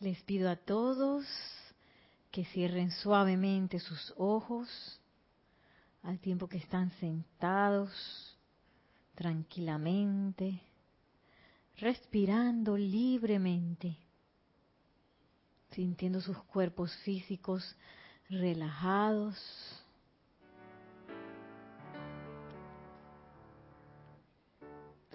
Les 0.00 0.22
pido 0.22 0.48
a 0.48 0.56
todos 0.56 1.26
que 2.30 2.46
cierren 2.46 2.90
suavemente 2.90 3.78
sus 3.78 4.14
ojos 4.16 4.98
al 6.02 6.18
tiempo 6.18 6.48
que 6.48 6.56
están 6.56 6.90
sentados 6.92 7.90
tranquilamente, 9.14 10.62
respirando 11.76 12.78
libremente, 12.78 13.98
sintiendo 15.72 16.22
sus 16.22 16.38
cuerpos 16.44 16.94
físicos 17.04 17.76
relajados. 18.30 19.36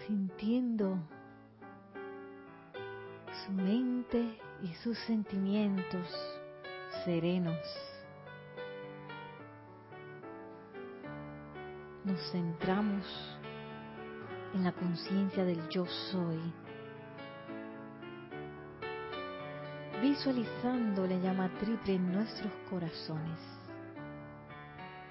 sintiendo 0.08 1.00
su 3.44 3.52
mente 3.52 4.40
y 4.66 4.74
sus 4.84 4.98
sentimientos 5.06 6.08
serenos. 7.04 7.60
Nos 12.04 12.20
centramos 12.32 13.06
en 14.56 14.64
la 14.64 14.72
conciencia 14.72 15.46
del 15.46 15.70
yo 15.70 15.86
soy, 15.86 16.40
visualizando 20.02 21.06
la 21.06 21.18
llama 21.18 21.52
triple 21.60 21.94
en 21.94 22.12
nuestros 22.12 22.52
corazones, 22.68 23.40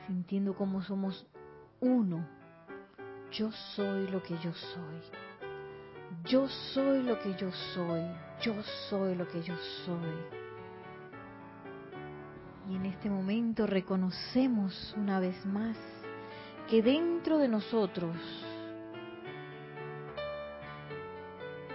sintiendo 0.09 0.56
cómo 0.56 0.83
somos 0.83 1.28
uno. 1.80 2.27
Yo 3.30 3.52
soy 3.52 4.09
lo 4.09 4.20
que 4.20 4.36
yo 4.39 4.52
soy. 4.52 5.00
Yo 6.25 6.48
soy 6.48 7.05
lo 7.05 7.20
que 7.20 7.34
yo 7.36 7.52
soy. 7.52 8.02
Yo 8.43 8.55
soy 8.88 9.15
lo 9.15 9.27
que 9.29 9.43
yo 9.43 9.56
soy. 9.84 10.42
Y 12.70 12.77
en 12.77 12.86
este 12.86 13.11
momento 13.11 13.67
reconocemos 13.67 14.95
una 14.97 15.20
vez 15.20 15.45
más 15.45 15.77
que 16.69 16.83
dentro 16.83 17.39
de 17.39 17.48
nosotros 17.48 18.17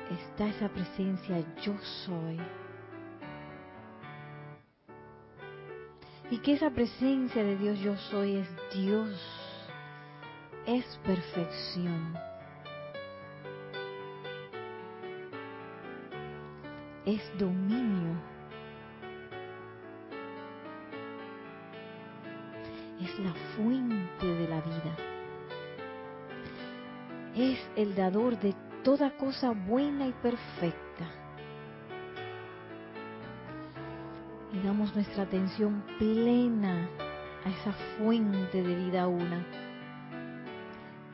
está 0.09 0.47
esa 0.47 0.69
presencia 0.69 1.43
yo 1.63 1.77
soy. 2.05 2.39
Y 6.31 6.37
que 6.39 6.53
esa 6.53 6.69
presencia 6.69 7.43
de 7.43 7.57
Dios 7.57 7.79
yo 7.79 7.95
soy 7.97 8.37
es 8.37 8.47
Dios, 8.73 9.09
es 10.65 10.85
perfección. 11.03 12.28
Es 17.05 17.21
dominio. 17.37 18.13
Es 23.01 23.19
la 23.19 23.33
fuente 23.55 24.25
de 24.25 24.47
la 24.47 24.61
vida. 24.61 24.95
Es 27.35 27.59
el 27.75 27.95
dador 27.95 28.37
de 28.39 28.53
toda 28.83 29.15
cosa 29.17 29.51
buena 29.51 30.07
y 30.07 30.11
perfecta. 30.13 31.07
Y 34.51 34.59
damos 34.65 34.93
nuestra 34.95 35.23
atención 35.23 35.83
plena 35.97 36.89
a 37.45 37.49
esa 37.49 37.71
fuente 37.97 38.61
de 38.61 38.75
vida 38.75 39.07
una. 39.07 39.45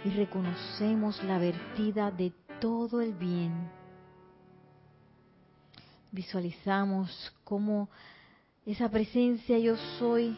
Y 0.04 0.10
reconocemos 0.12 1.24
la 1.24 1.38
vertida 1.38 2.12
de 2.12 2.32
todo 2.60 3.02
el 3.02 3.14
bien. 3.14 3.70
Visualizamos 6.16 7.36
cómo 7.44 7.90
esa 8.66 8.88
presencia 8.88 9.60
yo 9.60 9.76
soy 10.00 10.38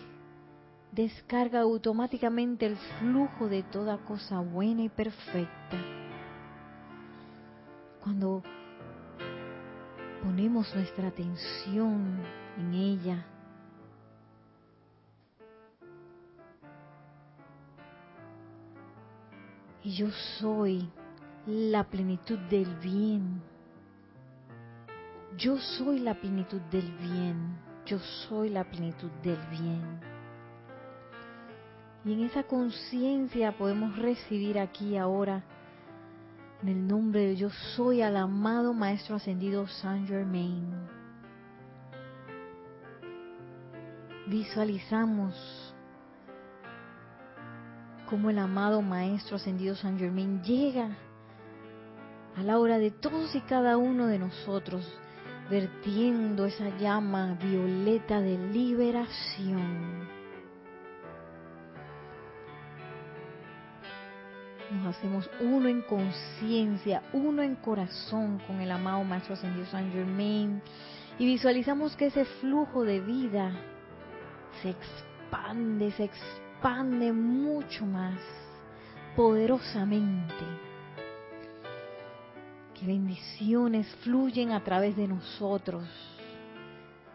descarga 0.91 1.59
automáticamente 1.59 2.65
el 2.65 2.77
flujo 2.97 3.47
de 3.47 3.61
toda 3.61 3.99
cosa 3.99 4.39
buena 4.39 4.81
y 4.81 4.89
perfecta. 4.89 5.77
Cuando 8.03 8.41
ponemos 10.23 10.73
nuestra 10.73 11.09
atención 11.09 12.23
en 12.57 12.73
ella, 12.73 13.23
y 19.83 19.91
yo 19.95 20.09
soy 20.39 20.89
la 21.45 21.83
plenitud 21.83 22.39
del 22.49 22.73
bien. 22.77 23.56
Yo 25.37 25.57
soy 25.57 25.99
la 25.99 26.15
plenitud 26.15 26.59
del 26.71 26.91
bien. 26.97 27.59
Yo 27.85 27.99
soy 27.99 28.49
la 28.49 28.63
plenitud 28.63 29.11
del 29.21 29.37
bien. 29.51 29.99
Y 32.03 32.13
en 32.13 32.23
esa 32.23 32.43
conciencia 32.43 33.55
podemos 33.55 33.97
recibir 33.97 34.57
aquí 34.57 34.97
ahora, 34.97 35.43
en 36.63 36.69
el 36.69 36.87
nombre 36.87 37.21
de 37.21 37.35
yo 37.35 37.49
soy 37.75 38.01
al 38.01 38.17
amado 38.17 38.73
Maestro 38.73 39.17
Ascendido 39.17 39.67
Saint 39.67 40.07
Germain. 40.07 40.73
Visualizamos 44.25 45.35
cómo 48.09 48.29
el 48.29 48.39
amado 48.39 48.81
Maestro 48.81 49.35
Ascendido 49.35 49.75
Saint 49.75 49.99
Germain 49.99 50.41
llega 50.41 50.89
a 52.35 52.41
la 52.41 52.57
hora 52.57 52.79
de 52.79 52.91
todos 52.91 53.35
y 53.35 53.41
cada 53.41 53.77
uno 53.77 54.07
de 54.07 54.19
nosotros, 54.19 54.85
vertiendo 55.49 56.45
esa 56.45 56.69
llama 56.77 57.37
violeta 57.41 58.21
de 58.21 58.37
liberación 58.51 60.07
nos 64.71 64.95
hacemos 64.95 65.29
uno 65.39 65.69
en 65.69 65.81
conciencia, 65.81 67.03
uno 67.13 67.41
en 67.41 67.55
corazón 67.55 68.39
con 68.45 68.59
el 68.59 68.71
amado 68.71 69.03
Maestro 69.03 69.33
Ascendido 69.33 69.65
Saint 69.67 69.93
Germain 69.93 70.61
y 71.17 71.25
visualizamos 71.25 71.95
que 71.95 72.07
ese 72.07 72.25
flujo 72.25 72.83
de 72.83 72.99
vida 72.99 73.51
se 74.61 74.69
expande, 74.71 75.91
se 75.91 76.05
expande 76.05 77.11
mucho 77.13 77.85
más 77.85 78.19
poderosamente. 79.15 80.66
Que 82.79 82.85
bendiciones 82.85 83.87
fluyen 84.03 84.51
a 84.51 84.63
través 84.63 84.95
de 84.95 85.07
nosotros, 85.07 85.83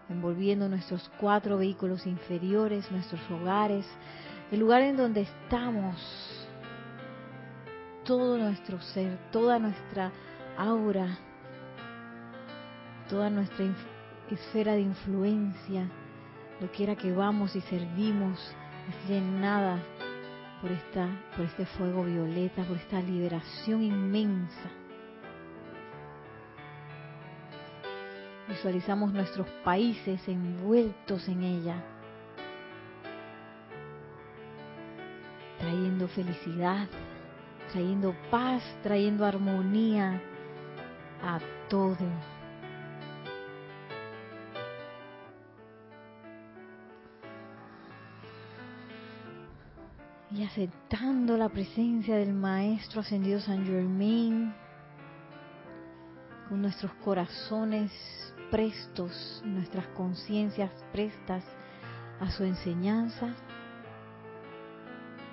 envolviendo 0.08 0.68
nuestros 0.68 1.08
cuatro 1.20 1.56
vehículos 1.58 2.04
inferiores, 2.06 2.90
nuestros 2.90 3.20
hogares, 3.30 3.86
el 4.50 4.58
lugar 4.58 4.82
en 4.82 4.96
donde 4.96 5.20
estamos, 5.20 5.96
todo 8.04 8.38
nuestro 8.38 8.80
ser, 8.80 9.16
toda 9.30 9.60
nuestra 9.60 10.10
aura, 10.58 11.16
toda 13.08 13.30
nuestra 13.30 13.64
esfera 14.32 14.72
de 14.72 14.80
influencia, 14.80 15.88
lo 16.60 16.72
quiera 16.72 16.96
que 16.96 17.12
vamos 17.12 17.54
y 17.54 17.60
servimos, 17.60 18.38
es 18.88 19.08
llenada 19.08 19.78
por 20.60 20.72
esta, 20.72 21.08
por 21.36 21.46
este 21.46 21.66
fuego 21.66 22.02
violeta, 22.04 22.64
por 22.64 22.76
esta 22.76 23.00
liberación 23.00 23.82
inmensa. 23.82 24.81
Visualizamos 28.62 29.12
nuestros 29.12 29.48
países 29.64 30.20
envueltos 30.28 31.26
en 31.26 31.42
ella, 31.42 31.82
trayendo 35.58 36.06
felicidad, 36.06 36.86
trayendo 37.72 38.14
paz, 38.30 38.62
trayendo 38.84 39.26
armonía 39.26 40.22
a 41.24 41.40
todo. 41.68 42.06
Y 50.30 50.44
aceptando 50.44 51.36
la 51.36 51.48
presencia 51.48 52.14
del 52.14 52.32
Maestro 52.32 53.00
Ascendido 53.00 53.40
San 53.40 53.66
Germain, 53.66 54.54
con 56.48 56.62
nuestros 56.62 56.92
corazones 57.04 57.90
prestos, 58.52 59.42
nuestras 59.46 59.86
conciencias 59.96 60.70
prestas 60.92 61.42
a 62.20 62.30
su 62.30 62.44
enseñanza, 62.44 63.34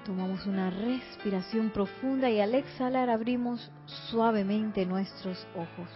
Tomamos 0.05 0.47
una 0.47 0.71
respiración 0.71 1.69
profunda 1.69 2.31
y 2.31 2.39
al 2.39 2.55
exhalar 2.55 3.11
abrimos 3.11 3.71
suavemente 4.09 4.83
nuestros 4.87 5.45
ojos. 5.55 5.87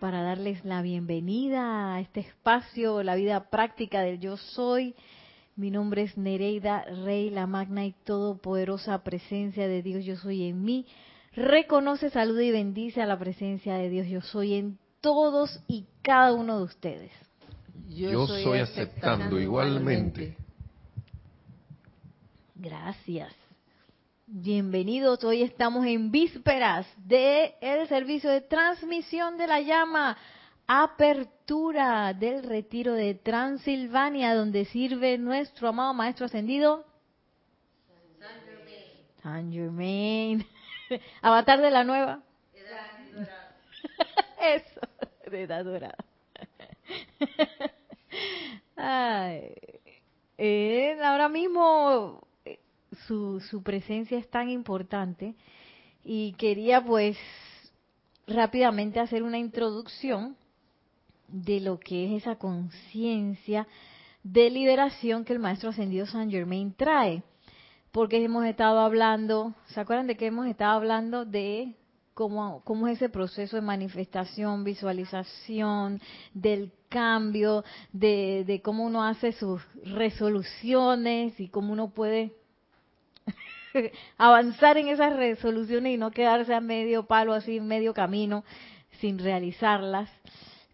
Para 0.00 0.22
darles 0.22 0.64
la 0.64 0.80
bienvenida 0.80 1.94
a 1.94 2.00
este 2.00 2.20
espacio, 2.20 3.02
la 3.02 3.16
vida 3.16 3.50
práctica 3.50 4.00
del 4.00 4.18
yo 4.18 4.38
soy. 4.38 4.94
Mi 5.56 5.70
nombre 5.70 6.00
es 6.00 6.16
Nereida 6.16 6.84
Rey, 7.04 7.28
la 7.28 7.46
magna 7.46 7.84
y 7.84 7.92
todopoderosa 7.92 9.04
presencia 9.04 9.68
de 9.68 9.82
Dios 9.82 10.06
yo 10.06 10.16
soy 10.16 10.44
en 10.48 10.64
mí. 10.64 10.86
Reconoce, 11.36 12.10
saluda 12.10 12.42
y 12.42 12.50
bendice 12.50 13.02
a 13.02 13.06
la 13.06 13.18
presencia 13.18 13.74
de 13.76 13.88
Dios. 13.88 14.06
Yo 14.06 14.20
soy 14.20 14.54
en 14.54 14.78
todos 15.00 15.60
y 15.68 15.86
cada 16.02 16.32
uno 16.32 16.58
de 16.58 16.64
ustedes. 16.64 17.12
Yo, 17.88 18.26
soy, 18.26 18.58
aceptando, 18.58 19.38
igualmente. 19.38 20.36
Gracias. 22.54 23.32
Bienvenidos. 24.26 25.22
Hoy 25.22 25.42
estamos 25.42 25.86
en 25.86 26.10
vísperas 26.10 26.86
de 26.96 27.54
el 27.60 27.86
servicio 27.88 28.30
de 28.30 28.40
transmisión 28.40 29.36
de 29.36 29.46
la 29.46 29.60
llama, 29.60 30.16
apertura 30.66 32.14
del 32.14 32.42
retiro 32.42 32.94
de 32.94 33.14
Transilvania, 33.14 34.34
donde 34.34 34.64
sirve 34.64 35.18
nuestro 35.18 35.68
amado 35.68 35.92
maestro 35.92 36.26
ascendido 36.26 36.84
San 39.22 39.50
Germain. 39.50 40.44
Avatar 41.22 41.60
de 41.60 41.70
la 41.70 41.84
nueva. 41.84 42.22
Eso, 44.40 44.80
de 45.30 45.42
edad 45.42 45.64
dorada. 45.64 46.04
Eh, 50.36 50.98
ahora 51.00 51.28
mismo 51.28 52.26
su, 53.06 53.40
su 53.40 53.62
presencia 53.62 54.18
es 54.18 54.28
tan 54.28 54.50
importante 54.50 55.36
y 56.04 56.32
quería 56.32 56.84
pues 56.84 57.16
rápidamente 58.26 58.98
hacer 59.00 59.22
una 59.22 59.38
introducción 59.38 60.36
de 61.28 61.60
lo 61.60 61.78
que 61.78 62.06
es 62.06 62.22
esa 62.22 62.36
conciencia 62.36 63.66
de 64.22 64.50
liberación 64.50 65.24
que 65.24 65.32
el 65.32 65.38
maestro 65.38 65.70
ascendido 65.70 66.06
San 66.06 66.30
Germain 66.30 66.72
trae. 66.72 67.22
Porque 67.94 68.24
hemos 68.24 68.44
estado 68.44 68.80
hablando, 68.80 69.54
¿se 69.66 69.78
acuerdan 69.78 70.08
de 70.08 70.16
que 70.16 70.26
hemos 70.26 70.48
estado 70.48 70.72
hablando 70.72 71.24
de 71.24 71.76
cómo, 72.12 72.60
es 72.88 72.96
ese 72.96 73.08
proceso 73.08 73.54
de 73.54 73.62
manifestación, 73.62 74.64
visualización, 74.64 76.00
del 76.32 76.72
cambio, 76.88 77.62
de, 77.92 78.42
de 78.48 78.60
cómo 78.62 78.82
uno 78.84 79.04
hace 79.04 79.30
sus 79.30 79.62
resoluciones 79.84 81.38
y 81.38 81.46
cómo 81.46 81.72
uno 81.72 81.90
puede 81.90 82.32
avanzar 84.18 84.76
en 84.76 84.88
esas 84.88 85.14
resoluciones 85.14 85.94
y 85.94 85.96
no 85.96 86.10
quedarse 86.10 86.52
a 86.52 86.60
medio 86.60 87.06
palo, 87.06 87.32
así, 87.32 87.60
medio 87.60 87.94
camino, 87.94 88.42
sin 88.98 89.20
realizarlas. 89.20 90.10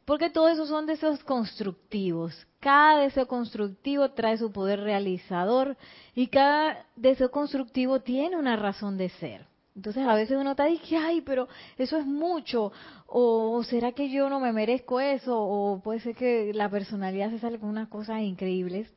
Porque 0.06 0.31
todos 0.31 0.52
esos 0.52 0.70
son 0.70 0.87
deseos 0.87 1.22
constructivos. 1.22 2.46
Cada 2.61 3.01
deseo 3.01 3.27
constructivo 3.27 4.11
trae 4.11 4.37
su 4.37 4.53
poder 4.53 4.81
realizador 4.81 5.77
y 6.15 6.27
cada 6.29 6.87
deseo 6.95 7.31
constructivo 7.31 8.01
tiene 8.01 8.37
una 8.37 8.57
razón 8.57 8.99
de 8.99 9.09
ser. 9.09 9.47
Entonces 9.75 10.07
a 10.07 10.15
veces 10.15 10.37
uno 10.39 10.51
está 10.51 10.67
diciendo, 10.67 11.07
ay, 11.09 11.21
pero 11.23 11.49
eso 11.79 11.97
es 11.97 12.05
mucho, 12.05 12.73
o 13.07 13.62
será 13.62 13.93
que 13.93 14.11
yo 14.11 14.29
no 14.29 14.41
me 14.41 14.53
merezco 14.53 15.01
eso, 15.01 15.41
o 15.41 15.81
puede 15.81 16.01
ser 16.01 16.15
que 16.15 16.53
la 16.53 16.69
personalidad 16.69 17.31
se 17.31 17.39
sale 17.39 17.59
con 17.59 17.71
unas 17.71 17.89
cosas 17.89 18.21
increíbles 18.21 18.93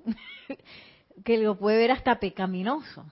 que 1.24 1.38
lo 1.38 1.58
puede 1.58 1.78
ver 1.78 1.92
hasta 1.92 2.20
pecaminoso. 2.20 3.06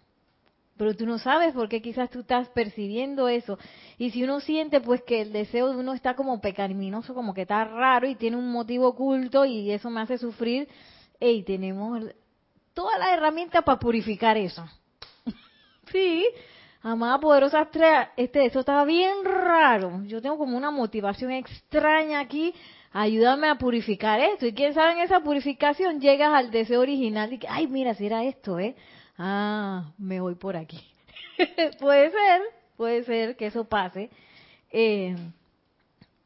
Pero 0.81 0.95
tú 0.95 1.06
no 1.06 1.19
sabes 1.19 1.54
por 1.54 1.69
qué 1.69 1.80
quizás 1.80 2.10
tú 2.10 2.22
estás 2.22 2.50
percibiendo 2.50 3.28
eso. 3.28 3.60
Y 4.00 4.10
si 4.10 4.24
uno 4.24 4.39
siente 4.39 4.81
pues 4.81 5.04
que 5.04 5.22
el 5.22 5.31
deseo 5.31 5.69
de 5.69 5.75
uno 5.75 5.94
está 5.94 6.16
como 6.16 6.42
pecaminoso, 6.42 7.13
como 7.13 7.36
que 7.36 7.44
está 7.44 7.66
raro 7.66 8.07
y 8.07 8.16
tiene 8.16 8.36
un 8.36 8.51
motivo 8.51 8.88
oculto 8.88 9.45
y 9.45 9.69
eso 9.69 9.92
me 9.92 10.01
hace 10.01 10.18
sufrir, 10.18 10.68
hey, 11.19 11.44
tenemos 11.45 12.01
todas 12.74 12.98
las 12.98 13.12
herramientas 13.12 13.63
para 13.63 13.78
purificar 13.78 14.38
eso. 14.38 14.66
sí, 15.92 16.25
Amada 16.81 17.19
poderosa 17.19 17.62
estrella, 17.62 18.13
este, 18.18 18.44
eso 18.48 18.62
estaba 18.62 18.83
bien 18.83 19.24
raro. 19.24 20.01
Yo 20.06 20.19
tengo 20.19 20.39
como 20.39 20.57
una 20.57 20.72
motivación 20.72 21.30
extraña 21.30 22.22
aquí. 22.22 22.56
Ayúdame 22.92 23.50
a 23.50 23.60
purificar 23.60 24.19
esto. 24.19 24.48
Y 24.48 24.54
quién 24.54 24.74
sabe 24.74 24.94
en 24.94 25.01
esa 25.01 25.19
purificación 25.19 26.01
llegas 26.01 26.33
al 26.33 26.50
deseo 26.50 26.81
original 26.81 27.31
y 27.31 27.39
ay, 27.48 27.68
mira, 27.68 27.94
si 27.94 28.07
era 28.07 28.24
esto, 28.24 28.57
¿eh? 28.57 28.75
Ah, 29.23 29.94
me 30.00 30.19
voy 30.19 30.33
por 30.33 30.57
aquí. 30.57 30.79
puede 31.79 32.09
ser, 32.09 32.41
puede 32.75 33.03
ser 33.03 33.35
que 33.35 33.45
eso 33.45 33.65
pase. 33.65 34.09
Eh, 34.71 35.15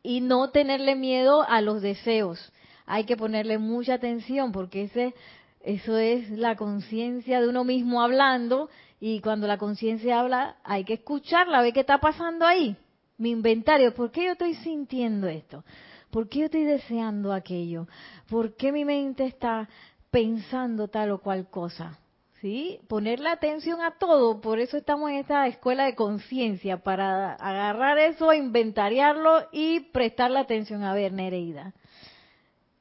y 0.02 0.22
no 0.22 0.50
tenerle 0.52 0.96
miedo 0.96 1.44
a 1.44 1.60
los 1.60 1.82
deseos. 1.82 2.54
Hay 2.86 3.04
que 3.04 3.18
ponerle 3.18 3.58
mucha 3.58 3.96
atención 3.96 4.54
porque 4.54 4.84
ese, 4.84 5.14
eso 5.62 5.98
es 5.98 6.30
la 6.30 6.56
conciencia 6.56 7.42
de 7.42 7.50
uno 7.50 7.66
mismo 7.66 8.02
hablando 8.02 8.70
y 9.02 9.20
cuando 9.20 9.46
la 9.46 9.58
conciencia 9.58 10.22
habla, 10.22 10.56
hay 10.64 10.86
que 10.86 10.94
escucharla, 10.94 11.64
ver 11.64 11.74
qué 11.74 11.82
está 11.82 11.98
pasando 11.98 12.46
ahí. 12.46 12.78
Mi 13.18 13.32
inventario, 13.32 13.94
¿por 13.94 14.10
qué 14.10 14.24
yo 14.24 14.32
estoy 14.32 14.54
sintiendo 14.54 15.28
esto? 15.28 15.66
¿Por 16.12 16.30
qué 16.30 16.40
yo 16.40 16.46
estoy 16.46 16.64
deseando 16.64 17.34
aquello? 17.34 17.90
¿Por 18.30 18.56
qué 18.56 18.72
mi 18.72 18.86
mente 18.86 19.26
está 19.26 19.68
pensando 20.12 20.88
tal 20.88 21.12
o 21.12 21.18
cual 21.20 21.50
cosa? 21.50 22.00
¿Sí? 22.46 22.80
Ponerle 22.88 23.30
atención 23.30 23.82
a 23.82 23.98
todo, 23.98 24.40
por 24.40 24.60
eso 24.60 24.78
estamos 24.78 25.10
en 25.10 25.16
esta 25.16 25.48
escuela 25.48 25.86
de 25.86 25.96
conciencia, 25.96 26.78
para 26.78 27.34
agarrar 27.34 27.98
eso, 27.98 28.32
inventariarlo 28.34 29.48
y 29.52 29.80
prestarle 29.80 30.38
atención. 30.38 30.84
A 30.84 30.94
ver, 30.94 31.12
Nereida, 31.12 31.74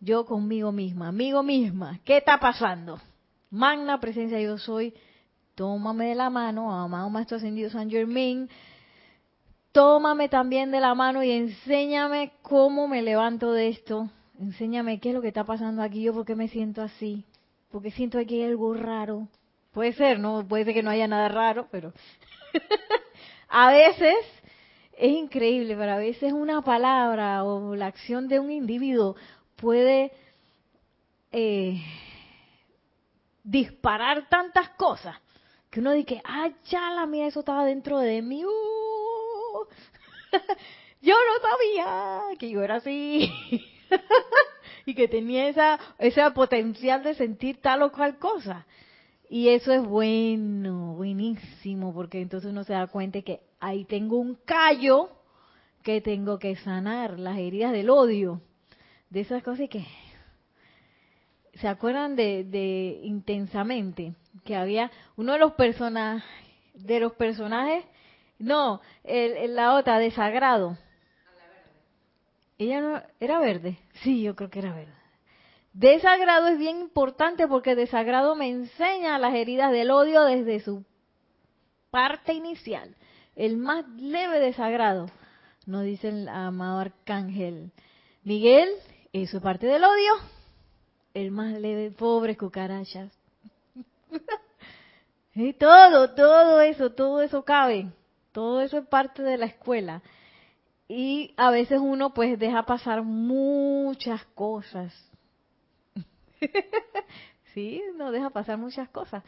yo 0.00 0.26
conmigo 0.26 0.70
misma, 0.70 1.08
amigo 1.08 1.43
misma, 1.43 1.99
¿qué 2.05 2.19
está 2.19 2.38
pasando? 2.38 3.00
Magna 3.49 4.00
presencia 4.00 4.38
yo 4.38 4.58
soy, 4.58 4.93
tómame 5.55 6.08
de 6.08 6.14
la 6.14 6.28
mano, 6.28 6.70
amado 6.70 7.08
Maestro 7.08 7.38
Ascendido 7.38 7.70
San 7.70 7.88
Germain, 7.88 8.50
tómame 9.72 10.28
también 10.28 10.72
de 10.72 10.81
la 10.81 10.94
mano 10.94 11.22
y 11.22 11.31
enséñame 11.31 12.32
cómo 12.43 12.87
me 12.87 13.00
levanto 13.00 13.50
de 13.52 13.69
esto, 13.69 14.11
enséñame 14.38 15.00
qué 15.00 15.08
es 15.08 15.14
lo 15.14 15.22
que 15.22 15.28
está 15.28 15.44
pasando 15.44 15.81
aquí, 15.81 16.02
yo 16.02 16.12
por 16.12 16.26
qué 16.26 16.37
me 16.37 16.49
siento 16.49 16.82
así, 16.82 17.25
porque 17.70 17.90
siento 17.90 18.19
que 18.26 18.34
hay 18.34 18.43
algo 18.43 18.75
raro. 18.75 19.26
Puede 19.75 19.93
ser, 19.94 20.21
¿no? 20.21 20.47
Puede 20.47 20.65
ser 20.65 20.75
que 20.75 20.85
no 20.85 20.91
haya 20.91 21.09
nada 21.09 21.29
raro, 21.29 21.67
pero 21.71 21.93
a 23.49 23.73
veces 23.73 24.15
es 24.93 25.11
increíble, 25.11 25.75
pero 25.76 25.93
a 25.93 25.99
veces 25.99 26.32
una 26.32 26.62
palabra 26.62 27.43
o 27.43 27.75
la 27.75 27.87
acción 27.87 28.29
de 28.29 28.38
un 28.38 28.53
individuo 28.53 29.17
puede 29.56 30.12
eh, 31.32 31.82
disparar 33.43 34.29
tantas 34.29 34.69
cosas 34.71 35.17
que 35.71 35.81
uno 35.81 35.91
dice, 35.91 36.23
ah, 36.25 36.50
ya 36.71 36.93
la 36.93 37.06
mía, 37.06 37.26
eso 37.26 37.41
estaba 37.41 37.65
dentro 37.65 37.99
de 37.99 38.23
mí. 38.23 38.44
Uh". 38.44 39.67
yo 41.03 41.15
no 41.15 41.49
sabía 41.49 42.38
que 42.38 42.49
yo 42.49 42.62
era 42.62 42.76
así. 42.76 43.28
y 44.87 44.95
que 44.95 45.09
tenía 45.09 45.49
esa, 45.49 45.81
ese 45.99 46.31
potencial 46.31 47.02
de 47.02 47.14
sentir 47.14 47.61
tal 47.61 47.83
o 47.83 47.90
cual 47.90 48.19
cosa. 48.21 48.64
Y 49.28 49.49
eso 49.49 49.73
es 49.73 49.83
bueno, 49.83 50.95
buenísimo, 50.95 51.93
porque 51.95 52.21
entonces 52.21 52.50
uno 52.50 52.64
se 52.64 52.75
da 52.75 52.87
cuenta 52.87 53.23
que 53.23 53.40
ahí 53.61 53.85
tengo 53.85 54.19
un 54.19 54.37
callo 54.45 55.11
que 55.83 56.00
tengo 56.00 56.38
que 56.38 56.57
sanar, 56.57 57.19
las 57.19 57.38
heridas 57.38 57.73
del 57.73 57.90
odio, 57.90 58.40
de 59.11 59.21
esas 59.21 59.43
cosas 59.43 59.69
que... 59.69 59.85
¿Se 61.54 61.69
acuerdan 61.69 62.16
de, 62.16 62.45
de 62.45 63.00
intensamente? 63.04 64.14
que 64.45 64.57
había 64.57 64.90
uno 65.16 65.35
de 65.35 65.38
los 65.38 65.52
personajes, 65.52 66.25
de 66.75 67.00
los 67.00 67.12
personajes, 67.14 67.85
no, 68.38 68.81
el, 69.04 69.54
la 69.54 69.75
otra, 69.75 69.99
desagrado. 69.99 70.76
Ella 72.59 72.81
no, 72.81 73.02
era 73.21 73.38
verde, 73.38 73.78
sí, 74.02 74.23
yo 74.23 74.35
creo 74.35 74.50
que 74.50 74.61
era 74.61 74.75
verde. 74.75 74.93
Desagrado 75.75 76.47
es 76.47 76.59
bien 76.59 76.78
importante 76.81 77.49
porque 77.49 77.75
desagrado 77.75 78.37
me 78.37 78.49
enseña 78.49 79.19
las 79.19 79.35
heridas 79.35 79.73
del 79.73 79.90
odio 79.90 80.23
desde 80.23 80.61
su 80.61 80.85
parte 81.90 82.33
inicial. 82.33 82.95
El 83.35 83.57
más 83.57 83.85
leve 83.97 84.38
desagrado, 84.38 85.11
nos 85.66 85.83
dice 85.83 86.11
el 86.11 86.28
amado 86.28 86.78
arcángel 86.78 87.73
Miguel, 88.23 88.69
eso 89.12 89.38
es 89.38 89.43
parte 89.43 89.66
del 89.66 89.83
odio. 89.83 90.12
El 91.12 91.33
más 91.33 91.59
leve, 91.59 91.90
pobres 91.90 92.38
cucarachas. 92.38 93.12
y 95.35 95.54
todo, 95.54 96.14
todo 96.14 96.61
eso, 96.61 96.93
todo 96.93 97.21
eso 97.21 97.45
cabe. 97.45 97.90
Todo 98.31 98.61
eso 98.61 98.78
es 98.78 98.87
parte 98.87 99.25
de 99.25 99.38
la 99.38 99.47
escuela. 99.47 100.02
Y 100.87 101.35
a 101.37 101.50
veces 101.50 101.81
uno 101.83 102.14
pues 102.14 102.38
deja 102.38 102.64
pasar 102.64 103.02
muchas 103.02 104.25
cosas. 104.37 104.95
sí, 107.54 107.82
no 107.96 108.10
deja 108.12 108.30
pasar 108.30 108.58
muchas 108.58 108.88
cosas. 108.88 109.22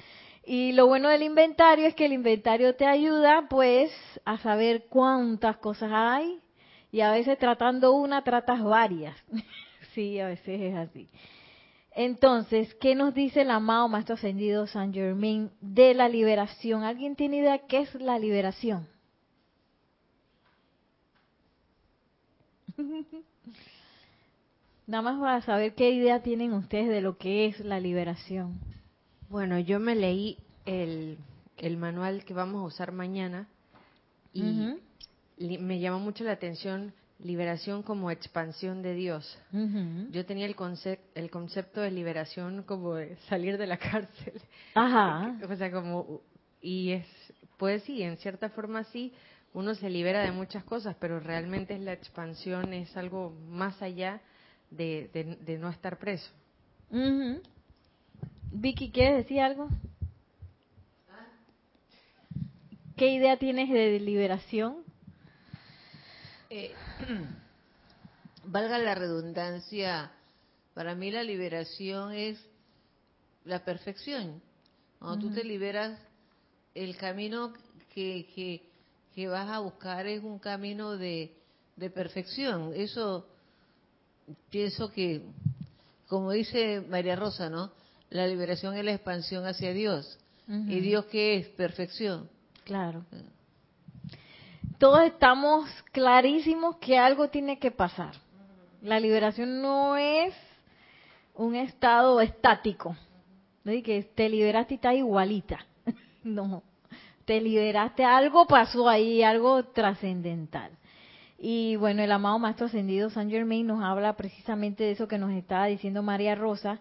Y 0.44 0.72
lo 0.72 0.86
bueno 0.86 1.08
del 1.08 1.22
inventario 1.22 1.86
es 1.86 1.94
que 1.94 2.06
el 2.06 2.12
inventario 2.12 2.74
te 2.74 2.86
ayuda 2.86 3.46
pues 3.48 3.90
a 4.24 4.38
saber 4.38 4.86
cuántas 4.88 5.56
cosas 5.56 5.90
hay 5.92 6.38
y 6.92 7.00
a 7.00 7.10
veces 7.10 7.38
tratando 7.38 7.92
una 7.92 8.22
tratas 8.22 8.62
varias. 8.62 9.16
sí, 9.94 10.20
a 10.20 10.28
veces 10.28 10.60
es 10.60 10.76
así. 10.76 11.08
Entonces, 11.96 12.74
¿qué 12.74 12.94
nos 12.94 13.14
dice 13.14 13.40
el 13.40 13.50
amado 13.50 13.88
Maestro 13.88 14.16
Ascendido 14.16 14.66
San 14.66 14.92
Germain 14.92 15.50
de 15.60 15.94
la 15.94 16.08
liberación? 16.08 16.84
¿Alguien 16.84 17.16
tiene 17.16 17.38
idea 17.38 17.58
qué 17.66 17.80
es 17.80 17.94
la 17.94 18.18
liberación? 18.18 18.86
Nada 24.86 25.02
más 25.02 25.20
para 25.20 25.42
saber 25.42 25.74
qué 25.74 25.90
idea 25.90 26.22
tienen 26.22 26.52
ustedes 26.52 26.88
de 26.88 27.00
lo 27.00 27.18
que 27.18 27.46
es 27.46 27.60
la 27.60 27.80
liberación. 27.80 28.60
Bueno, 29.28 29.58
yo 29.58 29.80
me 29.80 29.96
leí 29.96 30.38
el, 30.64 31.18
el 31.56 31.76
manual 31.76 32.24
que 32.24 32.34
vamos 32.34 32.62
a 32.62 32.66
usar 32.66 32.92
mañana 32.92 33.48
y 34.32 34.76
me 35.38 35.80
llamó 35.80 35.98
mucho 35.98 36.22
la 36.24 36.32
atención 36.32 36.92
liberación 37.18 37.82
como 37.82 38.10
expansión 38.10 38.82
de 38.82 38.94
Dios. 38.94 39.38
Yo 40.10 40.26
tenía 40.26 40.46
el, 40.46 40.54
el 41.14 41.30
concepto 41.30 41.80
de 41.80 41.90
liberación 41.90 42.62
como 42.62 42.96
salir 43.28 43.58
de 43.58 43.66
la 43.66 43.78
cárcel. 43.78 44.40
Ajá. 44.74 45.36
O 45.50 45.56
sea, 45.56 45.70
como, 45.72 46.20
y 46.60 46.92
es, 46.92 47.06
pues 47.56 47.82
sí, 47.84 48.02
en 48.02 48.18
cierta 48.18 48.50
forma 48.50 48.84
sí, 48.84 49.12
uno 49.54 49.74
se 49.74 49.88
libera 49.88 50.22
de 50.22 50.32
muchas 50.32 50.64
cosas, 50.64 50.96
pero 51.00 51.18
realmente 51.18 51.74
es 51.74 51.80
la 51.80 51.92
expansión, 51.92 52.74
es 52.74 52.94
algo 52.96 53.34
más 53.48 53.80
allá 53.80 54.20
de, 54.70 55.38
de, 55.44 55.58
no 55.58 55.70
estar 55.70 55.98
preso. 55.98 56.30
Vicky, 58.52 58.90
¿quieres 58.90 59.18
decir 59.18 59.40
algo? 59.40 59.68
¿Qué 62.96 63.08
idea 63.08 63.36
tienes 63.36 63.68
de 63.68 64.00
liberación? 64.00 64.78
Eh, 66.48 66.72
valga 68.44 68.78
la 68.78 68.94
redundancia, 68.94 70.10
para 70.72 70.94
mí 70.94 71.10
la 71.10 71.22
liberación 71.22 72.12
es 72.12 72.38
la 73.44 73.64
perfección. 73.64 74.40
Cuando 74.98 75.28
tú 75.28 75.34
te 75.34 75.44
liberas, 75.44 75.98
el 76.74 76.96
camino 76.96 77.52
que, 77.94 78.26
que, 78.34 78.62
que, 79.14 79.28
vas 79.28 79.50
a 79.50 79.58
buscar 79.58 80.06
es 80.06 80.22
un 80.22 80.38
camino 80.38 80.96
de, 80.96 81.34
de 81.76 81.90
perfección. 81.90 82.72
Eso 82.74 83.26
pienso 84.50 84.90
que, 84.92 85.22
como 86.08 86.32
dice 86.32 86.80
María 86.88 87.16
Rosa, 87.16 87.50
¿no? 87.50 87.70
La 88.10 88.26
liberación 88.26 88.76
es 88.76 88.84
la 88.84 88.92
expansión 88.92 89.46
hacia 89.46 89.72
Dios. 89.72 90.18
¿Y 90.48 90.78
Dios 90.78 91.06
qué 91.06 91.38
es? 91.38 91.48
Perfección. 91.48 92.30
Claro. 92.64 93.04
Todos 94.78 95.02
estamos 95.02 95.68
clarísimos 95.90 96.76
que 96.76 96.98
algo 96.98 97.28
tiene 97.30 97.58
que 97.58 97.72
pasar. 97.72 98.14
La 98.80 99.00
liberación 99.00 99.60
no 99.60 99.96
es 99.96 100.34
un 101.34 101.56
estado 101.56 102.20
estático. 102.20 102.96
¿no? 103.64 103.72
que 103.82 104.04
te 104.14 104.28
liberaste 104.28 104.74
y 104.74 104.76
está 104.76 104.94
igualita. 104.94 105.58
no. 106.24 106.62
Te 107.24 107.40
liberaste, 107.40 108.04
algo 108.04 108.46
pasó 108.46 108.88
ahí, 108.88 109.24
algo 109.24 109.64
trascendental. 109.64 110.70
Y 111.38 111.76
bueno, 111.76 112.02
el 112.02 112.12
amado 112.12 112.38
Maestro 112.38 112.66
Ascendido 112.66 113.10
San 113.10 113.30
Germain 113.30 113.66
nos 113.66 113.82
habla 113.82 114.16
precisamente 114.16 114.84
de 114.84 114.92
eso 114.92 115.08
que 115.08 115.18
nos 115.18 115.32
estaba 115.32 115.66
diciendo 115.66 116.02
María 116.02 116.34
Rosa, 116.34 116.80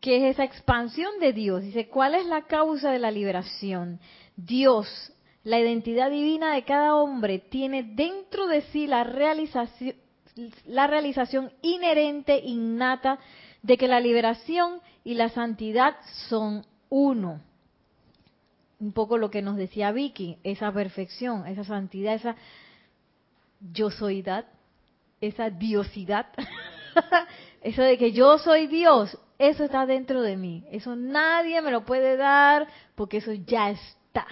que 0.00 0.16
es 0.16 0.34
esa 0.34 0.44
expansión 0.44 1.10
de 1.20 1.32
Dios. 1.32 1.62
Dice, 1.62 1.88
¿cuál 1.88 2.14
es 2.14 2.26
la 2.26 2.42
causa 2.42 2.90
de 2.90 2.98
la 2.98 3.10
liberación? 3.10 4.00
Dios, 4.36 5.12
la 5.42 5.60
identidad 5.60 6.10
divina 6.10 6.54
de 6.54 6.64
cada 6.64 6.94
hombre, 6.94 7.38
tiene 7.38 7.82
dentro 7.82 8.46
de 8.46 8.62
sí 8.62 8.86
la 8.86 9.04
realización, 9.04 9.96
la 10.66 10.86
realización 10.86 11.52
inherente, 11.62 12.38
innata, 12.38 13.18
de 13.62 13.76
que 13.76 13.88
la 13.88 14.00
liberación 14.00 14.80
y 15.04 15.14
la 15.14 15.28
santidad 15.28 15.96
son 16.28 16.66
uno. 16.88 17.40
Un 18.80 18.92
poco 18.92 19.16
lo 19.16 19.30
que 19.30 19.42
nos 19.42 19.56
decía 19.56 19.92
Vicky, 19.92 20.38
esa 20.42 20.72
perfección, 20.72 21.46
esa 21.46 21.64
santidad, 21.64 22.14
esa 22.14 22.36
yo 23.72 23.90
soydad, 23.90 24.46
esa 25.20 25.50
diosidad, 25.50 26.26
eso 27.62 27.82
de 27.82 27.96
que 27.98 28.12
yo 28.12 28.38
soy 28.38 28.66
Dios, 28.66 29.18
eso 29.38 29.64
está 29.64 29.86
dentro 29.86 30.22
de 30.22 30.36
mí. 30.36 30.64
Eso 30.70 30.96
nadie 30.96 31.60
me 31.62 31.70
lo 31.70 31.84
puede 31.84 32.16
dar 32.16 32.68
porque 32.94 33.18
eso 33.18 33.32
ya 33.32 33.70
está. 33.70 34.26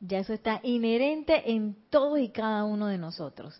Ya 0.00 0.18
eso 0.18 0.34
está 0.34 0.60
inherente 0.62 1.52
en 1.52 1.76
todos 1.88 2.18
y 2.18 2.28
cada 2.28 2.64
uno 2.64 2.88
de 2.88 2.98
nosotros. 2.98 3.58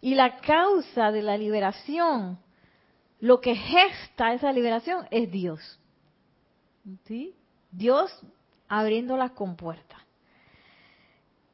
Y 0.00 0.14
la 0.14 0.38
causa 0.40 1.10
de 1.10 1.22
la 1.22 1.38
liberación, 1.38 2.38
lo 3.20 3.40
que 3.40 3.54
gesta 3.54 4.34
esa 4.34 4.52
liberación 4.52 5.06
es 5.10 5.30
Dios. 5.30 5.78
¿Sí? 7.06 7.34
Dios 7.70 8.10
abriendo 8.68 9.16
las 9.16 9.32
compuertas. 9.32 9.98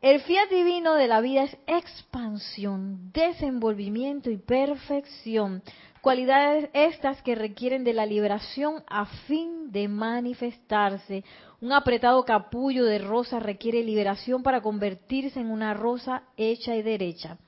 El 0.04 0.20
fiat 0.20 0.50
divino 0.50 0.96
de 0.96 1.08
la 1.08 1.23
vida 1.23 1.44
es 1.44 1.56
expansión, 1.66 3.11
desenvolvimiento 3.14 4.30
y 4.30 4.37
perfección, 4.37 5.62
cualidades 6.02 6.68
estas 6.75 7.23
que 7.23 7.34
requieren 7.34 7.84
de 7.84 7.94
la 7.94 8.04
liberación 8.04 8.84
a 8.87 9.06
fin 9.06 9.73
de 9.73 9.88
manifestarse. 9.88 11.25
Un 11.62 11.73
apretado 11.73 12.23
capullo 12.26 12.84
de 12.84 12.99
rosa 12.99 13.40
requiere 13.40 13.82
liberación 13.82 14.42
para 14.42 14.61
convertirse 14.61 15.40
en 15.40 15.50
una 15.50 15.73
rosa 15.73 16.25
hecha 16.37 16.76
y 16.76 16.82
derecha. 16.82 17.38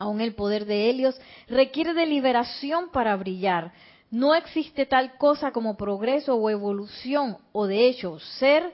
Aún 0.00 0.20
el 0.20 0.34
poder 0.34 0.66
de 0.66 0.90
Helios 0.90 1.16
requiere 1.46 1.94
de 1.94 2.06
liberación 2.06 2.90
para 2.90 3.14
brillar. 3.14 3.72
No 4.10 4.34
existe 4.34 4.86
tal 4.86 5.16
cosa 5.18 5.52
como 5.52 5.76
progreso 5.76 6.34
o 6.34 6.50
evolución, 6.50 7.36
o 7.52 7.68
de 7.68 7.86
hecho, 7.86 8.18
ser 8.18 8.72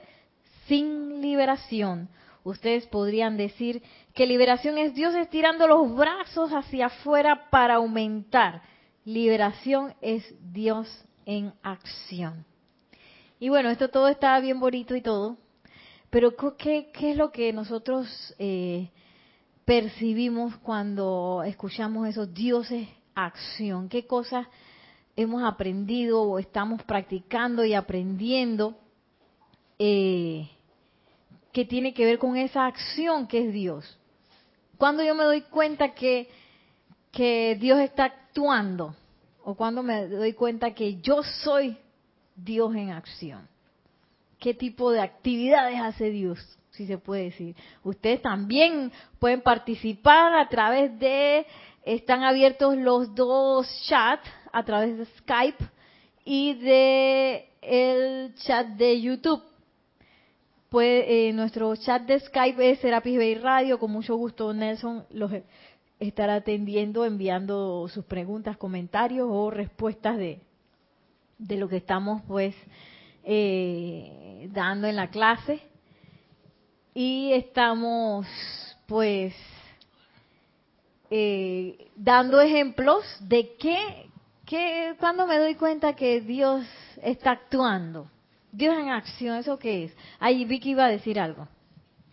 sin 0.65 1.21
liberación. 1.21 2.09
Ustedes 2.43 2.85
podrían 2.87 3.37
decir 3.37 3.81
que 4.13 4.27
liberación 4.27 4.77
es 4.77 4.93
Dios 4.93 5.15
estirando 5.15 5.67
los 5.67 5.95
brazos 5.95 6.51
hacia 6.51 6.87
afuera 6.87 7.49
para 7.49 7.75
aumentar. 7.75 8.61
Liberación 9.05 9.93
es 10.01 10.23
Dios 10.51 11.05
en 11.25 11.53
acción. 11.63 12.45
Y 13.39 13.49
bueno, 13.49 13.69
esto 13.69 13.89
todo 13.89 14.07
está 14.07 14.39
bien 14.39 14.59
bonito 14.59 14.95
y 14.95 15.01
todo, 15.01 15.37
pero 16.09 16.35
¿qué, 16.57 16.91
es 16.93 17.17
lo 17.17 17.31
que 17.31 17.51
nosotros 17.53 18.07
eh, 18.39 18.89
percibimos 19.65 20.55
cuando 20.57 21.43
escuchamos 21.45 22.07
esos 22.07 22.33
dioses 22.33 22.87
acción? 23.15 23.89
¿Qué 23.89 24.05
cosas 24.05 24.47
hemos 25.15 25.43
aprendido 25.43 26.21
o 26.21 26.39
estamos 26.39 26.83
practicando 26.83 27.65
y 27.65 27.73
aprendiendo? 27.73 28.77
Eh, 29.79 30.49
que 31.53 31.65
tiene 31.65 31.93
que 31.93 32.03
ver 32.03 32.17
con 32.17 32.35
esa 32.35 32.65
acción 32.65 33.27
que 33.27 33.47
es 33.47 33.53
Dios. 33.53 33.97
Cuando 34.77 35.03
yo 35.03 35.13
me 35.15 35.23
doy 35.23 35.41
cuenta 35.41 35.93
que, 35.93 36.27
que 37.11 37.55
Dios 37.59 37.79
está 37.79 38.05
actuando, 38.05 38.95
o 39.43 39.55
cuando 39.55 39.83
me 39.83 40.07
doy 40.07 40.33
cuenta 40.33 40.73
que 40.73 40.99
yo 40.99 41.21
soy 41.43 41.77
Dios 42.35 42.75
en 42.75 42.89
acción. 42.89 43.47
¿Qué 44.39 44.53
tipo 44.53 44.91
de 44.91 45.01
actividades 45.01 45.79
hace 45.79 46.09
Dios? 46.09 46.39
Si 46.71 46.87
se 46.87 46.97
puede 46.97 47.25
decir. 47.25 47.55
Ustedes 47.83 48.21
también 48.21 48.91
pueden 49.19 49.41
participar 49.41 50.33
a 50.33 50.49
través 50.49 50.97
de, 50.97 51.45
están 51.85 52.23
abiertos 52.23 52.75
los 52.77 53.13
dos 53.13 53.67
chats 53.87 54.27
a 54.51 54.63
través 54.63 54.97
de 54.97 55.05
Skype 55.05 55.63
y 56.25 56.55
de 56.55 57.49
el 57.61 58.33
chat 58.35 58.67
de 58.69 58.99
YouTube 58.99 59.52
Puede, 60.73 61.29
eh, 61.29 61.33
nuestro 61.33 61.75
chat 61.75 62.01
de 62.01 62.19
Skype 62.19 62.71
es 62.71 62.79
Serapis 62.79 63.15
Bay 63.15 63.35
Radio. 63.35 63.77
Con 63.77 63.91
mucho 63.91 64.15
gusto, 64.15 64.51
Nelson 64.55 65.05
los 65.11 65.31
estará 65.99 66.33
atendiendo, 66.33 67.05
enviando 67.05 67.87
sus 67.89 68.03
preguntas, 68.05 68.57
comentarios 68.57 69.27
o 69.29 69.51
respuestas 69.51 70.17
de, 70.17 70.41
de 71.37 71.57
lo 71.57 71.69
que 71.69 71.77
estamos, 71.77 72.23
pues, 72.27 72.55
eh, 73.23 74.49
dando 74.51 74.87
en 74.87 74.95
la 74.95 75.11
clase. 75.11 75.59
Y 76.95 77.33
estamos, 77.33 78.25
pues, 78.87 79.35
eh, 81.11 81.87
dando 81.95 82.41
ejemplos 82.41 83.03
de 83.19 83.53
qué, 83.59 84.09
qué, 84.47 84.95
cuando 84.99 85.27
me 85.27 85.37
doy 85.37 85.53
cuenta 85.53 85.95
que 85.95 86.19
Dios 86.21 86.65
está 87.03 87.29
actuando 87.29 88.09
Dios 88.53 88.77
en 88.77 88.89
acción, 88.89 89.37
¿eso 89.37 89.57
qué 89.57 89.85
es? 89.85 89.93
Ahí 90.19 90.45
Vicky 90.45 90.69
iba 90.69 90.85
a 90.85 90.89
decir 90.89 91.19
algo. 91.19 91.47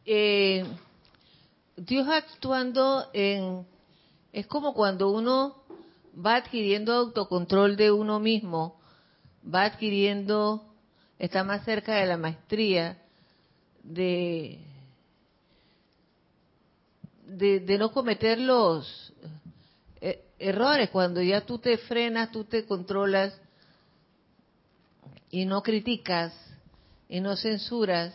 Eh, 0.06 0.64
Dios 1.76 2.08
actuando 2.08 3.06
en... 3.12 3.66
Es 4.32 4.46
como 4.46 4.72
cuando 4.72 5.10
uno 5.10 5.62
va 6.14 6.36
adquiriendo 6.36 6.94
autocontrol 6.94 7.76
de 7.76 7.90
uno 7.90 8.20
mismo, 8.20 8.80
va 9.42 9.64
adquiriendo, 9.64 10.64
está 11.18 11.44
más 11.44 11.62
cerca 11.66 11.96
de 11.96 12.06
la 12.06 12.16
maestría, 12.16 12.96
de, 13.82 14.60
de, 17.26 17.76
no 17.78 17.92
cometer 17.92 18.38
los 18.38 19.12
eh, 20.00 20.24
errores. 20.38 20.88
Cuando 20.88 21.20
ya 21.20 21.42
tú 21.42 21.58
te 21.58 21.76
frenas, 21.76 22.32
tú 22.32 22.44
te 22.44 22.64
controlas, 22.64 23.38
y 25.30 25.44
no 25.44 25.62
criticas 25.62 26.34
y 27.08 27.20
no 27.20 27.36
censuras, 27.36 28.14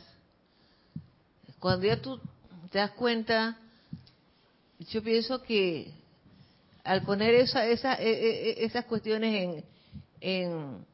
cuando 1.60 1.88
ya 1.88 2.02
tú 2.02 2.20
te 2.72 2.80
das 2.80 2.92
cuenta, 2.92 3.58
yo 4.80 5.02
pienso 5.02 5.42
que 5.42 5.92
al 6.84 7.02
poner 7.04 7.34
esa, 7.36 7.66
esa, 7.66 7.96
e, 7.96 8.10
e, 8.10 8.50
e, 8.50 8.66
esas 8.66 8.86
cuestiones 8.86 9.44
en, 9.44 9.64
en, 10.22 10.86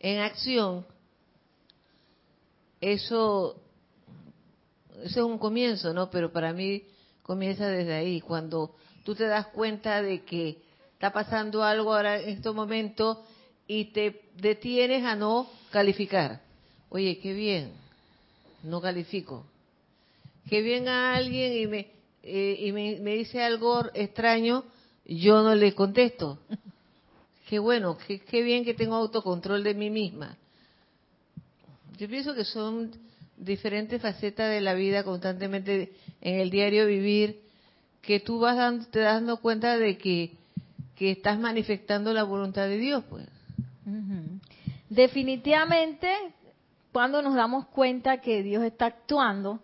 en 0.00 0.18
acción, 0.20 0.84
eso, 2.80 3.60
eso 5.02 5.20
es 5.20 5.26
un 5.26 5.38
comienzo, 5.38 5.94
¿no? 5.94 6.10
Pero 6.10 6.32
para 6.32 6.52
mí 6.52 6.82
comienza 7.22 7.68
desde 7.68 7.94
ahí, 7.94 8.20
cuando 8.20 8.74
tú 9.04 9.14
te 9.14 9.26
das 9.26 9.46
cuenta 9.48 10.02
de 10.02 10.24
que 10.24 10.58
está 10.94 11.12
pasando 11.12 11.62
algo 11.62 11.94
ahora 11.94 12.20
en 12.20 12.30
estos 12.30 12.54
momentos 12.54 13.18
y 13.66 13.86
te 13.86 14.22
detienes 14.36 15.04
a 15.04 15.16
no 15.16 15.48
calificar. 15.70 16.40
Oye, 16.88 17.18
qué 17.18 17.32
bien, 17.32 17.72
no 18.62 18.80
califico. 18.80 19.44
Que 20.48 20.62
venga 20.62 21.14
alguien 21.14 21.52
y 21.52 21.66
me, 21.66 21.86
eh, 22.22 22.56
y 22.60 22.72
me, 22.72 22.98
me, 23.00 23.16
dice 23.16 23.42
algo 23.42 23.84
extraño, 23.94 24.64
yo 25.06 25.42
no 25.42 25.54
le 25.54 25.74
contesto. 25.74 26.38
Qué 27.48 27.58
bueno, 27.58 27.98
qué, 28.06 28.20
qué 28.20 28.42
bien 28.42 28.64
que 28.64 28.72
tengo 28.72 28.94
autocontrol 28.94 29.62
de 29.62 29.74
mí 29.74 29.90
misma. 29.90 30.34
Yo 31.98 32.08
pienso 32.08 32.34
que 32.34 32.44
son 32.44 32.90
diferentes 33.36 34.00
facetas 34.00 34.50
de 34.50 34.62
la 34.62 34.72
vida 34.72 35.04
constantemente 35.04 35.92
en 36.22 36.40
el 36.40 36.48
diario 36.48 36.86
vivir 36.86 37.42
que 38.00 38.18
tú 38.18 38.38
vas 38.38 38.56
dando, 38.56 38.86
te 38.86 39.00
dando 39.00 39.36
cuenta 39.36 39.76
de 39.76 39.98
que, 39.98 40.32
que 40.96 41.10
estás 41.10 41.38
manifestando 41.38 42.14
la 42.14 42.22
voluntad 42.22 42.66
de 42.66 42.78
Dios, 42.78 43.04
pues. 43.10 43.26
Definitivamente, 44.88 46.08
cuando 46.92 47.22
nos 47.22 47.34
damos 47.34 47.66
cuenta 47.66 48.20
que 48.20 48.42
Dios 48.42 48.62
está 48.62 48.86
actuando, 48.86 49.60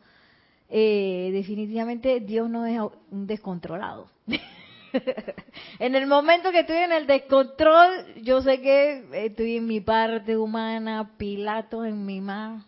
eh, 0.69 1.31
definitivamente 1.33 2.21
Dios 2.21 2.49
no 2.49 2.67
es 2.67 2.81
un 3.11 3.27
descontrolado. 3.27 4.09
en 5.79 5.95
el 5.95 6.07
momento 6.07 6.51
que 6.51 6.61
estoy 6.61 6.79
en 6.79 6.93
el 6.93 7.07
descontrol, 7.07 8.15
yo 8.23 8.41
sé 8.43 8.61
que 8.61 9.05
estoy 9.27 9.57
en 9.57 9.67
mi 9.67 9.81
parte 9.81 10.37
humana, 10.37 11.13
Pilatos 11.17 11.87
en 11.87 12.05
mi 12.05 12.21
más, 12.21 12.65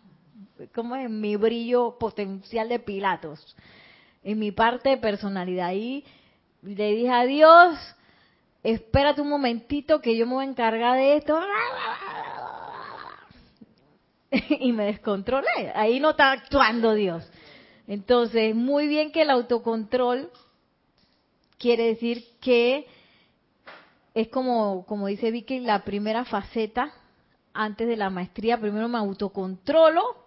como 0.73 0.95
en 0.95 1.19
mi 1.19 1.35
brillo 1.35 1.97
potencial 1.97 2.69
de 2.69 2.79
Pilatos, 2.79 3.55
en 4.23 4.39
mi 4.39 4.51
parte 4.51 4.89
de 4.89 4.97
personalidad. 4.97 5.73
Y 5.73 6.03
le 6.61 6.91
dije 6.91 7.09
a 7.09 7.25
Dios, 7.25 7.92
espérate 8.63 9.21
un 9.21 9.29
momentito 9.29 10.01
que 10.01 10.15
yo 10.15 10.25
me 10.25 10.33
voy 10.33 10.45
a 10.45 10.49
encargar 10.49 10.97
de 10.97 11.17
esto. 11.17 11.39
y 14.59 14.71
me 14.71 14.85
descontrolé. 14.85 15.71
Ahí 15.75 15.99
no 15.99 16.11
está 16.11 16.31
actuando 16.31 16.93
Dios. 16.93 17.29
Entonces, 17.87 18.55
muy 18.55 18.87
bien 18.87 19.11
que 19.11 19.23
el 19.23 19.29
autocontrol 19.29 20.31
quiere 21.57 21.87
decir 21.87 22.23
que 22.39 22.87
es 24.13 24.27
como, 24.29 24.85
como 24.85 25.07
dice 25.07 25.31
Vicky, 25.31 25.59
la 25.59 25.83
primera 25.83 26.23
faceta 26.25 26.93
antes 27.53 27.87
de 27.87 27.97
la 27.97 28.09
maestría. 28.09 28.59
Primero 28.59 28.87
me 28.87 28.97
autocontrolo 28.97 30.23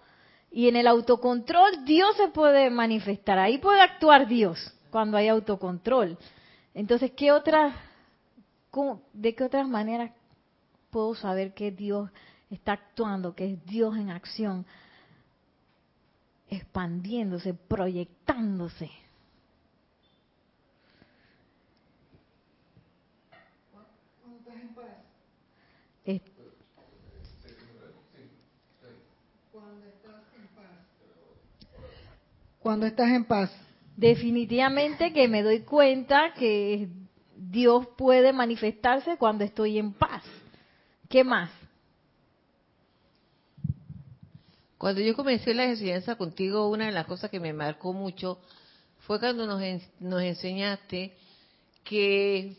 y 0.51 0.69
en 0.69 0.77
el 0.77 0.87
autocontrol 0.87 1.85
Dios 1.85 2.17
se 2.17 2.29
puede 2.29 2.71
manifestar. 2.71 3.39
Ahí 3.39 3.59
puede 3.59 3.81
actuar 3.81 4.27
Dios 4.27 4.73
cuando 4.91 5.17
hay 5.17 5.29
autocontrol. 5.29 6.19
Entonces, 6.75 7.13
¿qué 7.17 7.33
otras, 7.33 7.75
de 9.13 9.35
qué 9.35 9.45
otras 9.45 9.69
maneras 9.69 10.13
puedo 10.91 11.15
saber 11.15 11.55
que 11.55 11.71
Dios 11.71 12.11
está 12.51 12.73
actuando, 12.73 13.35
que 13.35 13.53
es 13.53 13.67
Dios 13.67 13.97
en 13.97 14.11
acción? 14.11 14.67
expandiéndose, 16.49 17.55
proyectándose. 17.55 18.91
Cuando 32.61 32.87
estás 32.87 33.09
en 33.11 33.25
paz. 33.25 33.53
Definitivamente 33.97 35.13
que 35.13 35.29
me 35.29 35.43
doy 35.43 35.61
cuenta 35.61 36.35
que 36.35 36.89
Dios 37.57 37.87
puede 37.97 38.35
manifestarse 38.35 39.17
cuando 39.17 39.43
estoy 39.43 39.79
en 39.79 39.95
paz. 39.95 40.23
¿Qué 41.09 41.25
más? 41.25 41.51
Cuando 44.77 45.01
yo 45.01 45.17
comencé 45.17 45.55
la 45.55 45.65
enseñanza 45.65 46.17
contigo, 46.17 46.69
una 46.69 46.85
de 46.85 46.93
las 46.93 47.07
cosas 47.07 47.31
que 47.31 47.41
me 47.41 47.55
marcó 47.55 47.95
mucho 47.95 48.39
fue 49.07 49.19
cuando 49.19 49.47
nos, 49.47 49.63
nos 50.01 50.23
enseñaste 50.23 51.17
que 51.83 52.59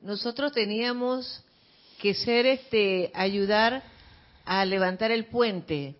nosotros 0.00 0.52
teníamos 0.52 1.44
que 2.00 2.14
ser, 2.14 2.46
este, 2.46 3.10
ayudar 3.12 3.82
a 4.46 4.64
levantar 4.64 5.10
el 5.10 5.26
puente. 5.26 5.94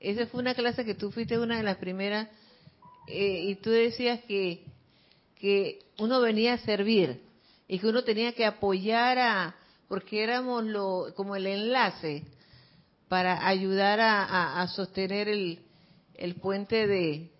Esa 0.00 0.26
fue 0.28 0.40
una 0.40 0.54
clase 0.54 0.86
que 0.86 0.94
tú 0.94 1.10
fuiste 1.10 1.38
una 1.38 1.58
de 1.58 1.64
las 1.64 1.76
primeras 1.76 2.28
eh, 3.08 3.44
y 3.46 3.56
tú 3.56 3.68
decías 3.68 4.20
que, 4.22 4.64
que 5.44 5.80
uno 5.98 6.22
venía 6.22 6.54
a 6.54 6.58
servir 6.58 7.20
y 7.68 7.78
que 7.78 7.86
uno 7.86 8.02
tenía 8.02 8.32
que 8.32 8.46
apoyar 8.46 9.18
a, 9.18 9.54
porque 9.88 10.22
éramos 10.22 10.64
lo, 10.64 11.08
como 11.16 11.36
el 11.36 11.46
enlace 11.46 12.24
para 13.08 13.46
ayudar 13.46 14.00
a, 14.00 14.66
sostener 14.68 15.28
el, 15.28 15.58
el 16.14 16.36
puente 16.36 16.86
de, 16.86 17.30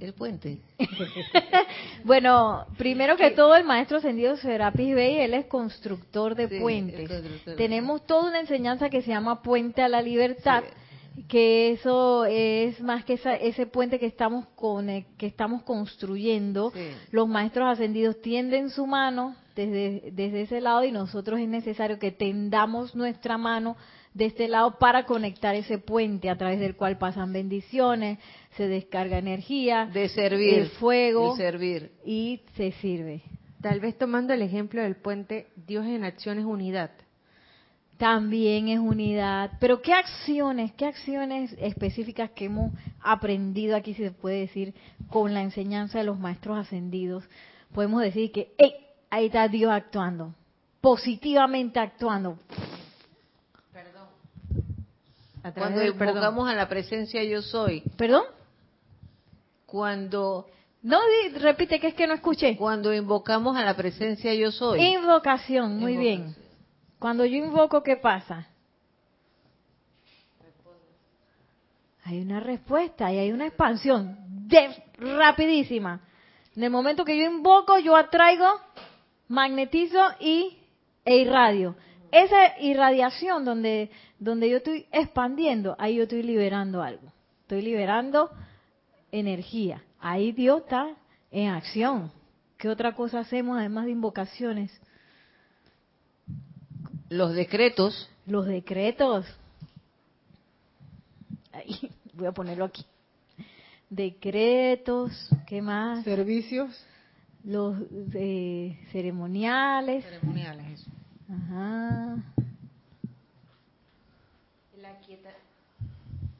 el 0.00 0.14
puente. 0.14 0.62
bueno, 2.04 2.64
primero 2.78 3.18
que 3.18 3.32
todo 3.32 3.54
el 3.54 3.64
maestro 3.64 3.98
ascendido 3.98 4.34
Serapis 4.38 4.94
Bey, 4.94 5.18
él 5.18 5.34
es 5.34 5.44
constructor 5.48 6.34
de 6.34 6.48
puentes. 6.48 7.10
Tenemos 7.58 8.06
toda 8.06 8.30
una 8.30 8.40
enseñanza 8.40 8.88
que 8.88 9.02
se 9.02 9.10
llama 9.10 9.42
Puente 9.42 9.82
a 9.82 9.88
la 9.88 10.00
Libertad, 10.00 10.64
que 11.26 11.72
eso 11.72 12.24
es 12.26 12.80
más 12.80 13.04
que 13.04 13.18
ese 13.40 13.66
puente 13.66 13.98
que 13.98 14.06
estamos 14.06 14.46
con, 14.54 14.86
que 15.16 15.26
estamos 15.26 15.62
construyendo. 15.62 16.72
Los 17.10 17.28
maestros 17.28 17.68
ascendidos 17.68 18.20
tienden 18.20 18.70
su 18.70 18.86
mano 18.86 19.34
desde, 19.56 20.10
desde 20.12 20.42
ese 20.42 20.60
lado 20.60 20.84
y 20.84 20.92
nosotros 20.92 21.40
es 21.40 21.48
necesario 21.48 21.98
que 21.98 22.12
tendamos 22.12 22.94
nuestra 22.94 23.38
mano 23.38 23.76
de 24.14 24.26
este 24.26 24.48
lado 24.48 24.78
para 24.78 25.04
conectar 25.04 25.54
ese 25.54 25.78
puente 25.78 26.30
a 26.30 26.36
través 26.36 26.58
del 26.60 26.76
cual 26.76 26.98
pasan 26.98 27.32
bendiciones, 27.32 28.18
se 28.56 28.66
descarga 28.66 29.18
energía, 29.18 29.88
de 29.92 30.08
servir, 30.08 30.54
el 30.54 30.68
fuego, 30.70 31.36
de 31.36 31.42
servir 31.42 31.92
y 32.04 32.42
se 32.56 32.72
sirve. 32.72 33.22
Tal 33.60 33.80
vez 33.80 33.96
tomando 33.98 34.32
el 34.32 34.42
ejemplo 34.42 34.82
del 34.82 34.96
puente, 34.96 35.48
Dios 35.56 35.84
en 35.86 36.04
acción 36.04 36.38
es 36.38 36.44
unidad. 36.44 36.90
También 37.98 38.68
es 38.68 38.78
unidad. 38.78 39.50
Pero 39.58 39.82
¿qué 39.82 39.92
acciones, 39.92 40.72
qué 40.74 40.86
acciones 40.86 41.54
específicas 41.58 42.30
que 42.30 42.44
hemos 42.44 42.72
aprendido 43.00 43.76
aquí, 43.76 43.92
si 43.92 44.04
se 44.04 44.12
puede 44.12 44.40
decir, 44.40 44.72
con 45.10 45.34
la 45.34 45.42
enseñanza 45.42 45.98
de 45.98 46.04
los 46.04 46.18
maestros 46.18 46.58
ascendidos? 46.58 47.24
Podemos 47.74 48.00
decir 48.00 48.30
que, 48.30 48.54
ahí 49.10 49.26
está 49.26 49.48
Dios 49.48 49.72
actuando, 49.72 50.32
positivamente 50.80 51.80
actuando. 51.80 52.38
Cuando 55.54 55.84
invocamos 55.84 56.48
a 56.48 56.54
la 56.54 56.68
presencia 56.68 57.24
yo 57.24 57.42
soy. 57.42 57.82
¿Perdón? 57.96 58.24
Cuando... 59.66 60.46
No, 60.82 60.98
repite 61.40 61.80
que 61.80 61.88
es 61.88 61.94
que 61.94 62.06
no 62.06 62.14
escuché. 62.14 62.56
Cuando 62.56 62.94
invocamos 62.94 63.56
a 63.56 63.64
la 63.64 63.74
presencia 63.74 64.32
yo 64.34 64.52
soy. 64.52 64.80
Invocación, 64.80 65.78
muy 65.78 65.96
bien. 65.96 66.36
Cuando 66.98 67.24
yo 67.24 67.36
invoco, 67.36 67.82
¿qué 67.82 67.96
pasa? 67.96 68.48
Hay 72.04 72.20
una 72.20 72.40
respuesta 72.40 73.12
y 73.12 73.18
hay 73.18 73.32
una 73.32 73.46
expansión 73.46 74.16
de, 74.48 74.82
rapidísima. 74.98 76.00
En 76.56 76.64
el 76.64 76.70
momento 76.70 77.04
que 77.04 77.16
yo 77.16 77.24
invoco, 77.24 77.78
yo 77.78 77.94
atraigo, 77.96 78.46
magnetizo 79.28 79.98
y 80.20 80.58
e 81.04 81.16
irradio 81.18 81.76
esa 82.10 82.58
irradiación 82.60 83.44
donde, 83.44 83.90
donde 84.18 84.48
yo 84.48 84.58
estoy 84.58 84.86
expandiendo, 84.92 85.76
ahí 85.78 85.96
yo 85.96 86.04
estoy 86.04 86.22
liberando 86.22 86.82
algo. 86.82 87.12
Estoy 87.42 87.62
liberando 87.62 88.30
energía. 89.10 89.82
Ahí 90.00 90.32
Dios 90.32 90.62
está 90.62 90.94
en 91.30 91.50
acción. 91.50 92.12
¿Qué 92.56 92.68
otra 92.68 92.94
cosa 92.94 93.20
hacemos 93.20 93.58
además 93.58 93.86
de 93.86 93.92
invocaciones? 93.92 94.80
Los 97.08 97.34
decretos. 97.34 98.08
Los 98.26 98.46
decretos. 98.46 99.26
Ahí, 101.52 101.90
voy 102.12 102.26
a 102.26 102.32
ponerlo 102.32 102.66
aquí. 102.66 102.84
Decretos, 103.88 105.12
¿qué 105.46 105.62
más? 105.62 106.04
Servicios. 106.04 106.84
Los 107.44 107.76
eh, 108.14 108.78
ceremoniales. 108.92 110.04
Ceremoniales, 110.04 110.80
eso. 110.80 110.90
Ajá. 111.30 112.16
El 114.76 114.84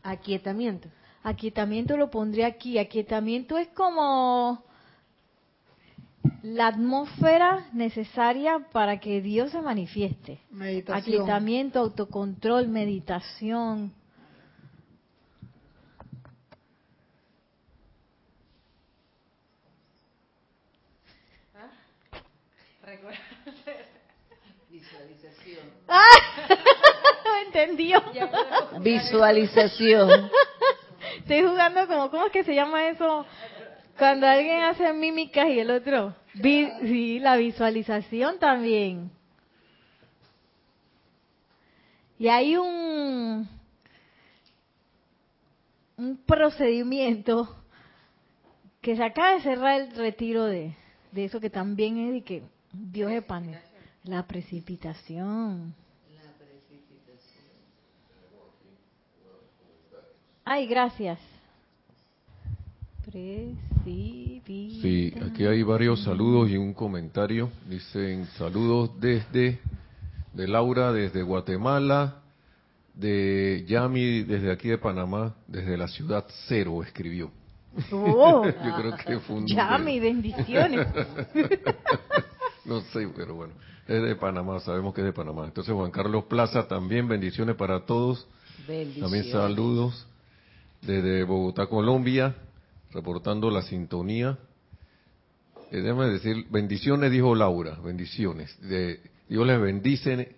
aquietamiento. 0.03 0.89
Aquietamiento 1.23 1.97
lo 1.97 2.11
pondría 2.11 2.47
aquí. 2.47 2.79
Aquietamiento 2.79 3.57
es 3.57 3.69
como 3.69 4.63
la 6.55 6.69
atmósfera 6.69 7.67
necesaria 7.73 8.61
para 8.73 8.99
que 9.01 9.21
Dios 9.21 9.51
se 9.51 9.61
manifieste. 9.61 10.41
Meditación. 10.51 10.99
Aquietamiento, 10.99 11.81
autocontrol, 11.81 12.69
meditación. 12.69 13.93
Visualización. 24.71 25.65
Entendió. 27.47 28.03
Visualización. 28.81 30.31
Estoy 31.19 31.43
jugando 31.43 31.87
como, 31.87 32.11
¿cómo 32.11 32.27
es 32.27 32.33
que 32.33 32.45
se 32.45 32.55
llama 32.55 32.89
eso? 32.89 33.27
Cuando 33.99 34.29
alguien 34.29 34.63
hace 34.63 34.93
mímicas 34.93 35.49
y 35.49 35.59
el 35.59 35.71
otro. 35.73 36.15
Sí, 36.41 37.19
la 37.19 37.37
visualización 37.37 38.39
también. 38.39 39.11
Y 42.17 42.29
hay 42.29 42.57
un, 42.57 43.49
un 45.97 46.17
procedimiento 46.19 47.57
que 48.81 48.97
se 48.97 49.03
acaba 49.05 49.35
de 49.35 49.43
cerrar 49.43 49.81
el 49.81 49.91
retiro 49.97 50.45
de, 50.45 50.77
de 51.11 51.25
eso 51.25 51.41
que 51.41 51.51
también 51.51 51.99
es 51.99 52.13
de 52.13 52.23
que 52.23 52.43
Dios 52.73 53.11
es 53.11 53.25
pan. 53.25 53.51
La 54.05 54.25
precipitación. 54.27 55.75
Ay, 60.45 60.67
gracias. 60.67 61.19
Precipitación. 63.05 63.78
Sí, 64.81 65.13
aquí 65.27 65.45
hay 65.47 65.63
varios 65.63 66.03
saludos 66.05 66.51
y 66.51 66.57
un 66.57 66.73
comentario. 66.73 67.51
Dicen 67.69 68.27
saludos 68.39 68.91
desde 69.01 69.59
de 70.33 70.49
Laura 70.49 70.93
desde 70.93 71.23
Guatemala, 71.23 72.17
de 72.95 73.65
Yami 73.67 74.23
desde 74.23 74.53
aquí 74.53 74.69
de 74.69 74.79
Panamá, 74.79 75.35
desde 75.47 75.77
la 75.77 75.89
ciudad 75.89 76.25
cero 76.47 76.83
escribió. 76.83 77.31
Oh, 77.93 78.45
Yo 78.65 78.75
creo 78.77 78.97
que 78.97 79.19
fue 79.21 79.37
un 79.37 79.47
ya, 79.47 79.65
número. 79.79 79.85
mi 79.85 80.01
bendiciones. 80.01 80.87
No 82.65 82.83
sé, 82.93 83.09
pero 83.17 83.35
bueno, 83.35 83.55
es 83.87 84.03
de 84.03 84.15
Panamá, 84.15 84.61
sabemos 84.61 84.93
que 84.93 85.01
es 85.01 85.07
de 85.07 85.13
Panamá. 85.15 85.47
Entonces 85.47 85.73
Juan 85.75 85.91
Carlos 85.91 86.25
Plaza 86.25 86.69
también, 86.69 87.09
bendiciones 87.09 87.57
para 87.57 87.81
todos. 87.87 88.27
También 88.67 88.89
Bendiciones. 88.93 89.31
saludos 89.31 90.07
desde 90.83 91.25
Bogotá, 91.25 91.67
Colombia, 91.67 92.35
reportando 92.93 93.51
la 93.51 93.63
sintonía. 93.63 94.39
Eh, 95.71 95.81
déjame 95.81 96.07
decir, 96.07 96.47
bendiciones, 96.51 97.11
dijo 97.11 97.35
Laura, 97.35 97.77
bendiciones. 97.83 98.59
De, 98.61 99.01
Dios 99.29 99.47
les 99.47 99.61
bendice, 99.61 100.37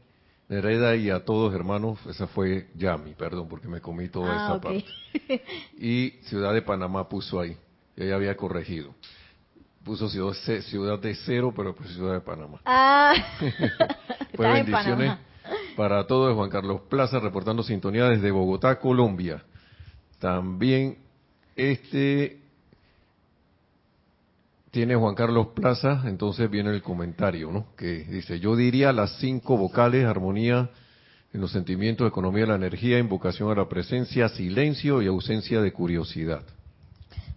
Nereida, 0.49 0.97
y 0.97 1.11
a 1.11 1.25
todos 1.25 1.55
hermanos. 1.55 1.99
Esa 2.07 2.27
fue 2.27 2.69
Yami, 2.75 3.15
perdón, 3.15 3.49
porque 3.49 3.69
me 3.69 3.81
comí 3.81 4.09
toda 4.09 4.33
Ah, 4.33 4.45
esa 4.47 4.61
parte. 4.61 4.85
Y 5.79 6.11
Ciudad 6.25 6.53
de 6.53 6.63
Panamá 6.63 7.09
puso 7.09 7.39
ahí, 7.41 7.57
ella 7.97 8.17
había 8.17 8.37
corregido. 8.37 8.95
Puso 9.85 10.09
ciudad, 10.09 10.35
ciudad 10.63 10.99
de 10.99 11.15
cero, 11.15 11.55
pero 11.57 11.75
pues 11.75 11.91
Ciudad 11.91 12.15
de 12.15 12.21
Panamá. 12.21 12.61
Ah, 12.67 13.15
Pues 14.37 14.53
bendiciones 14.53 15.17
para 15.77 16.07
todos. 16.07 16.35
Juan 16.35 16.51
Carlos 16.51 16.83
Plaza 16.89 17.19
reportando 17.19 17.63
sintonía 17.63 18.05
desde 18.07 18.31
Bogotá, 18.31 18.79
Colombia. 18.79 19.43
También 20.19 20.99
este 21.57 22.40
tiene 24.71 24.95
Juan 24.95 25.15
Carlos 25.15 25.49
Plaza, 25.55 26.03
entonces 26.05 26.49
viene 26.49 26.71
el 26.71 26.83
comentario, 26.83 27.51
¿no? 27.51 27.67
Que 27.77 28.05
dice, 28.05 28.39
yo 28.39 28.55
diría 28.55 28.93
las 28.93 29.19
cinco 29.19 29.57
vocales, 29.57 30.07
armonía 30.07 30.71
en 31.33 31.41
los 31.41 31.53
sentimientos, 31.53 32.07
economía 32.07 32.43
de 32.43 32.49
la 32.49 32.55
energía, 32.57 32.99
invocación 32.99 33.51
a 33.51 33.55
la 33.55 33.69
presencia, 33.69 34.29
silencio 34.29 35.03
y 35.03 35.07
ausencia 35.07 35.61
de 35.61 35.73
curiosidad. 35.73 36.43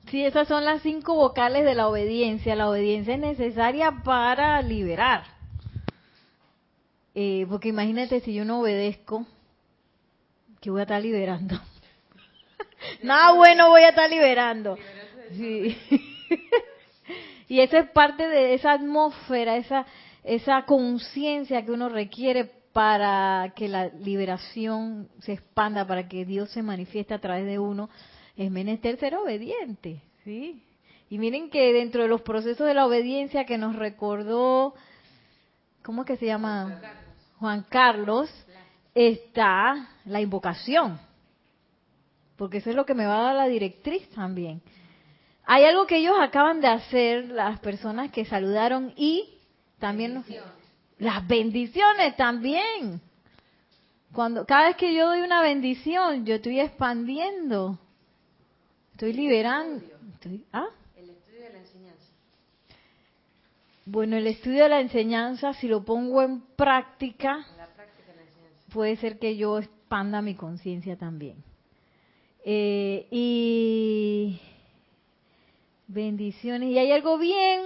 Sí, 0.10 0.24
esas 0.24 0.48
son 0.48 0.65
las 0.65 0.82
cinco 0.84 1.15
vocales 1.15 1.65
de 1.65 1.74
la 1.74 1.88
obediencia. 1.88 2.56
La 2.56 2.69
obediencia 2.69 3.15
es 3.15 3.19
necesaria 3.19 4.04
para 4.04 4.62
liberar. 4.62 5.24
Eh, 7.15 7.46
porque 7.50 7.69
imagínate 7.69 8.19
si 8.19 8.34
yo 8.34 8.46
no 8.46 8.62
obedezco, 8.62 9.26
que 10.62 10.69
voy 10.69 10.82
a 10.82 10.84
estar 10.84 11.02
liberando. 11.02 11.60
Nada 13.04 13.34
bueno 13.34 13.69
voy 13.69 13.82
a 13.82 13.89
estar 13.89 14.10
liberando. 14.10 14.78
Sí. 15.32 15.78
y 17.53 17.61
eso 17.61 17.77
es 17.77 17.87
parte 17.91 18.27
de 18.27 18.55
esa 18.55 18.71
atmósfera, 18.71 19.57
esa, 19.57 19.85
esa 20.23 20.63
conciencia 20.65 21.63
que 21.63 21.71
uno 21.71 21.87
requiere 21.87 22.45
para 22.73 23.53
que 23.55 23.67
la 23.67 23.89
liberación 23.89 25.07
se 25.19 25.33
expanda, 25.33 25.85
para 25.85 26.07
que 26.07 26.25
Dios 26.25 26.49
se 26.49 26.63
manifieste 26.63 27.13
a 27.13 27.21
través 27.21 27.45
de 27.45 27.59
uno, 27.59 27.91
es 28.35 28.49
menester 28.49 28.97
ser 28.97 29.13
obediente, 29.17 30.01
¿sí? 30.23 30.63
Y 31.11 31.19
miren 31.19 31.51
que 31.51 31.71
dentro 31.73 32.01
de 32.01 32.07
los 32.07 32.23
procesos 32.23 32.65
de 32.65 32.73
la 32.73 32.87
obediencia 32.87 33.45
que 33.45 33.59
nos 33.59 33.75
recordó, 33.75 34.73
¿cómo 35.83 36.01
es 36.01 36.07
que 36.07 36.17
se 36.17 36.25
llama? 36.25 36.81
Juan 37.37 37.67
Carlos, 37.69 38.31
está 38.95 39.89
la 40.05 40.21
invocación, 40.21 40.99
porque 42.35 42.57
eso 42.57 42.71
es 42.71 42.75
lo 42.75 42.87
que 42.87 42.95
me 42.95 43.05
va 43.05 43.19
a 43.19 43.23
dar 43.25 43.35
la 43.35 43.47
directriz 43.47 44.09
también. 44.09 44.63
Hay 45.45 45.65
algo 45.65 45.86
que 45.88 45.97
ellos 45.97 46.15
acaban 46.19 46.62
de 46.62 46.67
hacer, 46.67 47.29
las 47.29 47.60
personas 47.60 48.12
que 48.12 48.25
saludaron 48.25 48.93
y 48.95 49.29
también 49.79 50.23
las 50.99 51.27
bendiciones 51.27 52.15
también. 52.15 53.01
Cuando 54.13 54.45
cada 54.45 54.67
vez 54.67 54.77
que 54.77 54.93
yo 54.93 55.08
doy 55.08 55.21
una 55.21 55.41
bendición, 55.41 56.25
yo 56.25 56.36
estoy 56.36 56.60
expandiendo, 56.60 57.77
estoy 58.91 59.12
liberando. 59.13 59.84
estoy- 60.13 60.45
¿ah? 60.53 60.67
El 60.95 61.10
estudio 61.10 61.41
de 61.41 61.49
la 61.51 61.60
enseñanza. 61.60 62.06
Bueno, 63.86 64.15
el 64.15 64.27
estudio 64.27 64.63
de 64.63 64.69
la 64.69 64.79
enseñanza, 64.79 65.53
si 65.56 65.67
lo 65.67 65.84
pongo 65.84 66.21
en 66.21 66.41
práctica, 66.56 67.45
La 67.58 67.67
práctica 67.67 68.12
de 68.12 68.15
la 68.15 68.21
enseñanza. 68.21 68.71
puede 68.71 68.95
ser 68.97 69.19
que 69.19 69.36
yo 69.36 69.58
expanda 69.60 70.21
mi 70.21 70.36
conciencia 70.36 70.95
también. 70.95 71.43
Eh, 72.45 73.08
y 73.12 74.39
bendiciones. 75.93 76.69
Y 76.69 76.77
hay 76.77 76.91
algo 76.91 77.17
bien 77.17 77.62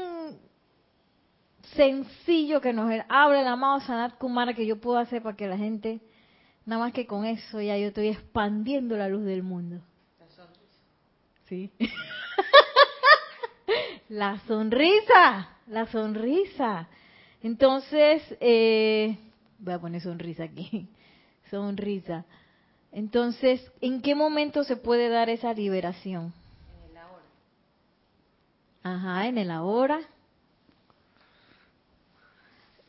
sencillo 1.76 2.62
que 2.62 2.74
nos 2.74 2.90
habla 3.10 3.42
el 3.42 3.48
amado 3.48 3.80
Sanat 3.82 4.18
Kumara 4.18 4.54
que 4.54 4.66
yo 4.66 4.80
puedo 4.80 4.98
hacer 4.98 5.22
para 5.22 5.36
que 5.36 5.48
la 5.48 5.58
gente, 5.58 6.00
nada 6.66 6.82
más 6.82 6.94
que 6.94 7.06
con 7.06 7.26
eso 7.26 7.62
ya 7.62 7.78
yo 7.78 7.88
estoy 7.88 8.10
expandiendo 8.10 8.98
la 8.98 9.10
luz 9.10 9.24
del 9.24 9.44
mundo. 9.44 9.82
Sí. 11.48 11.72
la 14.10 14.40
sonrisa, 14.48 15.50
la 15.68 15.86
sonrisa. 15.88 16.90
Entonces, 17.42 18.22
eh, 18.42 19.18
voy 19.60 19.74
a 19.74 19.80
poner 19.80 20.02
sonrisa 20.02 20.44
aquí, 20.44 20.88
sonrisa. 21.50 22.26
Entonces, 22.92 23.72
¿en 23.80 24.02
qué 24.02 24.16
momento 24.16 24.64
se 24.64 24.76
puede 24.76 25.10
dar 25.10 25.30
esa 25.30 25.54
liberación? 25.54 26.34
En 28.84 28.92
el. 28.92 28.98
Ajá, 28.98 29.28
en 29.28 29.38
el 29.38 29.52
ahora. 29.52 30.00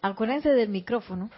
Acuérdense 0.01 0.51
del 0.51 0.69
micrófono. 0.69 1.31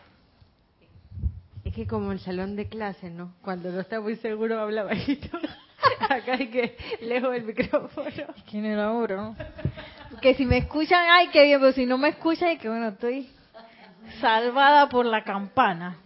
Es 1.64 1.74
que 1.74 1.86
como 1.86 2.12
el 2.12 2.20
salón 2.20 2.56
de 2.56 2.68
clase, 2.68 3.10
¿no? 3.10 3.32
Cuando 3.42 3.70
no 3.70 3.80
está 3.80 4.00
muy 4.00 4.16
seguro 4.16 4.60
habla 4.60 4.82
bajito. 4.82 5.38
Acá 6.00 6.32
hay 6.34 6.48
que 6.48 6.76
lejos 7.00 7.32
del 7.32 7.44
micrófono. 7.44 8.10
¿Quién 8.50 8.64
era 8.64 8.88
ahora? 8.88 9.16
no? 9.16 9.36
Que 10.20 10.34
si 10.34 10.44
me 10.44 10.58
escuchan, 10.58 11.06
ay, 11.10 11.28
qué 11.28 11.44
bien, 11.44 11.60
pero 11.60 11.72
si 11.72 11.86
no 11.86 11.96
me 11.96 12.08
escuchan, 12.08 12.58
que 12.58 12.68
bueno, 12.68 12.88
estoy 12.88 13.30
salvada 14.20 14.88
por 14.88 15.06
la 15.06 15.24
campana. 15.24 15.96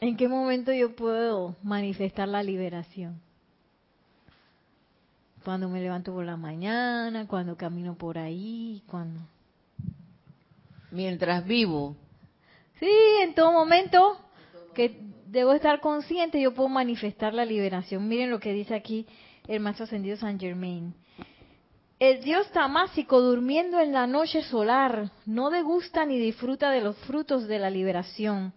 ¿En 0.00 0.16
qué 0.16 0.28
momento 0.28 0.72
yo 0.72 0.94
puedo 0.94 1.56
manifestar 1.62 2.28
la 2.28 2.42
liberación? 2.42 3.20
Cuando 5.50 5.68
me 5.68 5.80
levanto 5.80 6.12
por 6.12 6.24
la 6.24 6.36
mañana, 6.36 7.26
cuando 7.26 7.56
camino 7.56 7.96
por 7.96 8.18
ahí, 8.18 8.84
cuando... 8.86 9.18
Mientras 10.92 11.44
vivo. 11.44 11.96
Sí, 12.78 12.88
en 13.24 13.34
todo 13.34 13.50
momento 13.50 14.16
que 14.74 15.00
debo 15.26 15.52
estar 15.52 15.80
consciente, 15.80 16.40
yo 16.40 16.54
puedo 16.54 16.68
manifestar 16.68 17.34
la 17.34 17.44
liberación. 17.44 18.06
Miren 18.06 18.30
lo 18.30 18.38
que 18.38 18.52
dice 18.52 18.76
aquí 18.76 19.08
el 19.48 19.58
maestro 19.58 19.86
ascendido 19.86 20.16
San 20.16 20.38
Germain. 20.38 20.94
El 21.98 22.22
dios 22.22 22.48
tamásico 22.52 23.20
durmiendo 23.20 23.80
en 23.80 23.92
la 23.92 24.06
noche 24.06 24.44
solar 24.44 25.10
no 25.26 25.50
degusta 25.50 26.06
ni 26.06 26.16
disfruta 26.16 26.70
de 26.70 26.80
los 26.80 26.96
frutos 26.98 27.48
de 27.48 27.58
la 27.58 27.70
liberación. 27.70 28.52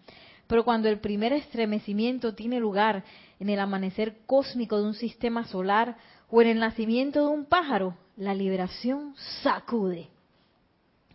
Pero 0.45 0.63
cuando 0.63 0.89
el 0.89 0.99
primer 0.99 1.33
estremecimiento 1.33 2.35
tiene 2.35 2.59
lugar 2.59 3.03
en 3.39 3.49
el 3.49 3.59
amanecer 3.59 4.17
cósmico 4.27 4.77
de 4.77 4.83
un 4.83 4.93
sistema 4.93 5.45
solar 5.45 5.97
o 6.35 6.41
en 6.41 6.47
el 6.47 6.59
nacimiento 6.59 7.19
de 7.19 7.27
un 7.27 7.45
pájaro, 7.45 7.95
la 8.17 8.33
liberación 8.33 9.13
sacude. 9.43 10.09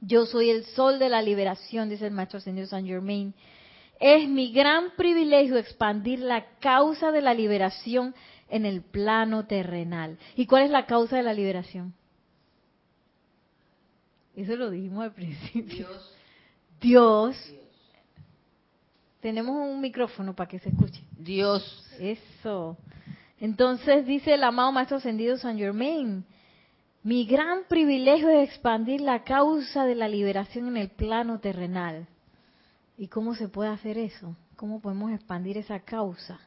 Yo 0.00 0.26
soy 0.26 0.48
el 0.48 0.64
sol 0.64 1.00
de 1.00 1.08
la 1.08 1.22
liberación, 1.22 1.88
dice 1.88 2.06
el 2.06 2.12
maestro 2.12 2.38
señor 2.38 2.68
Saint 2.68 2.86
Germain. 2.86 3.34
Es 3.98 4.28
mi 4.28 4.52
gran 4.52 4.94
privilegio 4.96 5.56
expandir 5.56 6.20
la 6.20 6.46
causa 6.60 7.10
de 7.10 7.20
la 7.20 7.34
liberación 7.34 8.14
en 8.48 8.64
el 8.64 8.80
plano 8.80 9.44
terrenal. 9.44 10.18
¿Y 10.36 10.46
cuál 10.46 10.62
es 10.62 10.70
la 10.70 10.86
causa 10.86 11.16
de 11.16 11.24
la 11.24 11.34
liberación? 11.34 11.94
Eso 14.36 14.54
lo 14.54 14.70
dijimos 14.70 15.02
al 15.02 15.14
principio. 15.14 15.88
Dios. 15.88 16.14
Dios. 16.80 17.54
Tenemos 19.20 19.56
un 19.68 19.80
micrófono 19.80 20.36
para 20.36 20.48
que 20.48 20.60
se 20.60 20.68
escuche. 20.68 21.02
Dios. 21.18 21.84
Eso. 21.98 22.78
Entonces 23.40 24.04
dice 24.06 24.34
el 24.34 24.42
amado 24.42 24.72
Maestro 24.72 24.96
Ascendido 24.96 25.36
San 25.36 25.58
Germain, 25.58 26.24
mi 27.04 27.24
gran 27.24 27.64
privilegio 27.68 28.28
es 28.28 28.48
expandir 28.48 29.00
la 29.00 29.22
causa 29.22 29.84
de 29.84 29.94
la 29.94 30.08
liberación 30.08 30.68
en 30.68 30.76
el 30.76 30.90
plano 30.90 31.38
terrenal. 31.38 32.08
¿Y 32.96 33.06
cómo 33.06 33.34
se 33.34 33.48
puede 33.48 33.70
hacer 33.70 33.96
eso? 33.96 34.36
¿Cómo 34.56 34.80
podemos 34.80 35.12
expandir 35.12 35.56
esa 35.56 35.78
causa? 35.78 36.40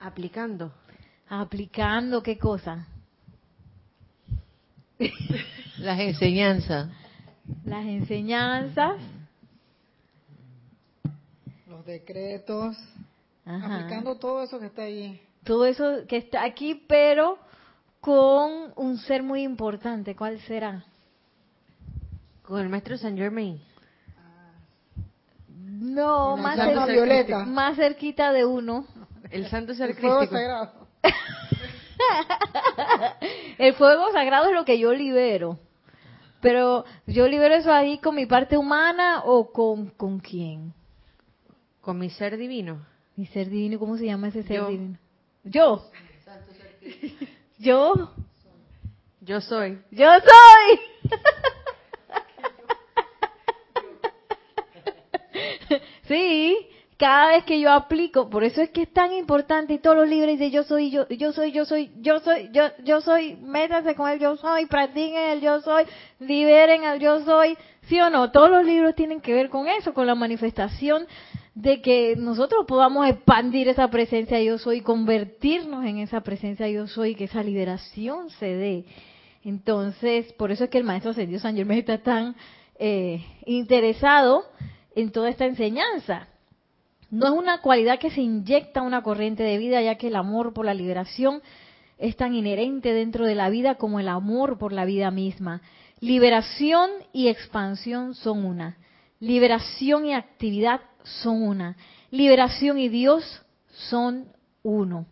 Aplicando. 0.00 0.72
Aplicando 1.28 2.22
qué 2.22 2.38
cosa? 2.38 2.86
Las 5.80 6.00
enseñanzas. 6.00 6.88
Las 7.64 7.84
enseñanzas. 7.86 8.96
Los 11.68 11.84
decretos, 11.86 12.76
Ajá. 13.44 13.76
aplicando 13.76 14.16
todo 14.16 14.42
eso 14.42 14.58
que 14.58 14.66
está 14.66 14.82
ahí. 14.82 15.20
Todo 15.44 15.64
eso 15.66 16.06
que 16.08 16.16
está 16.16 16.42
aquí, 16.44 16.74
pero 16.88 17.38
con 18.00 18.72
un 18.76 18.98
ser 18.98 19.22
muy 19.22 19.42
importante. 19.42 20.16
¿Cuál 20.16 20.40
será? 20.40 20.84
Con 22.42 22.60
el 22.60 22.68
maestro 22.68 22.96
Saint 22.98 23.18
Germain. 23.18 23.60
No, 25.56 26.36
más, 26.36 26.56
llama 26.56 26.86
cer- 26.86 26.92
violeta. 26.92 27.44
más 27.44 27.76
cerquita 27.76 28.32
de 28.32 28.44
uno. 28.44 28.86
El 29.30 29.46
santo 29.48 29.74
ser 29.74 29.90
El 29.90 29.96
fuego 29.96 30.26
sagrado. 30.26 30.72
El 33.58 33.74
fuego 33.74 34.10
sagrado 34.12 34.46
es 34.48 34.54
lo 34.54 34.64
que 34.64 34.78
yo 34.78 34.92
libero. 34.92 35.58
Pero 36.40 36.84
yo 37.06 37.26
libero 37.26 37.54
eso 37.54 37.72
ahí 37.72 37.98
con 37.98 38.14
mi 38.14 38.26
parte 38.26 38.56
humana 38.56 39.22
o 39.24 39.52
con, 39.52 39.90
con 39.90 40.20
quién? 40.20 40.72
Con 41.80 41.98
mi 41.98 42.10
ser 42.10 42.36
divino. 42.36 42.86
Mi 43.16 43.26
ser 43.26 43.48
divino, 43.50 43.78
¿cómo 43.78 43.96
se 43.96 44.06
llama 44.06 44.28
ese 44.28 44.42
ser 44.44 44.56
Yo. 44.58 44.68
divino? 44.68 44.98
Yo. 45.44 45.84
Yo. 47.58 48.12
Yo 49.20 49.40
soy. 49.40 49.82
Yo 49.90 50.08
soy. 50.20 50.80
Sí, 56.08 56.66
cada 56.98 57.28
vez 57.28 57.44
que 57.44 57.60
yo 57.60 57.70
aplico, 57.70 58.28
por 58.28 58.42
eso 58.42 58.60
es 58.60 58.70
que 58.70 58.82
es 58.82 58.92
tan 58.92 59.12
importante 59.12 59.72
y 59.72 59.78
todos 59.78 59.96
los 59.96 60.08
libros 60.08 60.32
dicen 60.32 60.50
yo 60.50 60.64
soy, 60.64 60.90
yo, 60.90 61.08
yo 61.08 61.32
soy, 61.32 61.52
yo 61.52 61.64
soy, 61.64 61.92
yo 62.00 62.18
soy, 62.18 62.50
yo, 62.52 62.64
yo 62.84 63.00
soy, 63.00 63.36
métanse 63.36 63.94
con 63.94 64.10
el 64.10 64.18
yo 64.18 64.36
soy, 64.36 64.66
practiquen 64.66 65.30
el 65.30 65.40
yo 65.40 65.60
soy, 65.60 65.84
liberen 66.18 66.84
al 66.84 66.98
yo 66.98 67.24
soy, 67.24 67.56
sí 67.82 68.00
o 68.00 68.10
no, 68.10 68.32
todos 68.32 68.50
los 68.50 68.66
libros 68.66 68.96
tienen 68.96 69.20
que 69.20 69.32
ver 69.32 69.48
con 69.48 69.68
eso, 69.68 69.94
con 69.94 70.08
la 70.08 70.16
manifestación 70.16 71.06
de 71.54 71.80
que 71.82 72.16
nosotros 72.16 72.66
podamos 72.66 73.08
expandir 73.08 73.68
esa 73.68 73.88
presencia 73.88 74.42
yo 74.42 74.58
soy, 74.58 74.80
convertirnos 74.80 75.84
en 75.84 75.98
esa 75.98 76.22
presencia 76.22 76.68
yo 76.68 76.88
soy, 76.88 77.14
que 77.14 77.24
esa 77.24 77.44
liberación 77.44 78.30
se 78.30 78.46
dé. 78.46 78.84
Entonces, 79.44 80.32
por 80.32 80.50
eso 80.50 80.64
es 80.64 80.70
que 80.70 80.78
el 80.78 80.84
maestro 80.84 81.12
ascendido 81.12 81.38
San 81.38 81.54
Germán 81.54 81.78
está 81.78 81.98
tan 81.98 82.34
eh, 82.76 83.24
interesado 83.46 84.46
en 84.96 85.12
toda 85.12 85.30
esta 85.30 85.46
enseñanza. 85.46 86.26
No 87.10 87.26
es 87.26 87.32
una 87.32 87.60
cualidad 87.60 87.98
que 87.98 88.10
se 88.10 88.20
inyecta 88.20 88.80
a 88.80 88.84
una 88.84 89.02
corriente 89.02 89.42
de 89.42 89.58
vida, 89.58 89.80
ya 89.80 89.96
que 89.96 90.08
el 90.08 90.16
amor 90.16 90.52
por 90.52 90.66
la 90.66 90.74
liberación 90.74 91.42
es 91.96 92.16
tan 92.16 92.34
inherente 92.34 92.92
dentro 92.92 93.24
de 93.24 93.34
la 93.34 93.48
vida 93.48 93.76
como 93.76 93.98
el 93.98 94.08
amor 94.08 94.58
por 94.58 94.72
la 94.72 94.84
vida 94.84 95.10
misma. 95.10 95.62
Liberación 96.00 96.90
y 97.12 97.28
expansión 97.28 98.14
son 98.14 98.44
una. 98.44 98.76
Liberación 99.20 100.06
y 100.06 100.14
actividad 100.14 100.80
son 101.02 101.42
una. 101.42 101.76
Liberación 102.10 102.78
y 102.78 102.88
Dios 102.88 103.42
son 103.70 104.26
uno. 104.62 105.06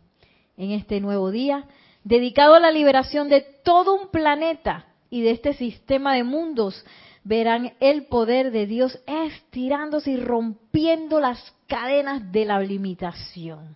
En 0.56 0.70
este 0.70 1.00
nuevo 1.00 1.30
día, 1.30 1.64
dedicado 2.04 2.54
a 2.54 2.60
la 2.60 2.70
liberación 2.70 3.28
de 3.28 3.40
todo 3.64 3.94
un 3.94 4.10
planeta 4.10 4.86
y 5.10 5.22
de 5.22 5.30
este 5.30 5.54
sistema 5.54 6.14
de 6.14 6.24
mundos, 6.24 6.84
verán 7.26 7.72
el 7.80 8.06
poder 8.06 8.52
de 8.52 8.66
Dios 8.66 9.00
estirándose 9.04 10.12
y 10.12 10.16
rompiendo 10.16 11.18
las 11.18 11.54
cadenas 11.66 12.30
de 12.30 12.44
la 12.44 12.60
limitación. 12.60 13.74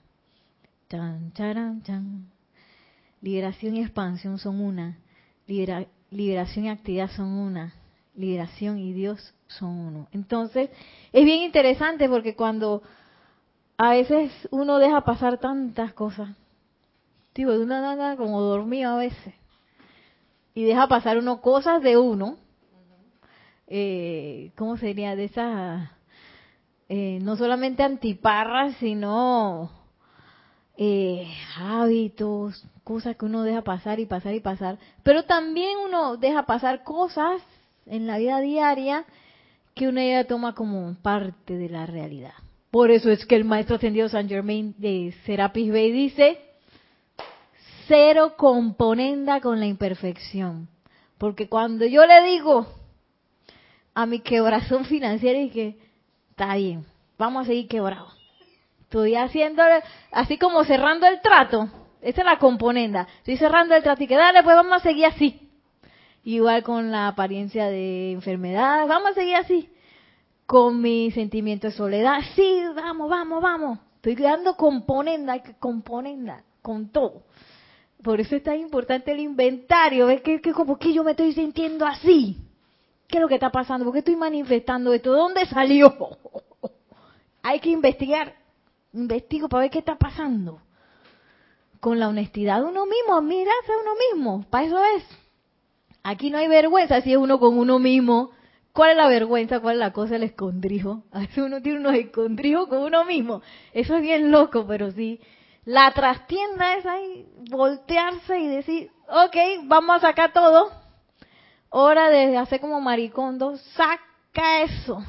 Liberación 3.20 3.76
y 3.76 3.80
expansión 3.80 4.38
son 4.38 4.60
una. 4.60 4.98
Libera- 5.48 5.86
liberación 6.12 6.66
y 6.66 6.68
actividad 6.68 7.10
son 7.10 7.26
una. 7.26 7.74
Liberación 8.14 8.78
y 8.78 8.92
Dios 8.92 9.34
son 9.48 9.70
uno. 9.70 10.08
Entonces, 10.12 10.70
es 11.12 11.24
bien 11.24 11.42
interesante 11.42 12.08
porque 12.08 12.36
cuando 12.36 12.82
a 13.76 13.90
veces 13.90 14.30
uno 14.52 14.78
deja 14.78 15.00
pasar 15.00 15.38
tantas 15.38 15.92
cosas, 15.92 16.36
digo, 17.34 17.52
uno 17.54 17.74
anda 17.74 18.16
como 18.16 18.40
dormido 18.42 18.92
a 18.92 18.96
veces, 18.96 19.34
y 20.54 20.62
deja 20.64 20.86
pasar 20.86 21.18
uno 21.18 21.40
cosas 21.40 21.82
de 21.82 21.96
uno, 21.96 22.36
eh, 23.70 24.50
¿cómo 24.56 24.76
sería? 24.76 25.14
De 25.14 25.24
esas, 25.24 25.88
eh, 26.88 27.20
no 27.22 27.36
solamente 27.36 27.84
antiparras, 27.84 28.76
sino 28.78 29.70
eh, 30.76 31.32
hábitos, 31.56 32.66
cosas 32.82 33.16
que 33.16 33.24
uno 33.24 33.44
deja 33.44 33.62
pasar 33.62 34.00
y 34.00 34.06
pasar 34.06 34.34
y 34.34 34.40
pasar. 34.40 34.78
Pero 35.04 35.24
también 35.24 35.78
uno 35.86 36.16
deja 36.16 36.46
pasar 36.46 36.82
cosas 36.82 37.40
en 37.86 38.08
la 38.08 38.18
vida 38.18 38.40
diaria 38.40 39.04
que 39.74 39.86
uno 39.86 40.02
ya 40.02 40.24
toma 40.24 40.54
como 40.54 40.94
parte 41.00 41.56
de 41.56 41.68
la 41.68 41.86
realidad. 41.86 42.34
Por 42.72 42.90
eso 42.90 43.08
es 43.10 43.24
que 43.24 43.36
el 43.36 43.44
maestro 43.44 43.76
ascendido 43.76 44.08
San 44.08 44.28
Germain 44.28 44.74
de 44.78 45.14
Serapis 45.24 45.72
Bay 45.72 45.92
dice, 45.92 46.40
cero 47.86 48.34
componenda 48.36 49.40
con 49.40 49.60
la 49.60 49.66
imperfección. 49.66 50.68
Porque 51.18 51.48
cuando 51.48 51.86
yo 51.86 52.04
le 52.06 52.22
digo 52.22 52.66
a 53.94 54.06
mi 54.06 54.20
quebrazón 54.20 54.84
financiero 54.84 55.38
y 55.40 55.50
que 55.50 55.78
está 56.30 56.54
bien, 56.56 56.84
vamos 57.18 57.42
a 57.42 57.46
seguir 57.46 57.68
quebrados. 57.68 58.16
Estoy 58.82 59.14
haciendo 59.14 59.62
así 60.10 60.36
como 60.38 60.64
cerrando 60.64 61.06
el 61.06 61.20
trato. 61.20 61.68
Esa 62.02 62.22
es 62.22 62.24
la 62.24 62.38
componenda. 62.38 63.06
Estoy 63.18 63.36
cerrando 63.36 63.74
el 63.74 63.82
trato 63.82 64.02
y 64.02 64.06
que 64.06 64.16
dale, 64.16 64.42
pues 64.42 64.56
vamos 64.56 64.78
a 64.78 64.80
seguir 64.80 65.06
así. 65.06 65.48
Igual 66.24 66.62
con 66.62 66.90
la 66.90 67.08
apariencia 67.08 67.66
de 67.66 68.12
enfermedad, 68.12 68.86
vamos 68.88 69.12
a 69.12 69.14
seguir 69.14 69.36
así. 69.36 69.70
Con 70.46 70.80
mi 70.80 71.10
sentimiento 71.12 71.68
de 71.68 71.72
soledad, 71.72 72.18
sí, 72.34 72.62
vamos, 72.74 73.08
vamos, 73.08 73.42
vamos. 73.42 73.78
Estoy 73.96 74.16
dando 74.16 74.56
componenda, 74.56 75.40
componenda, 75.58 76.42
con 76.62 76.88
todo. 76.88 77.22
Por 78.02 78.20
eso 78.20 78.34
es 78.34 78.42
tan 78.42 78.58
importante 78.58 79.12
el 79.12 79.20
inventario. 79.20 80.06
¿Ves 80.06 80.22
que, 80.22 80.40
que 80.40 80.52
como 80.52 80.78
que 80.78 80.92
yo 80.92 81.04
me 81.04 81.12
estoy 81.12 81.32
sintiendo 81.32 81.86
así? 81.86 82.38
¿Qué 83.10 83.18
es 83.18 83.20
lo 83.22 83.28
que 83.28 83.34
está 83.34 83.50
pasando? 83.50 83.84
¿Por 83.84 83.92
qué 83.92 83.98
estoy 84.00 84.16
manifestando 84.16 84.92
esto? 84.92 85.12
¿De 85.12 85.18
dónde 85.18 85.46
salió? 85.46 85.92
Hay 87.42 87.58
que 87.58 87.70
investigar. 87.70 88.36
Investigo 88.92 89.48
para 89.48 89.62
ver 89.62 89.70
qué 89.70 89.80
está 89.80 89.96
pasando. 89.96 90.60
Con 91.80 91.98
la 91.98 92.08
honestidad 92.08 92.60
de 92.60 92.66
uno 92.66 92.86
mismo, 92.86 93.20
mirarse 93.20 93.72
a 93.72 93.80
uno 93.80 93.90
mismo. 94.12 94.46
Para 94.48 94.66
eso 94.66 94.78
es. 94.96 95.04
Aquí 96.02 96.30
no 96.30 96.38
hay 96.38 96.48
vergüenza 96.48 97.00
si 97.00 97.12
es 97.12 97.18
uno 97.18 97.40
con 97.40 97.58
uno 97.58 97.78
mismo. 97.78 98.30
¿Cuál 98.72 98.90
es 98.90 98.96
la 98.96 99.08
vergüenza? 99.08 99.60
¿Cuál 99.60 99.76
es 99.76 99.80
la 99.80 99.92
cosa? 99.92 100.16
El 100.16 100.22
escondrijo. 100.22 101.02
A 101.12 101.26
uno 101.38 101.60
tiene 101.62 101.80
unos 101.80 101.94
escondrijos 101.94 102.68
con 102.68 102.78
uno 102.82 103.04
mismo. 103.04 103.42
Eso 103.72 103.96
es 103.96 104.02
bien 104.02 104.30
loco, 104.30 104.66
pero 104.66 104.92
sí. 104.92 105.20
La 105.64 105.90
trastienda 105.92 106.76
es 106.76 106.86
ahí, 106.86 107.26
voltearse 107.50 108.38
y 108.38 108.48
decir, 108.48 108.90
ok, 109.08 109.36
vamos 109.64 109.96
a 109.96 110.00
sacar 110.00 110.32
todo. 110.32 110.79
Hora 111.70 112.10
de 112.10 112.36
hacer 112.36 112.60
como 112.60 112.80
maricondo, 112.80 113.56
saca 113.56 114.62
eso. 114.62 115.02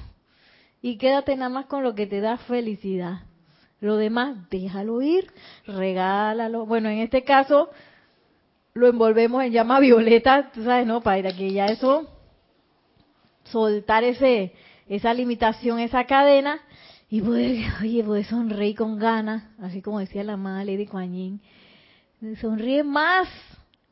Y 0.81 0.97
quédate 0.97 1.35
nada 1.35 1.49
más 1.49 1.65
con 1.65 1.83
lo 1.83 1.93
que 1.95 2.07
te 2.07 2.21
da 2.21 2.37
felicidad. 2.37 3.23
Lo 3.79 3.97
demás, 3.97 4.37
déjalo 4.49 5.01
ir, 5.01 5.31
regálalo. 5.65 6.65
Bueno, 6.65 6.89
en 6.89 6.99
este 6.99 7.23
caso, 7.23 7.69
lo 8.73 8.87
envolvemos 8.87 9.43
en 9.43 9.51
llama 9.51 9.79
violeta, 9.79 10.51
tú 10.51 10.63
sabes, 10.63 10.85
¿no? 10.85 11.01
Para 11.01 11.35
que 11.35 11.51
ya 11.51 11.65
eso, 11.65 12.07
soltar 13.45 14.03
ese, 14.03 14.53
esa 14.87 15.13
limitación, 15.13 15.79
esa 15.79 16.05
cadena, 16.05 16.61
y 17.09 17.21
poder, 17.21 17.65
oye, 17.81 18.03
poder 18.03 18.25
sonreír 18.25 18.77
con 18.77 18.97
ganas, 18.97 19.43
así 19.61 19.81
como 19.81 19.99
decía 19.99 20.23
la 20.23 20.37
Lady 20.37 20.85
Kuan 20.85 21.13
Yin. 21.13 21.41
Sonríe 22.39 22.83
más, 22.83 23.27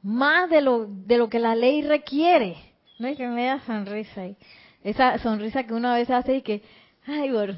más 0.02 0.50
de 0.50 0.62
lo, 0.62 0.86
de 0.88 1.18
lo 1.18 1.30
que 1.30 1.40
la 1.40 1.56
ley 1.56 1.82
requiere. 1.82 2.58
No 3.00 3.08
es 3.08 3.18
que 3.18 3.28
me 3.28 3.46
da 3.46 3.60
sonrisa 3.62 4.22
ahí. 4.22 4.36
Esa 4.84 5.18
sonrisa 5.20 5.64
que 5.66 5.74
uno 5.74 5.90
a 5.90 5.96
veces 5.96 6.16
hace 6.16 6.36
y 6.36 6.42
que, 6.42 6.62
ay, 7.06 7.32
por, 7.32 7.56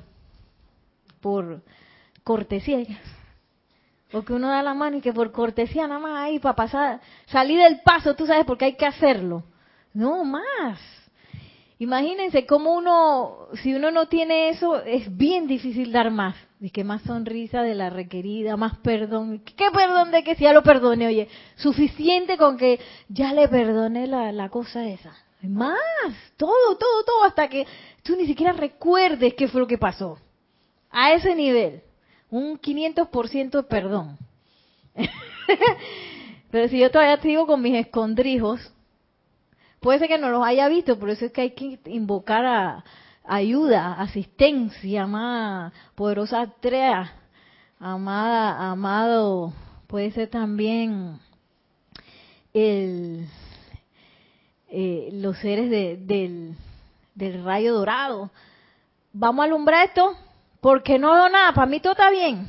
por 1.19 1.61
cortesía. 2.23 2.85
O 4.13 4.23
que 4.23 4.33
uno 4.33 4.49
da 4.49 4.61
la 4.61 4.73
mano 4.73 4.97
y 4.97 5.01
que 5.01 5.13
por 5.13 5.31
cortesía 5.31 5.87
nada 5.87 5.99
más 5.99 6.23
ahí 6.23 6.39
para 6.39 6.55
pasar, 6.55 7.01
salir 7.27 7.59
del 7.59 7.81
paso, 7.81 8.15
tú 8.15 8.25
sabes, 8.25 8.45
porque 8.45 8.65
hay 8.65 8.75
que 8.75 8.85
hacerlo. 8.85 9.43
No, 9.93 10.23
más. 10.23 10.79
Imagínense 11.79 12.45
cómo 12.45 12.75
uno, 12.75 13.47
si 13.63 13.73
uno 13.73 13.89
no 13.89 14.07
tiene 14.07 14.49
eso, 14.49 14.81
es 14.83 15.15
bien 15.15 15.47
difícil 15.47 15.91
dar 15.91 16.11
más. 16.11 16.35
De 16.61 16.69
que 16.69 16.83
más 16.83 17.01
sonrisa 17.01 17.63
de 17.63 17.73
la 17.73 17.89
requerida, 17.89 18.55
más 18.55 18.77
perdón. 18.77 19.39
¿Qué 19.39 19.71
perdón 19.73 20.11
de 20.11 20.23
que 20.23 20.35
si 20.35 20.43
ya 20.43 20.53
lo 20.53 20.61
perdone? 20.61 21.07
Oye, 21.07 21.27
suficiente 21.55 22.37
con 22.37 22.55
que 22.55 22.79
ya 23.09 23.33
le 23.33 23.47
perdone 23.47 24.05
la, 24.05 24.31
la 24.31 24.47
cosa 24.49 24.87
esa. 24.87 25.11
Más, 25.41 25.75
todo, 26.37 26.77
todo, 26.77 27.03
todo, 27.03 27.23
hasta 27.23 27.47
que 27.47 27.65
tú 28.03 28.15
ni 28.15 28.27
siquiera 28.27 28.53
recuerdes 28.53 29.33
qué 29.33 29.47
fue 29.47 29.59
lo 29.59 29.65
que 29.65 29.79
pasó. 29.79 30.19
A 30.91 31.13
ese 31.13 31.33
nivel, 31.33 31.81
un 32.29 32.59
500% 32.59 33.49
de 33.49 33.63
perdón. 33.63 34.19
Pero 36.51 36.67
si 36.67 36.77
yo 36.77 36.91
todavía 36.91 37.19
sigo 37.23 37.47
con 37.47 37.59
mis 37.59 37.73
escondrijos, 37.73 38.71
puede 39.79 39.97
ser 39.97 40.09
que 40.09 40.19
no 40.19 40.29
los 40.29 40.45
haya 40.45 40.67
visto, 40.67 40.99
por 40.99 41.09
eso 41.09 41.25
es 41.25 41.31
que 41.31 41.41
hay 41.41 41.51
que 41.55 41.79
invocar 41.85 42.45
a 42.45 42.85
ayuda, 43.31 43.93
asistencia, 43.93 45.03
amada, 45.03 45.71
poderosa 45.95 46.45
Trea, 46.59 47.13
amada, 47.79 48.69
amado, 48.69 49.53
puede 49.87 50.11
ser 50.11 50.29
también 50.29 51.17
el 52.53 53.25
eh, 54.67 55.09
los 55.13 55.37
seres 55.37 55.69
del, 55.69 56.55
del 57.15 57.43
rayo 57.43 57.73
dorado. 57.73 58.31
Vamos 59.13 59.43
a 59.43 59.45
alumbrar 59.45 59.87
esto 59.87 60.15
porque 60.59 60.99
no 60.99 61.13
veo 61.13 61.29
nada. 61.29 61.53
Para 61.53 61.67
mí 61.67 61.79
todo 61.79 61.93
está 61.93 62.09
bien. 62.09 62.47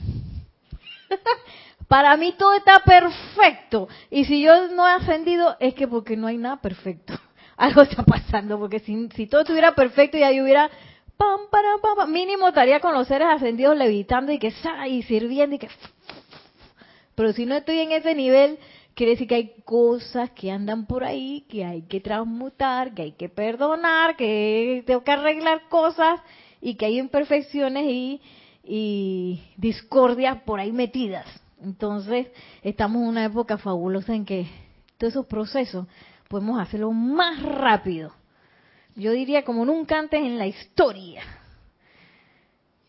Para 1.88 2.16
mí 2.16 2.34
todo 2.36 2.54
está 2.54 2.80
perfecto. 2.80 3.88
Y 4.10 4.24
si 4.24 4.42
yo 4.42 4.68
no 4.68 4.88
he 4.88 4.92
ascendido 4.92 5.56
es 5.60 5.74
que 5.74 5.86
porque 5.86 6.16
no 6.16 6.26
hay 6.26 6.38
nada 6.38 6.56
perfecto. 6.60 7.14
Algo 7.56 7.82
está 7.82 8.02
pasando. 8.02 8.58
Porque 8.58 8.80
si, 8.80 9.08
si 9.14 9.26
todo 9.26 9.42
estuviera 9.42 9.74
perfecto 9.74 10.16
y 10.16 10.22
ahí 10.22 10.40
hubiera 10.40 10.70
pam, 11.16 11.40
pam, 11.50 11.96
pam, 11.96 12.10
mínimo 12.10 12.48
estaría 12.48 12.80
con 12.80 12.94
los 12.94 13.06
seres 13.06 13.28
ascendidos 13.28 13.76
levitando 13.76 14.32
y 14.32 14.38
que 14.38 14.52
y 14.88 15.02
sirviendo 15.02 15.56
y 15.56 15.58
que... 15.58 15.68
Pero 17.14 17.32
si 17.32 17.46
no 17.46 17.54
estoy 17.54 17.80
en 17.80 17.92
ese 17.92 18.14
nivel, 18.14 18.58
quiere 18.94 19.12
decir 19.12 19.28
que 19.28 19.34
hay 19.34 19.54
cosas 19.64 20.30
que 20.30 20.50
andan 20.50 20.86
por 20.86 21.04
ahí, 21.04 21.44
que 21.48 21.64
hay 21.64 21.82
que 21.82 22.00
transmutar, 22.00 22.94
que 22.94 23.02
hay 23.02 23.12
que 23.12 23.28
perdonar, 23.28 24.16
que 24.16 24.82
tengo 24.86 25.04
que 25.04 25.10
arreglar 25.12 25.68
cosas 25.68 26.20
y 26.60 26.74
que 26.74 26.86
hay 26.86 26.98
imperfecciones 26.98 27.84
y, 27.84 28.20
y 28.64 29.42
discordias 29.56 30.42
por 30.42 30.58
ahí 30.58 30.72
metidas. 30.72 31.26
Entonces, 31.62 32.28
estamos 32.62 33.02
en 33.02 33.08
una 33.08 33.24
época 33.24 33.58
fabulosa 33.58 34.14
en 34.14 34.24
que 34.24 34.46
todos 34.98 35.12
esos 35.12 35.26
procesos 35.26 35.86
podemos 36.32 36.58
hacerlo 36.58 36.92
más 36.92 37.42
rápido. 37.42 38.10
Yo 38.96 39.12
diría 39.12 39.44
como 39.44 39.66
nunca 39.66 39.98
antes 39.98 40.18
en 40.18 40.38
la 40.38 40.46
historia. 40.46 41.22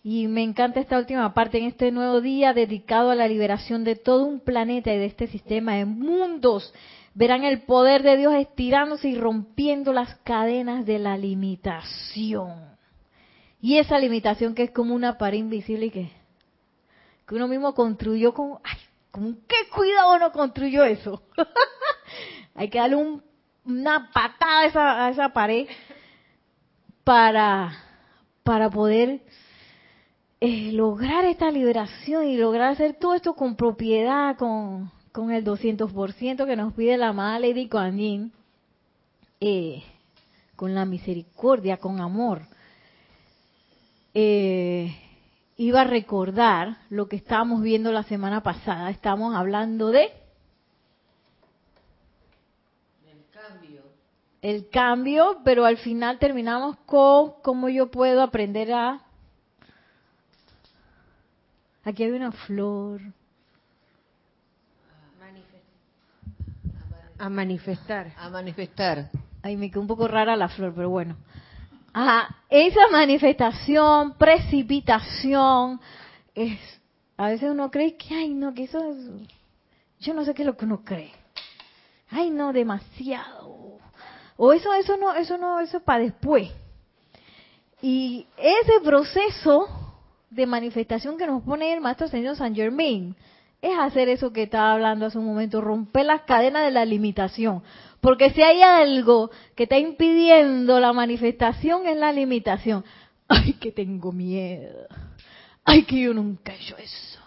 Y 0.02 0.28
me 0.28 0.44
encanta 0.44 0.80
esta 0.80 0.98
última 0.98 1.34
parte 1.34 1.58
en 1.58 1.66
este 1.66 1.92
nuevo 1.92 2.22
día 2.22 2.54
dedicado 2.54 3.12
a 3.12 3.16
la 3.16 3.28
liberación 3.28 3.84
de 3.84 3.98
todo 3.98 4.24
un 4.24 4.40
planeta 4.40 4.94
y 4.94 4.98
de 4.98 5.08
este 5.08 5.28
sistema 5.28 5.76
de 5.76 5.84
mundos. 5.84 6.74
Verán 7.16 7.44
el 7.44 7.64
poder 7.64 8.02
de 8.02 8.16
Dios 8.16 8.34
estirándose 8.34 9.10
y 9.10 9.16
rompiendo 9.16 9.92
las 9.92 10.16
cadenas 10.24 10.86
de 10.86 11.00
la 11.00 11.18
limitación. 11.18 12.78
Y 13.62 13.78
esa 13.78 14.00
limitación 14.00 14.56
que 14.56 14.64
es 14.64 14.72
como 14.72 14.96
una 14.96 15.18
pared 15.18 15.40
invisible 15.40 15.88
y 15.88 15.92
que, 15.92 16.12
que 17.28 17.36
uno 17.36 17.50
mismo 17.50 17.74
construyó 17.74 18.34
con, 18.34 18.60
ay, 18.64 18.78
con 19.12 19.36
qué 19.48 19.70
cuidado 19.74 20.16
uno 20.16 20.32
construyó 20.32 20.86
eso. 20.86 21.24
Hay 22.56 22.70
que 22.70 22.78
darle 22.78 22.98
un, 22.98 23.24
una 23.66 24.12
patada 24.12 24.60
a 24.60 24.66
esa, 24.66 25.06
a 25.06 25.10
esa 25.10 25.30
pared 25.30 25.68
para, 27.04 27.74
para 28.44 28.70
poder 28.70 29.22
eh, 30.40 30.72
lograr 30.74 31.26
esta 31.26 31.50
liberación 31.52 32.28
y 32.28 32.38
lograr 32.38 32.72
hacer 32.72 32.96
todo 33.00 33.14
esto 33.16 33.34
con 33.34 33.56
propiedad, 33.56 34.36
con, 34.38 34.92
con 35.14 35.32
el 35.32 35.46
200% 35.46 36.46
que 36.46 36.56
nos 36.56 36.74
pide 36.74 36.98
la 36.98 37.10
amada 37.10 37.40
Lady 37.40 37.70
Kuan 37.70 38.32
eh, 39.40 39.84
con 40.56 40.76
la 40.76 40.86
misericordia, 40.86 41.78
con 41.78 42.02
amor, 42.02 42.42
eh, 44.14 44.96
iba 45.58 45.82
a 45.82 45.86
recordar 45.86 46.78
lo 46.90 47.08
que 47.08 47.16
estábamos 47.16 47.62
viendo 47.62 47.92
la 47.92 48.04
semana 48.04 48.42
pasada. 48.44 48.90
Estamos 48.90 49.36
hablando 49.36 49.92
de... 49.92 50.12
El 53.06 53.26
cambio. 53.32 53.82
El 54.44 54.70
cambio, 54.70 55.40
pero 55.44 55.66
al 55.66 55.78
final 55.78 56.20
terminamos 56.20 56.76
con 56.86 57.42
cómo 57.42 57.70
yo 57.70 57.90
puedo 57.90 58.22
aprender 58.22 58.74
a 58.74 59.02
Aquí 61.86 62.04
hay 62.04 62.12
una 62.12 62.32
flor. 62.32 63.02
A 67.20 67.30
manifestar. 67.30 68.14
A 68.18 68.30
manifestar. 68.30 69.10
Ay, 69.42 69.56
me 69.56 69.70
quedó 69.70 69.82
un 69.82 69.88
poco 69.88 70.08
rara 70.08 70.36
la 70.36 70.50
flor, 70.50 70.74
pero 70.76 70.90
bueno. 70.90 71.16
Ajá, 71.94 72.36
esa 72.50 72.88
manifestación, 72.92 74.18
precipitación, 74.18 75.80
es, 76.36 76.60
a 77.16 77.28
veces 77.28 77.50
uno 77.50 77.72
cree 77.72 77.96
que, 77.96 78.14
ay, 78.14 78.34
no, 78.34 78.54
que 78.54 78.64
eso 78.64 78.80
es, 78.92 79.30
yo 80.00 80.14
no 80.14 80.26
sé 80.26 80.34
qué 80.34 80.42
es 80.42 80.48
lo 80.48 80.58
que 80.58 80.66
uno 80.66 80.84
cree. 80.84 81.14
Ay, 82.10 82.30
no, 82.30 82.52
demasiado. 82.52 83.73
O 84.38 84.54
eso, 84.54 84.74
eso 84.74 84.98
no, 84.98 85.14
eso 85.14 85.38
no, 85.38 85.60
eso 85.60 85.78
es 85.78 85.84
para 85.84 86.04
después. 86.04 86.50
Y 87.82 88.26
ese 88.38 88.80
proceso 88.84 89.68
de 90.30 90.46
manifestación 90.46 91.18
que 91.18 91.28
nos 91.28 91.44
pone 91.44 91.74
el 91.74 91.82
Maestro 91.82 92.08
Señor 92.08 92.36
San 92.36 92.56
Germain 92.56 93.16
es 93.62 93.78
hacer 93.78 94.10
eso 94.10 94.34
que 94.34 94.44
estaba 94.44 94.74
hablando 94.74 95.06
hace 95.06 95.18
un 95.18 95.26
momento, 95.26 95.62
romper 95.62 96.06
las 96.06 96.22
cadenas 96.22 96.66
de 96.66 96.72
la 96.72 96.86
limitación. 96.86 97.64
Porque 98.02 98.32
si 98.32 98.42
hay 98.42 98.62
algo 98.62 99.32
que 99.56 99.64
está 99.64 99.78
impidiendo 99.78 100.80
la 100.80 100.92
manifestación 100.92 101.88
es 101.88 101.98
la 101.98 102.12
limitación. 102.12 102.84
Ay, 103.30 103.54
que 103.54 103.72
tengo 103.72 104.12
miedo. 104.12 104.88
Ay, 105.64 105.84
que 105.84 106.02
yo 106.02 106.14
nunca 106.14 106.54
he 106.54 106.58
hecho 106.58 106.76
eso. 106.78 107.20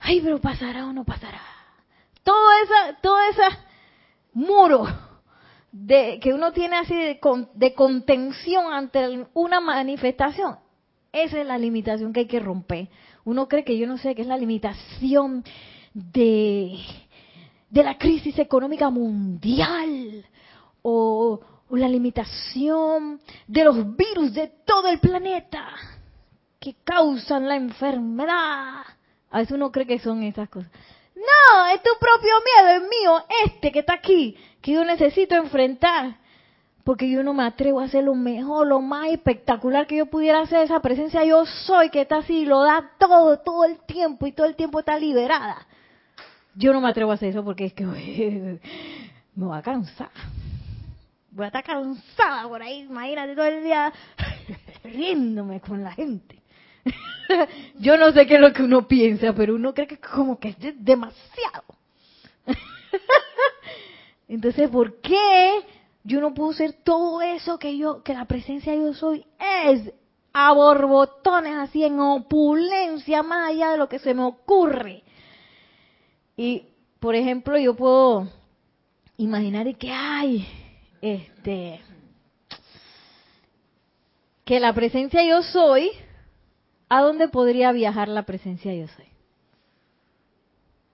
Ay, 0.00 0.20
pero 0.22 0.40
pasará 0.40 0.86
o 0.86 0.92
no 0.92 1.04
pasará. 1.04 1.42
Todo 2.22 2.52
esa, 2.62 3.00
todo 3.02 3.18
ese 3.28 3.58
muro 4.32 4.86
de, 5.72 6.18
que 6.20 6.32
uno 6.32 6.52
tiene 6.52 6.76
así 6.76 6.94
de, 6.94 7.74
contención 7.74 8.72
ante 8.72 9.26
una 9.34 9.60
manifestación 9.60 10.56
esa 11.16 11.40
es 11.40 11.46
la 11.46 11.58
limitación 11.58 12.12
que 12.12 12.20
hay 12.20 12.26
que 12.26 12.40
romper. 12.40 12.88
Uno 13.24 13.48
cree 13.48 13.64
que 13.64 13.78
yo 13.78 13.86
no 13.86 13.96
sé 13.98 14.14
qué 14.14 14.22
es 14.22 14.28
la 14.28 14.36
limitación 14.36 15.42
de, 15.94 16.78
de 17.70 17.82
la 17.82 17.96
crisis 17.96 18.38
económica 18.38 18.90
mundial 18.90 20.24
o, 20.82 21.40
o 21.68 21.76
la 21.76 21.88
limitación 21.88 23.20
de 23.46 23.64
los 23.64 23.96
virus 23.96 24.34
de 24.34 24.48
todo 24.64 24.88
el 24.88 24.98
planeta 24.98 25.66
que 26.60 26.76
causan 26.84 27.48
la 27.48 27.56
enfermedad. 27.56 28.82
A 29.30 29.38
veces 29.38 29.52
uno 29.52 29.72
cree 29.72 29.86
que 29.86 29.98
son 29.98 30.22
esas 30.22 30.48
cosas. 30.48 30.70
No, 31.16 31.66
es 31.74 31.82
tu 31.82 31.90
propio 31.98 32.32
miedo, 32.44 32.76
es 32.76 32.82
mío, 32.82 33.24
este 33.44 33.72
que 33.72 33.78
está 33.80 33.94
aquí, 33.94 34.36
que 34.60 34.72
yo 34.72 34.84
necesito 34.84 35.34
enfrentar 35.34 36.16
porque 36.86 37.10
yo 37.10 37.24
no 37.24 37.34
me 37.34 37.42
atrevo 37.42 37.80
a 37.80 37.86
hacer 37.86 38.04
lo 38.04 38.14
mejor, 38.14 38.68
lo 38.68 38.80
más 38.80 39.08
espectacular 39.08 39.88
que 39.88 39.96
yo 39.96 40.06
pudiera 40.06 40.38
hacer, 40.38 40.60
esa 40.60 40.78
presencia 40.78 41.24
yo 41.24 41.44
soy, 41.44 41.90
que 41.90 42.02
está 42.02 42.18
así, 42.18 42.44
lo 42.44 42.62
da 42.62 42.92
todo, 42.96 43.40
todo 43.40 43.64
el 43.64 43.80
tiempo 43.80 44.24
y 44.24 44.30
todo 44.30 44.46
el 44.46 44.54
tiempo 44.54 44.78
está 44.78 44.96
liberada. 44.96 45.66
Yo 46.54 46.72
no 46.72 46.80
me 46.80 46.88
atrevo 46.88 47.10
a 47.10 47.14
hacer 47.14 47.30
eso 47.30 47.44
porque 47.44 47.64
es 47.64 47.72
que 47.72 47.84
me 49.34 49.46
voy 49.46 49.58
a 49.58 49.62
cansar. 49.62 50.10
Voy 51.32 51.42
a 51.42 51.48
estar 51.48 51.64
cansada 51.64 52.46
por 52.46 52.62
ahí, 52.62 52.82
imagínate 52.82 53.34
todo 53.34 53.46
el 53.46 53.64
día 53.64 53.92
riéndome 54.84 55.60
con 55.60 55.82
la 55.82 55.90
gente. 55.90 56.40
yo 57.78 57.96
no 57.96 58.12
sé 58.12 58.26
qué 58.26 58.34
es 58.34 58.40
lo 58.40 58.52
que 58.52 58.62
uno 58.62 58.86
piensa, 58.86 59.32
pero 59.32 59.54
uno 59.54 59.74
cree 59.74 59.86
que 59.86 59.98
como 59.98 60.38
que 60.38 60.50
es 60.50 60.56
demasiado. 60.78 61.64
Entonces, 64.28 64.68
¿por 64.70 65.00
qué 65.00 65.64
yo 66.04 66.20
no 66.20 66.34
puedo 66.34 66.52
ser 66.52 66.72
todo 66.84 67.20
eso 67.22 67.58
que 67.58 67.76
yo, 67.76 68.02
que 68.02 68.14
la 68.14 68.26
presencia 68.26 68.74
yo 68.74 68.94
soy 68.94 69.24
es? 69.38 69.92
A 70.38 70.52
borbotones, 70.52 71.54
así 71.54 71.82
en 71.82 71.98
opulencia, 71.98 73.22
más 73.22 73.50
allá 73.50 73.70
de 73.70 73.78
lo 73.78 73.88
que 73.88 73.98
se 73.98 74.12
me 74.12 74.22
ocurre. 74.22 75.02
Y, 76.36 76.64
por 77.00 77.14
ejemplo, 77.14 77.56
yo 77.58 77.74
puedo 77.74 78.28
imaginar 79.16 79.74
que 79.76 79.90
hay, 79.90 80.46
este, 81.00 81.80
que 84.44 84.60
la 84.60 84.74
presencia 84.74 85.24
yo 85.24 85.42
soy, 85.42 85.90
¿a 86.88 87.00
dónde 87.00 87.28
podría 87.28 87.72
viajar 87.72 88.08
la 88.08 88.24
presencia 88.24 88.74
yo 88.74 88.88
soy? 88.88 89.06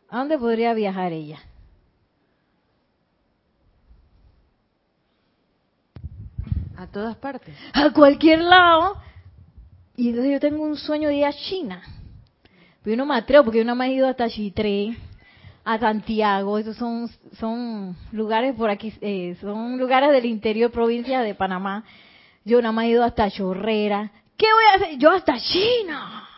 ¿A 0.08 0.18
dónde 0.18 0.38
podría 0.38 0.74
viajar 0.74 1.12
ella? 1.12 1.38
A 6.76 6.86
todas 6.86 7.16
partes. 7.16 7.54
A 7.72 7.90
cualquier 7.92 8.40
lado. 8.40 8.96
Y 9.96 10.08
entonces 10.08 10.32
yo 10.32 10.40
tengo 10.40 10.64
un 10.64 10.76
sueño 10.76 11.08
de 11.08 11.16
ir 11.16 11.24
a 11.24 11.32
China. 11.32 11.82
Pero 12.82 12.94
yo 12.94 12.96
no 12.96 13.06
me 13.06 13.16
atrevo 13.16 13.44
porque 13.44 13.58
yo 13.58 13.64
no 13.64 13.76
me 13.76 13.86
he 13.86 13.92
ido 13.92 14.08
hasta 14.08 14.28
Chitré, 14.28 14.96
a 15.64 15.78
Santiago. 15.78 16.58
Esos 16.58 16.76
son, 16.76 17.08
son 17.38 17.96
lugares 18.10 18.54
por 18.56 18.68
aquí, 18.68 18.92
eh, 19.00 19.36
son 19.40 19.78
lugares 19.78 20.10
del 20.10 20.26
interior 20.26 20.70
provincia 20.70 21.20
de 21.20 21.34
Panamá. 21.34 21.84
Yo 22.44 22.60
nada 22.60 22.72
más 22.72 22.86
he 22.86 22.88
ido 22.88 23.04
hasta 23.04 23.30
Chorrera. 23.30 24.10
¿Qué 24.36 24.46
voy 24.52 24.64
a 24.72 24.76
hacer? 24.76 24.98
Yo 24.98 25.10
hasta 25.10 25.38
China. 25.38 26.28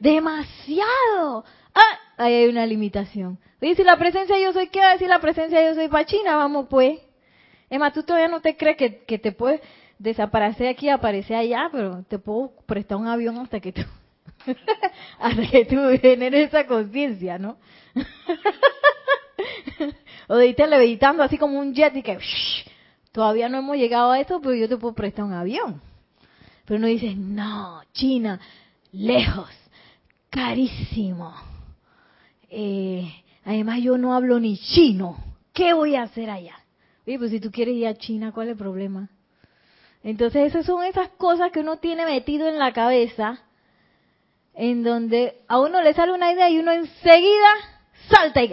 Demasiado. 0.00 1.44
Ah, 1.74 1.98
ahí 2.16 2.34
hay 2.34 2.48
una 2.48 2.66
limitación. 2.66 3.38
Oye, 3.60 3.74
si 3.74 3.84
la 3.84 3.96
presencia 3.96 4.38
yo 4.38 4.52
soy, 4.52 4.68
¿qué 4.68 4.80
va 4.80 4.90
a 4.90 4.92
decir 4.92 5.08
la 5.08 5.20
presencia 5.20 5.64
yo 5.64 5.74
soy 5.74 5.88
para 5.88 6.06
China? 6.06 6.36
Vamos 6.36 6.66
pues. 6.70 7.00
Emma, 7.70 7.92
tú 7.92 8.02
todavía 8.02 8.28
no 8.28 8.40
te 8.40 8.56
crees 8.56 8.76
que, 8.76 9.04
que 9.04 9.18
te 9.18 9.32
puedes 9.32 9.60
desaparecer 9.98 10.68
aquí 10.68 10.88
aparecer 10.88 11.36
allá, 11.36 11.68
pero 11.70 12.04
te 12.08 12.18
puedo 12.18 12.52
prestar 12.66 12.98
un 12.98 13.08
avión 13.08 13.36
hasta 13.38 13.60
que 13.60 13.72
tú, 13.72 13.82
hasta 15.18 15.50
que 15.50 15.64
tú 15.64 15.76
generes 16.00 16.48
esa 16.48 16.66
conciencia, 16.66 17.38
¿no? 17.38 17.58
o 20.28 20.36
de 20.36 20.54
levitando 20.68 21.22
así 21.22 21.36
como 21.36 21.58
un 21.58 21.74
jet 21.74 21.96
y 21.96 22.02
que 22.02 22.18
todavía 23.12 23.48
no 23.48 23.58
hemos 23.58 23.76
llegado 23.76 24.12
a 24.12 24.20
esto, 24.20 24.40
pero 24.40 24.54
yo 24.54 24.68
te 24.68 24.76
puedo 24.76 24.94
prestar 24.94 25.24
un 25.24 25.32
avión. 25.32 25.82
Pero 26.68 26.80
no 26.80 26.86
dices, 26.86 27.16
no, 27.16 27.80
China, 27.94 28.38
lejos, 28.92 29.48
carísimo. 30.28 31.34
Eh, 32.50 33.10
además 33.42 33.80
yo 33.82 33.96
no 33.96 34.14
hablo 34.14 34.38
ni 34.38 34.58
chino. 34.58 35.16
¿Qué 35.54 35.72
voy 35.72 35.94
a 35.94 36.02
hacer 36.02 36.28
allá? 36.28 36.56
Oye, 37.06 37.18
pues 37.18 37.30
si 37.30 37.40
tú 37.40 37.50
quieres 37.50 37.74
ir 37.74 37.86
a 37.86 37.94
China, 37.94 38.32
¿cuál 38.32 38.48
es 38.48 38.52
el 38.52 38.58
problema? 38.58 39.08
Entonces 40.02 40.48
esas 40.48 40.66
son 40.66 40.84
esas 40.84 41.08
cosas 41.16 41.50
que 41.52 41.60
uno 41.60 41.78
tiene 41.78 42.04
metido 42.04 42.46
en 42.46 42.58
la 42.58 42.74
cabeza, 42.74 43.40
en 44.52 44.82
donde 44.82 45.40
a 45.48 45.58
uno 45.60 45.80
le 45.80 45.94
sale 45.94 46.12
una 46.12 46.30
idea 46.30 46.50
y 46.50 46.58
uno 46.58 46.72
enseguida 46.72 47.50
salta 48.10 48.44
y 48.44 48.52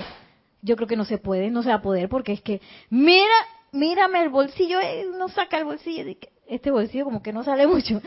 yo 0.62 0.78
creo 0.78 0.88
que 0.88 0.96
no 0.96 1.04
se 1.04 1.18
puede, 1.18 1.50
no 1.50 1.64
se 1.64 1.70
va 1.70 1.76
a 1.76 1.82
poder, 1.82 2.08
porque 2.08 2.32
es 2.32 2.42
que 2.42 2.62
mira, 2.90 3.36
mírame 3.74 4.24
el 4.24 4.30
bolsillo, 4.30 4.80
eh, 4.80 5.06
uno 5.14 5.28
saca 5.28 5.58
el 5.58 5.66
bolsillo, 5.66 6.16
este 6.48 6.72
bolsillo 6.72 7.06
como 7.06 7.22
que 7.22 7.34
no 7.34 7.44
sale 7.44 7.68
mucho. 7.76 8.02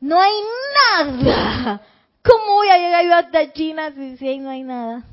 no 0.00 0.20
hay 0.20 0.32
nada. 1.04 1.82
¿Cómo 2.22 2.54
voy 2.54 2.68
a 2.68 2.78
llegar 2.78 3.04
yo 3.04 3.14
hasta 3.14 3.52
China 3.52 3.92
si, 3.94 4.16
si 4.16 4.28
ahí 4.28 4.38
no 4.38 4.50
hay 4.50 4.62
nada? 4.62 5.04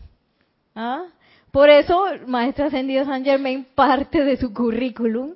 ¿Ah? 0.76 1.03
Por 1.51 1.70
eso, 1.70 2.05
Maestra 2.28 2.66
Ascendido 2.66 3.05
San 3.05 3.24
Germain, 3.24 3.66
parte 3.76 4.24
de 4.26 4.36
su 4.36 4.53
currículum 4.53 5.36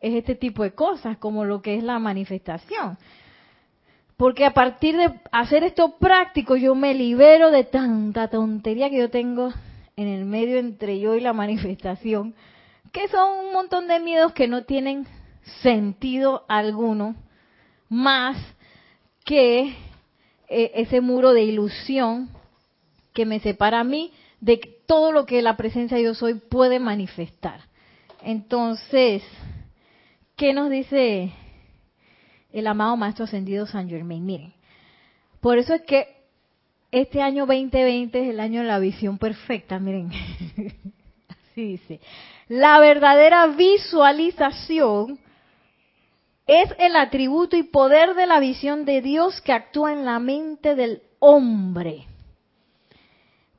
es 0.00 0.14
este 0.14 0.34
tipo 0.34 0.62
de 0.62 0.72
cosas, 0.72 1.18
como 1.18 1.44
lo 1.44 1.60
que 1.60 1.76
es 1.76 1.84
la 1.84 1.98
manifestación. 1.98 2.96
Porque 4.16 4.46
a 4.46 4.54
partir 4.54 4.96
de 4.96 5.20
hacer 5.32 5.62
esto 5.64 5.96
práctico, 5.98 6.56
yo 6.56 6.74
me 6.74 6.94
libero 6.94 7.50
de 7.50 7.64
tanta 7.64 8.28
tontería 8.28 8.88
que 8.88 8.98
yo 8.98 9.10
tengo 9.10 9.52
en 9.96 10.08
el 10.08 10.24
medio 10.24 10.58
entre 10.58 10.98
yo 10.98 11.14
y 11.14 11.20
la 11.20 11.34
manifestación, 11.34 12.34
que 12.92 13.08
son 13.08 13.46
un 13.46 13.52
montón 13.52 13.86
de 13.86 14.00
miedos 14.00 14.32
que 14.32 14.48
no 14.48 14.64
tienen 14.64 15.06
sentido 15.62 16.44
alguno, 16.48 17.16
más 17.88 18.36
que 19.24 19.74
eh, 20.48 20.72
ese 20.74 21.00
muro 21.00 21.32
de 21.32 21.42
ilusión 21.42 22.30
que 23.12 23.26
me 23.26 23.40
separa 23.40 23.80
a 23.80 23.84
mí 23.84 24.12
de 24.40 24.60
todo 24.86 25.12
lo 25.12 25.26
que 25.26 25.42
la 25.42 25.56
presencia 25.56 25.96
de 25.96 26.04
yo 26.04 26.14
soy 26.14 26.34
puede 26.34 26.78
manifestar. 26.78 27.60
Entonces, 28.22 29.22
¿qué 30.36 30.52
nos 30.52 30.70
dice 30.70 31.32
el 32.52 32.66
amado 32.66 32.96
Maestro 32.96 33.24
Ascendido 33.24 33.66
San 33.66 33.88
Germain? 33.88 34.24
Miren, 34.24 34.52
por 35.40 35.58
eso 35.58 35.74
es 35.74 35.82
que 35.82 36.08
este 36.90 37.22
año 37.22 37.46
2020 37.46 38.20
es 38.20 38.30
el 38.30 38.40
año 38.40 38.62
de 38.62 38.66
la 38.66 38.78
visión 38.78 39.18
perfecta, 39.18 39.78
miren, 39.78 40.10
así 41.28 41.62
dice. 41.62 42.00
La 42.48 42.80
verdadera 42.80 43.46
visualización 43.46 45.18
es 46.50 46.74
el 46.80 46.96
atributo 46.96 47.56
y 47.56 47.62
poder 47.62 48.14
de 48.14 48.26
la 48.26 48.40
visión 48.40 48.84
de 48.84 49.00
Dios 49.02 49.40
que 49.40 49.52
actúa 49.52 49.92
en 49.92 50.04
la 50.04 50.18
mente 50.18 50.74
del 50.74 51.00
hombre. 51.20 52.08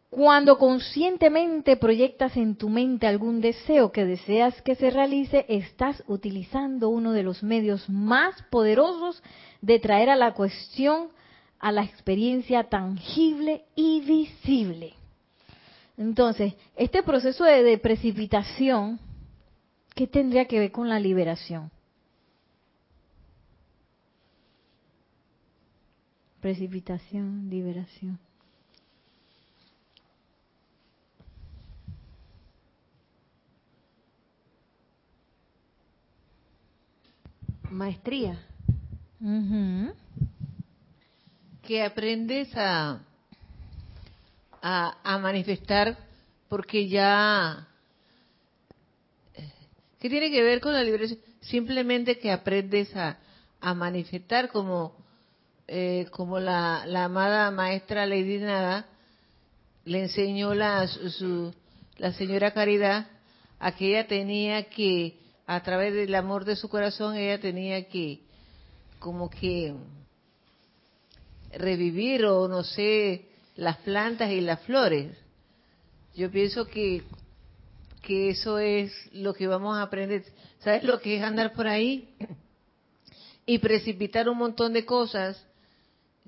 Cuando 0.10 0.58
conscientemente 0.58 1.78
proyectas 1.78 2.36
en 2.36 2.58
tu 2.58 2.68
mente 2.68 3.08
algún 3.08 3.40
deseo 3.40 3.94
que 3.94 4.04
deseas 4.04 4.62
que 4.62 4.76
se 4.76 4.90
realice, 4.90 5.46
estás 5.48 6.04
utilizando 6.06 6.90
uno 6.90 7.14
de 7.14 7.24
los 7.24 7.44
medios 7.44 7.90
más 7.90 8.42
poderosos 8.50 9.24
de 9.62 9.80
traer 9.80 10.10
a 10.10 10.18
la 10.18 10.34
cuestión 10.34 11.12
a 11.60 11.72
la 11.72 11.86
experiencia 11.86 12.66
tangible 12.66 13.64
y 13.74 14.02
visible. 14.02 14.96
Entonces, 15.98 16.56
este 16.76 17.04
proceso 17.04 17.46
de, 17.46 17.64
de 17.64 17.78
precipitación, 17.78 19.00
¿qué 19.96 20.08
tendría 20.08 20.44
que 20.44 20.60
ver 20.60 20.74
con 20.74 20.90
la 20.90 21.00
liberación? 21.00 21.72
Precipitación, 26.42 27.50
liberación. 27.50 28.20
Maestría. 37.70 38.38
Que 41.62 41.84
aprendes 41.84 42.50
a, 42.58 43.02
a, 44.62 44.98
a 45.04 45.18
manifestar 45.20 45.98
porque 46.50 46.88
ya... 46.90 47.68
¿Qué 50.00 50.10
tiene 50.10 50.32
que 50.32 50.42
ver 50.42 50.60
con 50.60 50.74
la 50.74 50.84
liberación? 50.84 51.20
Simplemente 51.42 52.18
que 52.18 52.32
aprendes 52.32 52.96
a, 52.96 53.20
a 53.60 53.74
manifestar 53.76 54.50
como, 54.50 54.96
eh, 55.68 56.08
como 56.12 56.40
la, 56.40 56.84
amada 57.04 57.52
maestra 57.52 58.06
Lady 58.06 58.38
Nada 58.40 58.86
le 59.86 60.02
enseñó 60.04 60.54
la, 60.54 60.88
su, 60.88 61.54
la 61.98 62.14
señora 62.14 62.54
Caridad 62.54 63.08
a 63.60 63.72
que 63.74 63.90
ella 63.90 64.08
tenía 64.08 64.70
que 64.70 65.18
a 65.46 65.62
través 65.64 65.94
del 65.94 66.16
amor 66.16 66.46
de 66.46 66.56
su 66.56 66.70
corazón, 66.70 67.16
ella 67.16 67.40
tenía 67.40 67.88
que, 67.90 68.22
como 69.00 69.30
que, 69.30 69.76
revivir 71.54 72.26
o 72.26 72.48
no 72.48 72.64
sé, 72.64 73.26
las 73.56 73.78
plantas 73.78 74.32
y 74.32 74.42
las 74.42 74.62
flores. 74.62 75.18
Yo 76.16 76.32
pienso 76.32 76.66
que, 76.68 77.04
que 78.02 78.30
eso 78.30 78.60
es 78.60 78.94
lo 79.14 79.34
que 79.34 79.48
vamos 79.48 79.78
a 79.78 79.84
aprender. 79.84 80.24
¿Sabes 80.60 80.84
lo 80.84 81.00
que 81.00 81.18
es 81.18 81.24
andar 81.24 81.54
por 81.54 81.68
ahí? 81.68 82.16
Y 83.46 83.58
precipitar 83.58 84.30
un 84.30 84.38
montón 84.38 84.72
de 84.72 84.86
cosas 84.86 85.46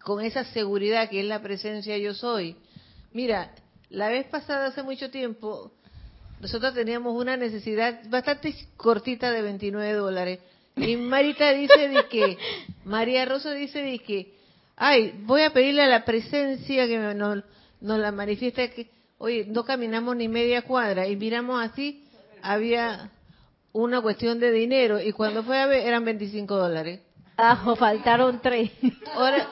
con 0.03 0.23
esa 0.23 0.43
seguridad 0.45 1.09
que 1.09 1.21
es 1.21 1.25
la 1.25 1.41
presencia 1.41 1.97
yo 1.97 2.13
soy. 2.13 2.55
Mira, 3.13 3.51
la 3.89 4.09
vez 4.09 4.25
pasada, 4.27 4.67
hace 4.67 4.83
mucho 4.83 5.09
tiempo, 5.09 5.71
nosotros 6.41 6.73
teníamos 6.73 7.15
una 7.15 7.37
necesidad 7.37 8.01
bastante 8.09 8.53
cortita 8.75 9.31
de 9.31 9.41
29 9.41 9.93
dólares. 9.93 10.39
Y 10.75 10.97
Marita 10.97 11.51
dice 11.53 11.87
de 11.87 12.07
que, 12.07 12.37
María 12.85 13.25
Rosa 13.25 13.53
dice 13.53 13.81
de 13.81 13.99
que, 13.99 14.33
ay, 14.75 15.13
voy 15.25 15.43
a 15.43 15.53
pedirle 15.53 15.83
a 15.83 15.87
la 15.87 16.03
presencia 16.03 16.87
que 16.87 16.97
nos, 16.97 17.43
nos 17.79 17.99
la 17.99 18.11
manifiesta 18.11 18.67
que, 18.69 18.89
oye, 19.19 19.45
no 19.45 19.63
caminamos 19.63 20.15
ni 20.15 20.27
media 20.27 20.63
cuadra 20.63 21.07
y 21.07 21.15
miramos 21.15 21.63
así, 21.63 22.03
había 22.41 23.11
una 23.71 24.01
cuestión 24.01 24.39
de 24.39 24.51
dinero 24.51 24.99
y 25.01 25.11
cuando 25.13 25.43
fue 25.43 25.59
a 25.59 25.65
ver 25.65 25.87
eran 25.87 26.03
25 26.03 26.55
dólares. 26.55 26.99
Ajo, 27.37 27.75
faltaron 27.75 28.39
tres. 28.41 28.71
Ahora, 29.15 29.47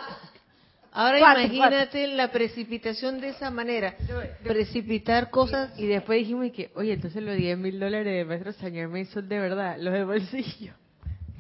Ahora 0.92 1.20
Cuatro, 1.20 1.44
imagínate 1.44 2.08
la 2.08 2.32
precipitación 2.32 3.22
de 3.22 3.30
esa 3.30 3.50
manera. 3.50 3.96
Precipitar 4.44 5.30
cosas. 5.30 5.78
Y 5.80 5.88
después 5.88 6.20
dijimos 6.20 6.48
y 6.48 6.52
que, 6.52 6.72
oye, 6.76 6.94
entonces 6.94 7.24
los 7.24 7.36
10 7.38 7.58
mil 7.58 7.80
dólares 7.80 8.14
de 8.14 8.26
maestro 8.26 8.52
Saint 8.54 8.76
Germain 8.76 9.06
son 9.06 9.30
de 9.30 9.40
verdad, 9.40 9.78
los 9.80 9.94
de 9.94 10.04
bolsillo. 10.04 10.74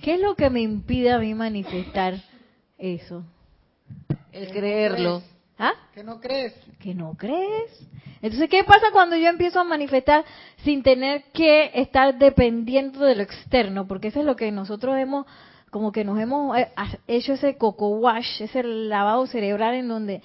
¿Qué 0.01 0.15
es 0.15 0.21
lo 0.21 0.35
que 0.35 0.49
me 0.49 0.61
impide 0.61 1.11
a 1.11 1.19
mí 1.19 1.33
manifestar 1.35 2.15
eso? 2.77 3.23
El 4.31 4.49
creerlo. 4.51 5.21
¿Ah? 5.59 5.73
¿Que 5.93 6.03
no 6.03 6.19
crees? 6.19 6.53
que 6.81 6.95
no 6.95 7.15
crees. 7.15 7.87
Entonces, 8.21 8.49
¿qué 8.49 8.63
pasa 8.63 8.87
cuando 8.91 9.15
yo 9.15 9.29
empiezo 9.29 9.59
a 9.59 9.63
manifestar 9.63 10.25
sin 10.63 10.83
tener 10.83 11.23
que 11.33 11.71
estar 11.75 12.17
dependiendo 12.17 13.05
de 13.05 13.15
lo 13.15 13.23
externo? 13.23 13.87
Porque 13.87 14.09
eso 14.09 14.19
es 14.19 14.25
lo 14.25 14.35
que 14.35 14.51
nosotros 14.51 14.97
hemos, 14.97 15.25
como 15.71 15.91
que 15.91 16.03
nos 16.03 16.19
hemos 16.19 16.55
eh, 16.57 16.69
hecho 17.07 17.33
ese 17.33 17.57
coco 17.57 17.89
wash, 17.89 18.41
ese 18.41 18.61
lavado 18.61 19.25
cerebral 19.25 19.73
en 19.73 19.87
donde 19.87 20.21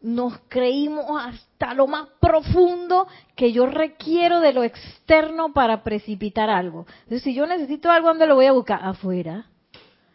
nos 0.00 0.38
creímos 0.48 1.06
hasta 1.20 1.74
lo 1.74 1.88
más 1.88 2.08
profundo 2.20 3.08
que 3.34 3.52
yo 3.52 3.66
requiero 3.66 4.38
de 4.40 4.52
lo 4.52 4.62
externo 4.62 5.52
para 5.52 5.82
precipitar 5.82 6.48
algo. 6.48 6.86
Entonces, 7.02 7.22
si 7.22 7.34
yo 7.34 7.46
necesito 7.46 7.90
algo, 7.90 8.08
¿dónde 8.08 8.28
lo 8.28 8.36
voy 8.36 8.46
a 8.46 8.52
buscar? 8.52 8.80
Afuera. 8.82 9.46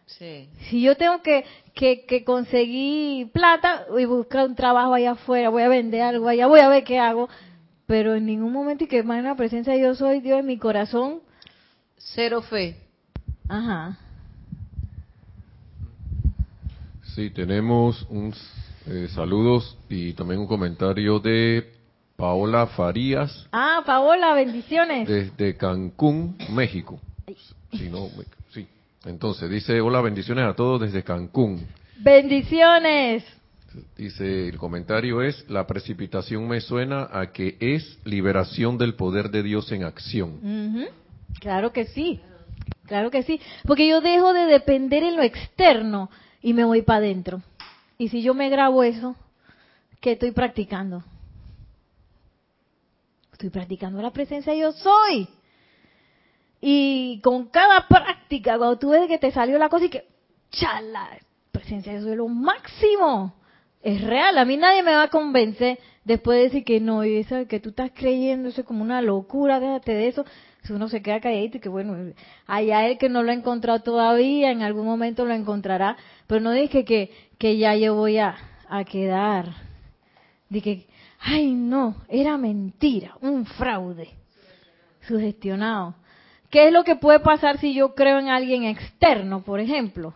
Sí. 0.05 0.47
Si 0.69 0.81
yo 0.81 0.95
tengo 0.95 1.21
que, 1.21 1.43
que, 1.73 2.05
que 2.05 2.23
conseguir 2.23 3.29
plata 3.31 3.85
y 3.97 4.05
buscar 4.05 4.47
un 4.47 4.55
trabajo 4.55 4.93
allá 4.93 5.11
afuera, 5.11 5.49
voy 5.49 5.63
a 5.63 5.67
vender 5.67 6.01
algo 6.01 6.29
allá, 6.29 6.47
voy 6.47 6.61
a 6.61 6.69
ver 6.69 6.85
qué 6.85 6.99
hago, 6.99 7.27
pero 7.85 8.15
en 8.15 8.25
ningún 8.25 8.53
momento 8.53 8.85
y 8.85 8.87
que 8.87 9.03
más 9.03 9.19
en 9.19 9.25
la 9.25 9.35
presencia 9.35 9.73
de 9.73 9.81
yo 9.81 9.95
soy 9.95 10.21
Dios 10.21 10.39
en 10.39 10.45
mi 10.45 10.57
corazón, 10.57 11.21
Cero 11.97 12.41
fe. 12.41 12.77
ajá. 13.49 13.97
Sí, 17.15 17.29
tenemos 17.29 18.05
un 18.09 18.33
eh, 18.87 19.07
saludos 19.13 19.77
y 19.89 20.13
también 20.13 20.39
un 20.41 20.47
comentario 20.47 21.19
de 21.19 21.71
Paola 22.15 22.67
Farías 22.67 23.47
Ah, 23.51 23.83
Paola, 23.85 24.33
bendiciones. 24.33 25.07
desde 25.07 25.55
Cancún, 25.55 26.35
México. 26.49 26.99
Sí, 27.71 27.89
no, 27.89 28.09
sí. 28.51 28.67
Entonces 29.05 29.49
dice, 29.49 29.79
hola, 29.81 30.01
bendiciones 30.01 30.45
a 30.45 30.53
todos 30.55 30.81
desde 30.81 31.03
Cancún. 31.03 31.65
Bendiciones. 31.97 33.23
Dice, 33.97 34.47
el 34.49 34.57
comentario 34.57 35.21
es, 35.23 35.49
la 35.49 35.65
precipitación 35.65 36.47
me 36.47 36.61
suena 36.61 37.09
a 37.11 37.31
que 37.31 37.57
es 37.59 37.99
liberación 38.05 38.77
del 38.77 38.93
poder 38.95 39.29
de 39.31 39.41
Dios 39.43 39.71
en 39.71 39.83
acción. 39.83 40.87
Claro 41.39 41.71
que 41.73 41.85
sí, 41.85 42.19
claro 42.85 43.09
que 43.09 43.23
sí, 43.23 43.39
porque 43.65 43.87
yo 43.87 43.99
dejo 44.01 44.33
de 44.33 44.45
depender 44.45 45.03
en 45.03 45.15
lo 45.15 45.23
externo 45.23 46.09
y 46.43 46.53
me 46.53 46.65
voy 46.65 46.83
para 46.83 46.97
adentro. 46.97 47.41
Y 47.97 48.09
si 48.09 48.21
yo 48.21 48.35
me 48.35 48.49
grabo 48.49 48.83
eso, 48.83 49.15
¿qué 50.01 50.11
estoy 50.11 50.31
practicando? 50.31 51.03
Estoy 53.31 53.49
practicando 53.49 54.01
la 54.01 54.11
presencia 54.11 54.53
yo 54.53 54.73
soy. 54.73 55.27
Y 56.61 57.19
con 57.23 57.47
cada 57.47 57.87
práctica, 57.87 58.57
cuando 58.57 58.77
tú 58.77 58.89
ves 58.89 59.07
que 59.07 59.17
te 59.17 59.31
salió 59.31 59.57
la 59.57 59.69
cosa 59.69 59.85
y 59.85 59.89
que, 59.89 60.05
chala, 60.51 61.17
presencia 61.51 61.93
yo 61.93 62.01
soy 62.01 62.15
lo 62.17 62.27
máximo. 62.27 63.33
Es 63.81 64.01
real, 64.01 64.37
a 64.37 64.45
mí 64.45 64.57
nadie 64.57 64.83
me 64.83 64.95
va 64.95 65.03
a 65.03 65.09
convencer 65.09 65.79
después 66.03 66.37
de 66.37 66.43
decir 66.43 66.63
que 66.65 66.79
no, 66.79 67.05
y 67.05 67.17
eso 67.17 67.47
que 67.47 67.59
tú 67.59 67.69
estás 67.69 67.91
creyendo, 67.93 68.49
eso 68.49 68.61
es 68.61 68.67
como 68.67 68.83
una 68.83 69.01
locura, 69.01 69.59
déjate 69.59 69.93
de 69.93 70.07
eso. 70.09 70.25
Si 70.63 70.73
uno 70.73 70.87
se 70.87 71.01
queda 71.01 71.19
calladito 71.19 71.57
y 71.57 71.59
que 71.59 71.69
bueno, 71.69 72.13
allá 72.47 72.87
él 72.87 72.97
que 72.97 73.09
no 73.09 73.21
lo 73.21 73.31
ha 73.31 73.33
encontrado 73.33 73.79
todavía, 73.81 74.51
en 74.51 74.61
algún 74.61 74.85
momento 74.85 75.25
lo 75.25 75.33
encontrará, 75.33 75.97
pero 76.25 76.39
no 76.39 76.51
dije 76.51 76.85
que, 76.85 77.11
que 77.37 77.57
ya 77.57 77.75
yo 77.75 77.95
voy 77.95 78.17
a, 78.17 78.35
a 78.69 78.83
quedar. 78.85 79.53
Dije, 80.49 80.87
ay 81.19 81.53
no, 81.53 81.97
era 82.07 82.37
mentira, 82.37 83.17
un 83.21 83.45
fraude, 83.45 84.09
sugestionado. 85.01 85.95
¿Qué 86.49 86.67
es 86.67 86.73
lo 86.73 86.83
que 86.83 86.95
puede 86.95 87.19
pasar 87.19 87.57
si 87.57 87.73
yo 87.73 87.95
creo 87.95 88.19
en 88.19 88.29
alguien 88.29 88.63
externo, 88.63 89.43
por 89.43 89.59
ejemplo? 89.59 90.13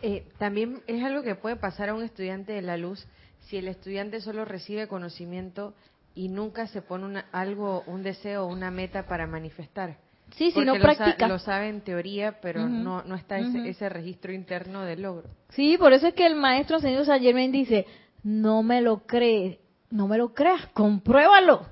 Eh, 0.00 0.28
también 0.38 0.80
es 0.86 1.02
algo 1.02 1.22
que 1.22 1.34
puede 1.34 1.56
pasar 1.56 1.88
a 1.88 1.94
un 1.94 2.04
estudiante 2.04 2.52
de 2.52 2.62
la 2.62 2.76
luz 2.76 3.04
si 3.40 3.56
el 3.56 3.66
estudiante 3.66 4.20
solo 4.20 4.44
recibe 4.44 4.86
conocimiento 4.86 5.74
y 6.14 6.28
nunca 6.28 6.66
se 6.66 6.82
pone 6.82 7.04
una- 7.04 7.26
algo, 7.32 7.82
un 7.86 8.02
deseo 8.02 8.44
o 8.44 8.46
una 8.48 8.70
meta 8.70 9.06
para 9.06 9.26
manifestar. 9.26 9.96
Sí, 10.36 10.50
si 10.50 10.60
no 10.60 10.74
practica. 10.74 11.26
Lo, 11.26 11.38
sabe 11.38 11.68
en 11.68 11.80
teoría, 11.80 12.40
pero 12.40 12.68
no, 12.68 13.02
no 13.02 13.14
está 13.14 13.38
ese, 13.38 13.66
ese 13.70 13.88
registro 13.88 14.32
interno 14.32 14.82
del 14.82 15.02
logro. 15.02 15.28
Sí, 15.50 15.78
por 15.78 15.92
eso 15.94 16.08
es 16.08 16.14
que 16.14 16.26
el 16.26 16.34
maestro 16.34 16.80
señor 16.80 17.06
San 17.06 17.20
Germain 17.20 17.50
dice, 17.50 17.86
no 18.22 18.62
me 18.62 18.82
lo 18.82 19.06
crees, 19.06 19.58
no 19.90 20.06
me 20.06 20.18
lo 20.18 20.34
creas, 20.34 20.66
compruébalo, 20.74 21.66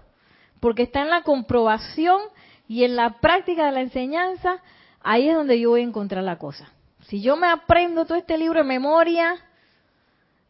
porque 0.60 0.84
está 0.84 1.02
en 1.02 1.10
la 1.10 1.22
comprobación 1.22 2.20
y 2.66 2.84
en 2.84 2.96
la 2.96 3.20
práctica 3.20 3.66
de 3.66 3.72
la 3.72 3.80
enseñanza, 3.82 4.62
ahí 5.02 5.28
es 5.28 5.34
donde 5.36 5.60
yo 5.60 5.70
voy 5.70 5.82
a 5.82 5.84
encontrar 5.84 6.24
la 6.24 6.38
cosa. 6.38 6.72
Si 7.08 7.20
yo 7.20 7.36
me 7.36 7.48
aprendo 7.48 8.06
todo 8.06 8.16
este 8.16 8.38
libro 8.38 8.60
de 8.60 8.66
memoria 8.66 9.34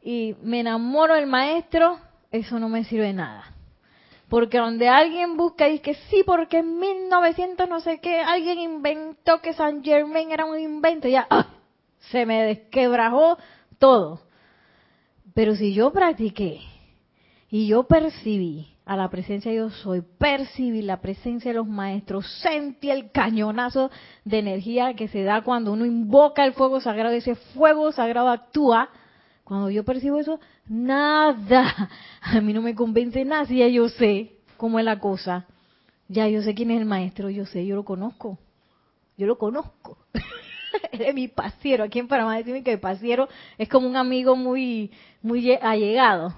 y 0.03 0.37
me 0.43 0.61
enamoro 0.61 1.15
del 1.15 1.27
maestro, 1.27 1.99
eso 2.31 2.59
no 2.61 2.69
me 2.69 2.85
sirve 2.85 3.07
de 3.07 3.13
nada. 3.15 3.53
Porque 4.29 4.59
donde 4.59 4.89
alguien 4.89 5.37
busca 5.37 5.69
y 5.69 5.73
dice 5.73 5.83
que 5.83 5.95
sí, 6.11 6.23
porque 6.27 6.59
en 6.59 6.79
1900 6.79 7.69
no 7.69 7.81
sé 7.81 8.01
qué, 8.01 8.21
alguien 8.21 8.59
inventó 8.59 9.41
que 9.41 9.53
San 9.53 9.85
Germain 9.85 10.31
era 10.33 10.45
un 10.45 10.59
invento, 10.59 11.07
ya 11.07 11.27
¡ah! 11.31 11.47
se 12.11 12.27
me 12.27 12.43
desquebrajó 12.43 13.39
todo. 13.79 14.21
Pero 15.35 15.55
si 15.55 15.75
yo 15.75 15.93
practiqué 15.93 16.61
y 17.51 17.69
yo 17.69 17.85
percibí 17.85 18.77
a 18.87 18.97
la 18.97 19.11
presencia 19.11 19.53
yo 19.53 19.69
soy, 19.69 20.01
percibí 20.01 20.81
la 20.81 21.01
presencia 21.01 21.51
de 21.51 21.57
los 21.57 21.67
maestros, 21.67 22.25
sentí 22.41 22.91
el 22.91 23.11
cañonazo 23.11 23.91
de 24.25 24.39
energía 24.39 24.95
que 24.95 25.09
se 25.09 25.25
da 25.25 25.43
cuando 25.43 25.73
uno 25.73 25.85
invoca 25.85 26.45
el 26.45 26.53
fuego 26.53 26.81
sagrado, 26.81 27.15
ese 27.15 27.35
fuego 27.35 27.91
sagrado 27.93 28.29
actúa. 28.29 28.89
Cuando 29.43 29.71
yo 29.71 29.85
percibo 29.85 30.19
eso, 30.19 30.41
nada, 30.69 31.91
a 32.21 32.41
mí 32.41 32.53
no 32.53 32.63
me 32.63 32.75
convence 32.75 33.25
nada, 33.25 33.45
si 33.47 33.59
ya 33.59 33.69
yo 33.69 33.89
sé 33.89 34.33
cómo 34.57 34.79
es 34.79 34.85
la 34.85 34.99
cosa, 34.99 35.47
ya 36.09 36.29
yo 36.29 36.43
sé 36.43 36.55
quién 36.55 36.71
es 36.71 36.79
el 36.81 36.87
maestro, 36.87 37.31
yo 37.31 37.47
sé, 37.47 37.67
yo 37.67 37.77
lo 37.77 37.85
conozco, 37.85 38.39
yo 39.17 39.27
lo 39.27 39.39
conozco. 39.39 39.99
Él 40.93 41.01
es 41.03 41.15
mi 41.15 41.27
pasiero. 41.29 41.85
Aquí 41.85 41.99
en 41.99 42.07
Panamá 42.09 42.37
decimos 42.37 42.63
que 42.63 42.73
el 42.73 42.81
pasiero 42.81 43.29
es 43.57 43.69
como 43.69 43.89
un 43.89 43.97
amigo 43.97 44.37
muy, 44.37 44.91
muy 45.23 45.43
lle- 45.43 45.59
allegado. 45.63 46.35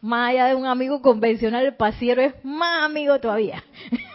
Más 0.00 0.30
allá 0.30 0.46
de 0.46 0.54
un 0.54 0.66
amigo 0.66 1.00
convencional, 1.02 1.64
el 1.66 1.74
pasiero 1.74 2.22
es 2.22 2.34
más 2.44 2.84
amigo 2.84 3.18
todavía. 3.20 3.62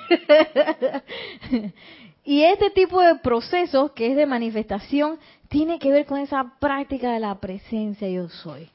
y 2.23 2.41
este 2.43 2.69
tipo 2.71 3.01
de 3.01 3.15
procesos, 3.15 3.91
que 3.91 4.07
es 4.11 4.15
de 4.15 4.25
manifestación, 4.25 5.17
tiene 5.47 5.79
que 5.79 5.91
ver 5.91 6.05
con 6.05 6.19
esa 6.19 6.53
práctica 6.59 7.11
de 7.13 7.19
la 7.19 7.39
presencia 7.39 8.07
yo 8.09 8.29
soy. 8.29 8.69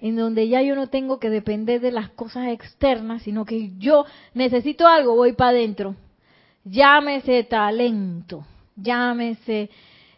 En 0.00 0.16
donde 0.16 0.48
ya 0.48 0.60
yo 0.62 0.74
no 0.74 0.88
tengo 0.88 1.18
que 1.18 1.30
depender 1.30 1.80
de 1.80 1.90
las 1.90 2.10
cosas 2.10 2.48
externas, 2.48 3.22
sino 3.22 3.44
que 3.44 3.72
yo 3.78 4.04
necesito 4.34 4.86
algo, 4.86 5.14
voy 5.16 5.32
para 5.32 5.50
adentro. 5.50 5.96
Llámese 6.64 7.44
talento, 7.44 8.44
llámese 8.74 9.70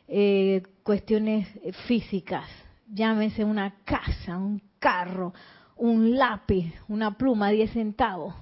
eh, 0.09 0.63
cuestiones 0.83 1.47
físicas, 1.87 2.49
llámese 2.93 3.45
una 3.45 3.75
casa, 3.85 4.37
un 4.39 4.61
carro, 4.79 5.33
un 5.77 6.17
lápiz, 6.17 6.73
una 6.89 7.17
pluma, 7.17 7.51
10 7.51 7.71
centavos, 7.73 8.35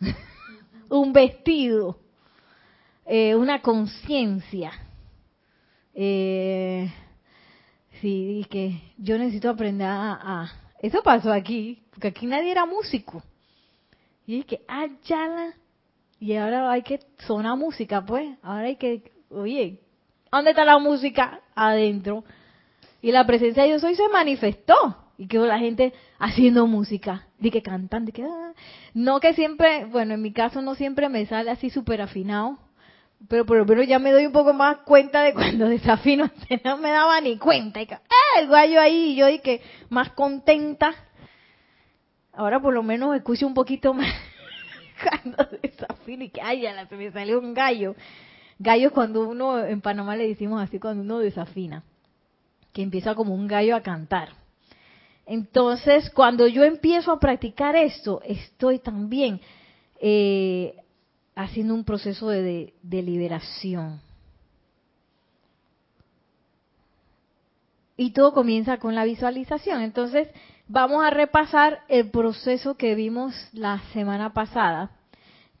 un 0.90 1.12
vestido, 1.12 1.98
eh, 3.06 3.34
una 3.36 3.62
conciencia. 3.62 4.72
Eh, 5.94 6.92
sí, 8.00 8.44
que 8.50 8.80
yo 8.98 9.16
necesito 9.16 9.48
aprender 9.50 9.86
a- 9.86 10.52
Eso 10.84 11.02
pasó 11.02 11.32
aquí, 11.32 11.82
porque 11.92 12.08
aquí 12.08 12.26
nadie 12.26 12.50
era 12.50 12.66
músico. 12.66 13.22
Y 14.26 14.40
es 14.40 14.44
que, 14.44 14.60
ah, 14.68 14.86
ya 15.04 15.54
Y 16.20 16.34
ahora 16.34 16.70
hay 16.70 16.82
que 16.82 17.00
sonar 17.26 17.56
música, 17.56 18.04
pues. 18.04 18.36
Ahora 18.42 18.66
hay 18.66 18.76
que, 18.76 19.10
oye, 19.30 19.80
¿dónde 20.30 20.50
está 20.50 20.66
la 20.66 20.76
música? 20.76 21.40
Adentro. 21.54 22.22
Y 23.00 23.12
la 23.12 23.24
presencia 23.24 23.62
de 23.62 23.70
yo 23.70 23.78
soy 23.78 23.94
se 23.94 24.10
manifestó. 24.10 24.74
Y 25.16 25.26
quedó 25.26 25.46
la 25.46 25.58
gente 25.58 25.94
haciendo 26.18 26.66
música. 26.66 27.28
Di 27.38 27.50
que 27.50 27.62
cantando. 27.62 28.12
que, 28.12 28.24
ah. 28.24 28.52
No 28.92 29.20
que 29.20 29.32
siempre, 29.32 29.86
bueno, 29.86 30.12
en 30.12 30.20
mi 30.20 30.34
caso 30.34 30.60
no 30.60 30.74
siempre 30.74 31.08
me 31.08 31.24
sale 31.24 31.50
así 31.50 31.70
súper 31.70 32.02
afinado. 32.02 32.58
Pero 33.28 33.46
por 33.46 33.56
lo 33.56 33.64
menos 33.64 33.86
ya 33.86 33.98
me 33.98 34.12
doy 34.12 34.26
un 34.26 34.32
poco 34.32 34.52
más 34.52 34.78
cuenta 34.78 35.22
de 35.22 35.32
cuando 35.32 35.68
desafino. 35.68 36.30
No 36.64 36.76
me 36.78 36.90
daba 36.90 37.20
ni 37.20 37.38
cuenta. 37.38 37.80
Y 37.80 37.86
que, 37.86 37.94
ah, 37.94 38.40
el 38.40 38.48
gallo 38.48 38.80
ahí. 38.80 39.12
Y 39.12 39.16
yo 39.16 39.26
di 39.26 39.38
que 39.38 39.62
más 39.88 40.10
contenta. 40.10 40.94
Ahora 42.32 42.60
por 42.60 42.74
lo 42.74 42.82
menos 42.82 43.14
escucho 43.14 43.46
un 43.46 43.54
poquito 43.54 43.94
más 43.94 44.12
cuando 45.02 45.48
desafino 45.62 46.24
y 46.24 46.30
que, 46.30 46.42
ay, 46.42 46.66
se 46.88 46.96
me 46.96 47.12
salió 47.12 47.38
un 47.38 47.54
gallo. 47.54 47.94
Gallo 48.58 48.88
es 48.88 48.92
cuando 48.92 49.28
uno, 49.28 49.64
en 49.64 49.80
Panamá 49.80 50.16
le 50.16 50.28
decimos 50.28 50.62
así, 50.62 50.78
cuando 50.78 51.02
uno 51.02 51.18
desafina, 51.18 51.82
que 52.72 52.82
empieza 52.82 53.14
como 53.14 53.34
un 53.34 53.46
gallo 53.46 53.74
a 53.74 53.82
cantar. 53.82 54.30
Entonces, 55.26 56.10
cuando 56.10 56.46
yo 56.46 56.64
empiezo 56.64 57.12
a 57.12 57.18
practicar 57.18 57.76
esto, 57.76 58.20
estoy 58.24 58.78
también 58.78 59.40
eh, 60.00 60.76
haciendo 61.34 61.74
un 61.74 61.84
proceso 61.84 62.28
de, 62.28 62.74
de 62.82 63.02
liberación. 63.02 64.00
Y 67.96 68.10
todo 68.10 68.32
comienza 68.32 68.78
con 68.78 68.94
la 68.94 69.04
visualización. 69.04 69.82
Entonces, 69.82 70.28
vamos 70.66 71.04
a 71.04 71.10
repasar 71.10 71.80
el 71.88 72.10
proceso 72.10 72.76
que 72.76 72.94
vimos 72.94 73.34
la 73.52 73.80
semana 73.92 74.32
pasada, 74.32 74.90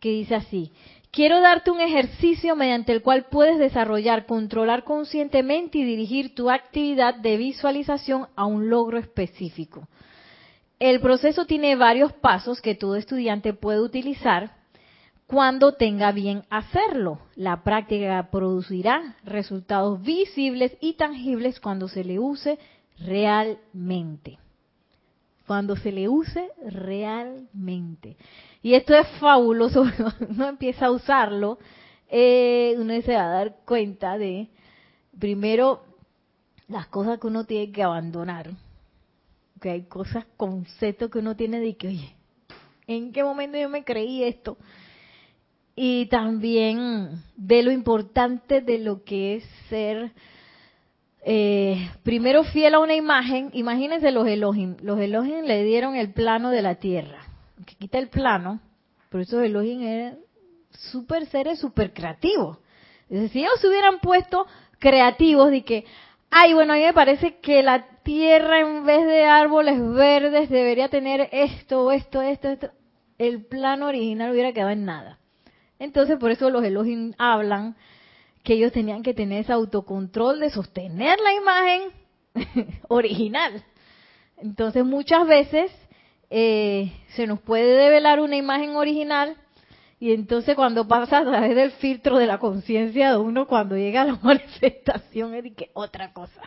que 0.00 0.10
dice 0.10 0.34
así. 0.34 0.72
Quiero 1.10 1.40
darte 1.40 1.70
un 1.70 1.80
ejercicio 1.80 2.56
mediante 2.56 2.90
el 2.90 3.00
cual 3.00 3.26
puedes 3.30 3.56
desarrollar, 3.58 4.26
controlar 4.26 4.82
conscientemente 4.82 5.78
y 5.78 5.84
dirigir 5.84 6.34
tu 6.34 6.50
actividad 6.50 7.14
de 7.14 7.36
visualización 7.36 8.26
a 8.34 8.46
un 8.46 8.68
logro 8.68 8.98
específico. 8.98 9.86
El 10.80 11.00
proceso 11.00 11.46
tiene 11.46 11.76
varios 11.76 12.12
pasos 12.14 12.60
que 12.60 12.74
todo 12.74 12.96
estudiante 12.96 13.52
puede 13.52 13.80
utilizar 13.80 14.56
cuando 15.26 15.72
tenga 15.72 16.12
bien 16.12 16.44
hacerlo. 16.50 17.20
La 17.34 17.62
práctica 17.62 18.30
producirá 18.30 19.16
resultados 19.24 20.02
visibles 20.02 20.76
y 20.80 20.94
tangibles 20.94 21.60
cuando 21.60 21.88
se 21.88 22.04
le 22.04 22.18
use 22.18 22.58
realmente. 22.98 24.38
Cuando 25.46 25.76
se 25.76 25.92
le 25.92 26.08
use 26.08 26.50
realmente. 26.66 28.16
Y 28.62 28.74
esto 28.74 28.94
es 28.94 29.06
fabuloso, 29.20 29.84
uno 30.28 30.48
empieza 30.48 30.86
a 30.86 30.90
usarlo, 30.90 31.58
eh, 32.08 32.74
uno 32.78 32.98
se 33.02 33.14
va 33.14 33.24
a 33.24 33.28
dar 33.28 33.56
cuenta 33.66 34.16
de, 34.16 34.48
primero, 35.18 35.82
las 36.68 36.86
cosas 36.86 37.18
que 37.18 37.26
uno 37.26 37.44
tiene 37.44 37.72
que 37.72 37.82
abandonar. 37.82 38.50
Que 39.60 39.70
hay 39.70 39.82
cosas, 39.82 40.24
conceptos 40.36 41.10
que 41.10 41.18
uno 41.18 41.36
tiene 41.36 41.60
de 41.60 41.76
que, 41.76 41.88
oye, 41.88 42.14
¿en 42.86 43.12
qué 43.12 43.22
momento 43.22 43.58
yo 43.58 43.68
me 43.68 43.84
creí 43.84 44.24
esto? 44.24 44.56
Y 45.76 46.06
también 46.06 47.22
de 47.36 47.62
lo 47.62 47.72
importante 47.72 48.60
de 48.60 48.78
lo 48.78 49.02
que 49.02 49.36
es 49.36 49.44
ser 49.68 50.12
eh, 51.26 51.90
primero 52.02 52.44
fiel 52.44 52.74
a 52.74 52.78
una 52.78 52.94
imagen. 52.94 53.50
Imagínense 53.54 54.10
los 54.12 54.26
Elohim. 54.26 54.76
Los 54.82 55.00
Elohim 55.00 55.44
le 55.44 55.64
dieron 55.64 55.96
el 55.96 56.12
plano 56.12 56.50
de 56.50 56.62
la 56.62 56.76
tierra 56.76 57.24
que 57.64 57.76
quita 57.76 57.98
el 57.98 58.08
plano, 58.08 58.60
por 59.10 59.20
eso 59.20 59.40
Elohim 59.40 59.82
era 59.82 60.16
súper 60.70 61.26
seres 61.26 61.58
súper 61.58 61.92
creativos. 61.92 62.58
si 63.08 63.38
ellos 63.38 63.60
se 63.60 63.68
hubieran 63.68 64.00
puesto 64.00 64.46
creativos 64.78 65.50
de 65.50 65.62
que, 65.62 65.84
ay, 66.30 66.52
bueno, 66.52 66.72
a 66.72 66.76
mí 66.76 66.82
me 66.82 66.92
parece 66.92 67.38
que 67.38 67.62
la 67.62 67.86
tierra 68.02 68.60
en 68.60 68.84
vez 68.84 69.06
de 69.06 69.24
árboles 69.24 69.78
verdes 69.94 70.50
debería 70.50 70.88
tener 70.88 71.28
esto, 71.32 71.90
esto, 71.92 72.22
esto, 72.22 72.50
esto, 72.50 72.70
el 73.18 73.44
plano 73.46 73.86
original 73.86 74.32
hubiera 74.32 74.52
quedado 74.52 74.70
en 74.70 74.84
nada. 74.84 75.18
Entonces, 75.78 76.18
por 76.18 76.30
eso 76.30 76.50
los 76.50 76.64
Elohim 76.64 77.14
hablan 77.18 77.76
que 78.42 78.54
ellos 78.54 78.72
tenían 78.72 79.02
que 79.02 79.14
tener 79.14 79.40
ese 79.40 79.52
autocontrol 79.52 80.40
de 80.40 80.50
sostener 80.50 81.18
la 81.20 81.34
imagen 81.34 82.78
original. 82.88 83.64
Entonces, 84.36 84.84
muchas 84.84 85.26
veces 85.26 85.72
eh, 86.30 86.92
se 87.14 87.26
nos 87.26 87.40
puede 87.40 87.76
develar 87.76 88.20
una 88.20 88.36
imagen 88.36 88.76
original 88.76 89.36
y 90.00 90.12
entonces 90.12 90.54
cuando 90.54 90.86
pasa 90.86 91.18
a 91.20 91.24
través 91.24 91.54
del 91.56 91.70
filtro 91.72 92.18
de 92.18 92.26
la 92.26 92.38
conciencia 92.38 93.10
de 93.10 93.16
uno, 93.16 93.46
cuando 93.46 93.76
llega 93.76 94.02
a 94.02 94.04
la 94.04 94.16
manifestación 94.22 95.34
es 95.34 95.54
que 95.54 95.70
otra 95.72 96.12
cosa. 96.12 96.42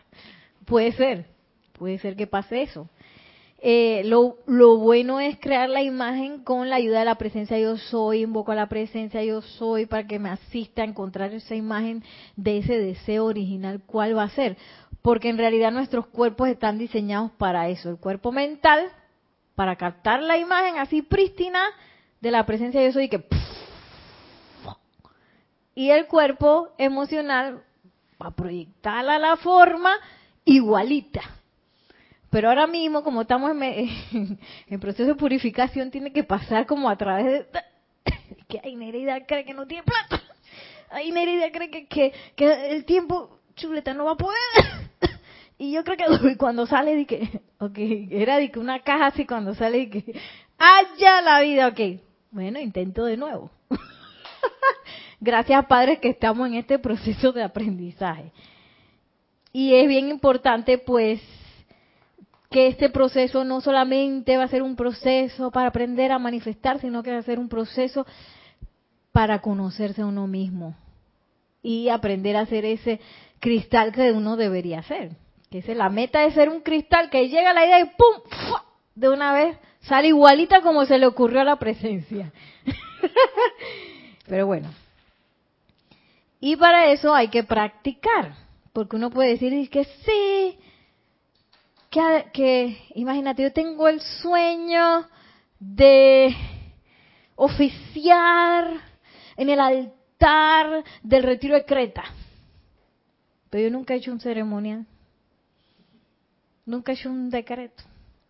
Puede 0.66 0.92
ser, 0.92 1.26
puede 1.74 1.98
ser 1.98 2.16
que 2.16 2.28
pase 2.28 2.62
eso. 2.62 2.90
Eh, 3.60 4.04
lo, 4.06 4.38
lo, 4.46 4.78
bueno 4.78 5.20
es 5.20 5.40
crear 5.40 5.68
la 5.68 5.82
imagen 5.82 6.44
con 6.44 6.70
la 6.70 6.76
ayuda 6.76 7.00
de 7.00 7.06
la 7.06 7.16
presencia 7.16 7.58
yo 7.58 7.76
soy, 7.78 8.22
invoco 8.22 8.52
a 8.52 8.56
la 8.56 8.70
presencia 8.70 9.24
yo 9.24 9.42
soy 9.42 9.88
para 9.88 10.06
que 10.06 10.20
me 10.20 10.30
asista 10.30 10.84
a 10.84 10.86
encontrar 10.86 11.34
esa 11.34 11.56
imagen 11.56 12.04
de 12.36 12.60
ese 12.60 12.78
deseo 12.78 13.26
original, 13.26 13.82
cuál 13.86 14.16
va 14.16 14.24
a 14.24 14.30
ser. 14.30 14.58
Porque 15.02 15.30
en 15.30 15.40
realidad 15.40 15.72
nuestros 15.72 16.06
cuerpos 16.08 16.50
están 16.50 16.78
diseñados 16.78 17.32
para 17.32 17.68
eso. 17.70 17.90
El 17.90 17.98
cuerpo 17.98 18.32
mental 18.32 18.92
para 19.56 19.76
captar 19.76 20.22
la 20.22 20.38
imagen 20.38 20.78
así 20.78 21.02
prístina 21.02 21.60
de 22.22 22.30
la 22.30 22.46
presencia 22.46 22.80
de 22.80 22.92
Dios 22.92 23.04
y 23.04 23.10
que 23.10 23.26
y 25.74 25.92
el 25.92 26.08
cuerpo 26.08 26.70
emocional 26.80 27.64
va 28.20 28.30
a 28.30 28.36
proyectarla 28.36 29.16
a 29.16 29.20
la 29.20 29.38
forma 29.38 29.92
igualita. 30.44 31.37
Pero 32.30 32.50
ahora 32.50 32.68
mismo, 32.68 33.04
como 33.04 33.22
estamos 33.22 33.52
en, 33.52 34.40
el 34.68 34.80
proceso 34.80 35.10
de 35.10 35.16
purificación, 35.16 35.92
tiene 35.92 36.12
que 36.12 36.24
pasar 36.24 36.66
como 36.66 36.90
a 36.90 36.98
través 36.98 37.26
de... 37.26 37.48
que 38.48 38.60
hay 38.64 38.76
Nereida 38.76 39.26
cree 39.26 39.46
que 39.46 39.54
no 39.54 39.66
tiene 39.66 39.84
plata. 39.84 40.24
Ay, 40.90 41.12
Nereida 41.12 41.52
cree 41.52 41.70
que, 41.70 41.88
que, 41.88 42.14
que 42.36 42.76
el 42.76 42.86
tiempo 42.86 43.40
chuleta 43.56 43.94
no 43.94 44.06
va 44.06 44.12
a 44.12 44.18
poder. 44.18 44.38
Y 45.60 45.72
yo 45.72 45.84
creo 45.84 45.98
que 45.98 46.38
cuando 46.38 46.68
sale 46.68 47.08
que, 47.08 47.42
ok, 47.58 47.78
era 48.12 48.38
de 48.38 48.52
que 48.52 48.60
una 48.60 48.80
caja 48.82 49.08
así 49.08 49.26
cuando 49.26 49.56
sale 49.56 49.90
que, 49.90 50.04
haya 50.58 51.22
la 51.22 51.42
vida, 51.42 51.68
ok. 51.68 52.00
Bueno, 52.30 52.60
intento 52.60 53.06
de 53.06 53.18
nuevo. 53.18 53.50
Gracias, 55.20 55.66
Padre, 55.66 56.00
que 56.00 56.10
estamos 56.10 56.48
en 56.48 56.56
este 56.56 56.78
proceso 56.78 57.32
de 57.32 57.42
aprendizaje. 57.42 58.32
Y 59.52 59.74
es 59.74 59.88
bien 59.88 60.10
importante, 60.10 60.78
pues, 60.78 61.20
que 62.50 62.68
este 62.68 62.90
proceso 62.90 63.44
no 63.44 63.62
solamente 63.62 64.38
va 64.38 64.44
a 64.44 64.50
ser 64.50 64.62
un 64.62 64.76
proceso 64.76 65.52
para 65.52 65.68
aprender 65.68 66.12
a 66.12 66.20
manifestar, 66.20 66.80
sino 66.80 67.04
que 67.04 67.12
va 67.12 67.18
a 67.18 67.24
ser 67.24 67.40
un 67.40 67.50
proceso 67.50 68.06
para 69.12 69.42
conocerse 69.42 70.02
a 70.02 70.06
uno 70.06 70.28
mismo 70.28 70.76
y 71.62 71.90
aprender 71.90 72.38
a 72.38 72.46
ser 72.46 72.66
ese 72.66 73.00
cristal 73.40 73.92
que 73.92 74.12
uno 74.12 74.38
debería 74.38 74.82
ser 74.84 75.12
que 75.50 75.60
es 75.60 75.68
la 75.68 75.90
meta 75.90 76.22
de 76.22 76.32
ser 76.32 76.50
un 76.50 76.62
cristal 76.62 77.10
que 77.10 77.30
llega 77.30 77.52
a 77.52 77.54
la 77.54 77.66
idea 77.66 77.80
y 77.80 77.86
¡pum! 77.86 78.60
de 78.96 79.10
una 79.10 79.34
vez 79.34 79.58
sale 79.82 80.10
igualita 80.10 80.62
como 80.62 80.86
se 80.86 80.98
le 80.98 81.06
ocurrió 81.06 81.42
a 81.42 81.46
la 81.46 81.58
presencia. 81.58 82.32
Pero 84.28 84.46
bueno. 84.46 84.70
Y 86.40 86.56
para 86.58 86.92
eso 86.92 87.14
hay 87.16 87.30
que 87.30 87.44
practicar, 87.44 88.34
porque 88.74 88.96
uno 88.96 89.10
puede 89.10 89.30
decir 89.30 89.70
que 89.70 89.86
sí, 89.86 90.60
que, 91.90 92.26
que 92.34 92.78
imagínate, 92.96 93.44
yo 93.44 93.54
tengo 93.54 93.88
el 93.88 94.02
sueño 94.02 95.08
de 95.60 96.36
oficiar 97.36 98.82
en 99.36 99.50
el 99.50 99.60
altar 99.60 100.84
del 101.04 101.24
retiro 101.24 101.56
de 101.56 101.66
Creta. 101.66 102.04
Pero 103.50 103.64
yo 103.66 103.72
nunca 103.72 103.94
he 103.94 103.98
hecho 103.98 104.12
un 104.12 104.20
ceremonial. 104.20 104.86
Nunca 106.66 106.92
he 106.92 106.96
hecho 106.96 107.10
un 107.10 107.30
decreto. 107.30 107.84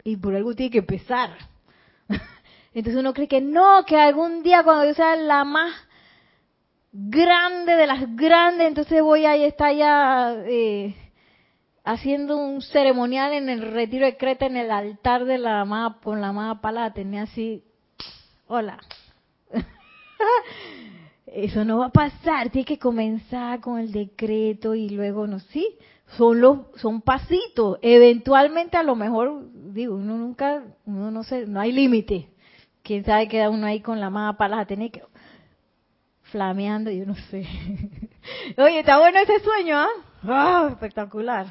Y 0.04 0.16
por 0.18 0.36
algo 0.36 0.54
tiene 0.54 0.72
que 0.72 0.80
empezar. 0.80 1.32
Entonces 2.74 3.00
uno 3.00 3.14
cree 3.14 3.28
que 3.28 3.42
no, 3.42 3.84
que 3.86 3.98
algún 3.98 4.44
día 4.44 4.64
cuando 4.64 4.86
yo 4.86 4.94
sea 4.94 5.16
la 5.16 5.44
más 5.44 5.74
grande 6.92 7.76
de 7.76 7.88
las 7.88 8.16
grandes, 8.16 8.68
entonces 8.68 9.02
voy 9.02 9.26
ahí, 9.26 9.44
está 9.44 9.72
ya 9.72 10.36
eh, 10.48 10.96
haciendo 11.88 12.36
un 12.36 12.62
ceremonial 12.62 13.32
en 13.32 13.48
el 13.48 13.62
retiro 13.62 14.06
de 14.06 14.18
Creta, 14.18 14.46
en 14.46 14.58
el 14.58 14.72
altar 14.72 15.24
de 15.24 15.38
la 15.38 15.62
amada, 15.62 15.98
con 16.04 16.20
la 16.20 16.30
amada 16.30 16.60
pala, 16.60 16.94
tenía 16.94 17.24
así, 17.24 17.64
hola. 18.48 18.78
Eso 21.26 21.64
no 21.64 21.80
va 21.80 21.86
a 21.88 21.92
pasar, 21.92 22.50
tiene 22.50 22.66
que 22.66 22.78
comenzar 22.78 23.62
con 23.62 23.80
el 23.80 23.94
decreto 23.94 24.76
y 24.76 24.90
luego, 24.90 25.28
no, 25.28 25.40
sí, 25.40 25.78
son 26.18 26.42
los 26.42 26.60
son 26.76 27.02
pasitos. 27.02 27.80
Eventualmente 27.82 28.76
a 28.76 28.84
lo 28.84 28.96
mejor 28.96 29.46
digo 29.74 29.96
uno 29.96 30.18
nunca 30.18 30.64
uno 30.86 31.12
no 31.12 31.24
sé 31.24 31.46
no 31.48 31.60
hay 31.60 31.72
límite. 31.72 32.30
Quién 32.84 33.04
sabe 33.04 33.28
queda 33.28 33.50
uno 33.50 33.68
ahí 33.68 33.82
con 33.82 34.00
la 34.00 34.10
mano 34.10 34.38
para 34.38 34.66
tener 34.66 34.92
que 34.92 35.04
flameando 36.24 36.92
yo 36.92 37.06
no 37.06 37.16
sé. 37.30 37.46
Oye 38.58 38.80
está 38.80 38.98
bueno 39.00 39.20
ese 39.20 39.40
sueño 39.42 39.78
ah 39.78 39.90
¡Ah, 40.24 40.68
espectacular 40.72 41.48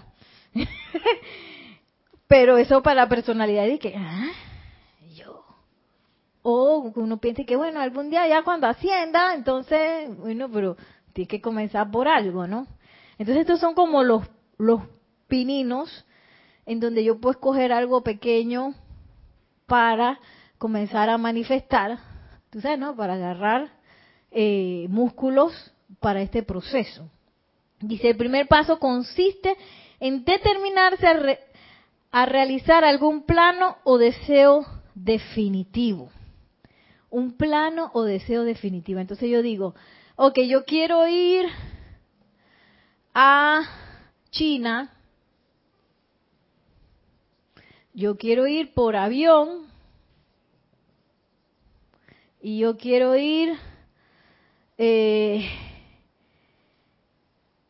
pero 2.29 2.59
eso 2.59 2.83
para 2.83 3.03
la 3.03 3.09
personalidad 3.09 3.67
y 3.67 3.79
que 3.79 3.95
ah 3.97 4.33
yo 5.15 5.45
o 6.43 6.93
uno 6.95 7.19
piensa 7.19 7.45
que 7.45 7.57
bueno 7.57 7.81
algún 7.81 8.11
día 8.11 8.27
ya 8.29 8.43
cuando 8.43 8.67
ascienda 8.67 9.35
entonces 9.35 10.17
bueno 10.19 10.49
pero 10.51 10.77
tiene 11.13 11.29
que 11.29 11.41
comenzar 11.41 11.91
por 11.91 12.09
algo 12.09 12.47
no 12.47 12.67
entonces 13.19 13.43
estos 13.43 13.61
son 13.61 13.75
como 13.75 14.03
los 14.03 14.23
los 14.59 14.83
pininos 15.29 16.05
en 16.67 16.81
donde 16.81 17.05
yo 17.05 17.21
puedo 17.21 17.33
escoger 17.33 17.73
algo 17.73 18.03
pequeño 18.03 18.75
para 19.67 20.19
comenzar 20.59 21.11
a 21.11 21.19
manifestar, 21.19 21.99
tú 22.51 22.61
sabes, 22.61 22.79
¿no? 22.79 22.97
Para 22.97 23.15
agarrar 23.15 23.71
eh, 24.31 24.87
músculos 24.89 25.53
para 26.01 26.23
este 26.23 26.43
proceso. 26.43 27.09
Dice, 27.81 28.11
el 28.11 28.17
primer 28.17 28.49
paso 28.49 28.79
consiste 28.79 29.57
en 30.01 30.25
determinarse 30.25 31.07
a 32.11 32.27
realizar 32.27 32.85
algún 32.85 33.23
plano 33.23 33.77
o 33.85 33.99
deseo 33.99 34.67
definitivo. 34.95 36.11
Un 37.11 37.37
plano 37.37 37.91
o 37.95 38.03
deseo 38.03 38.45
definitivo. 38.45 39.01
Entonces 39.01 39.31
yo 39.31 39.43
digo, 39.43 39.75
ok, 40.17 40.39
yo 40.49 40.65
quiero 40.65 41.07
ir 41.07 41.47
a 43.15 43.63
China, 44.31 44.93
yo 47.95 48.17
quiero 48.19 48.47
ir 48.47 48.75
por 48.75 48.97
avión 48.97 49.67
y 52.43 52.59
yo 52.59 52.77
quiero 52.77 53.17
ir, 53.17 53.57
eh, 54.77 55.49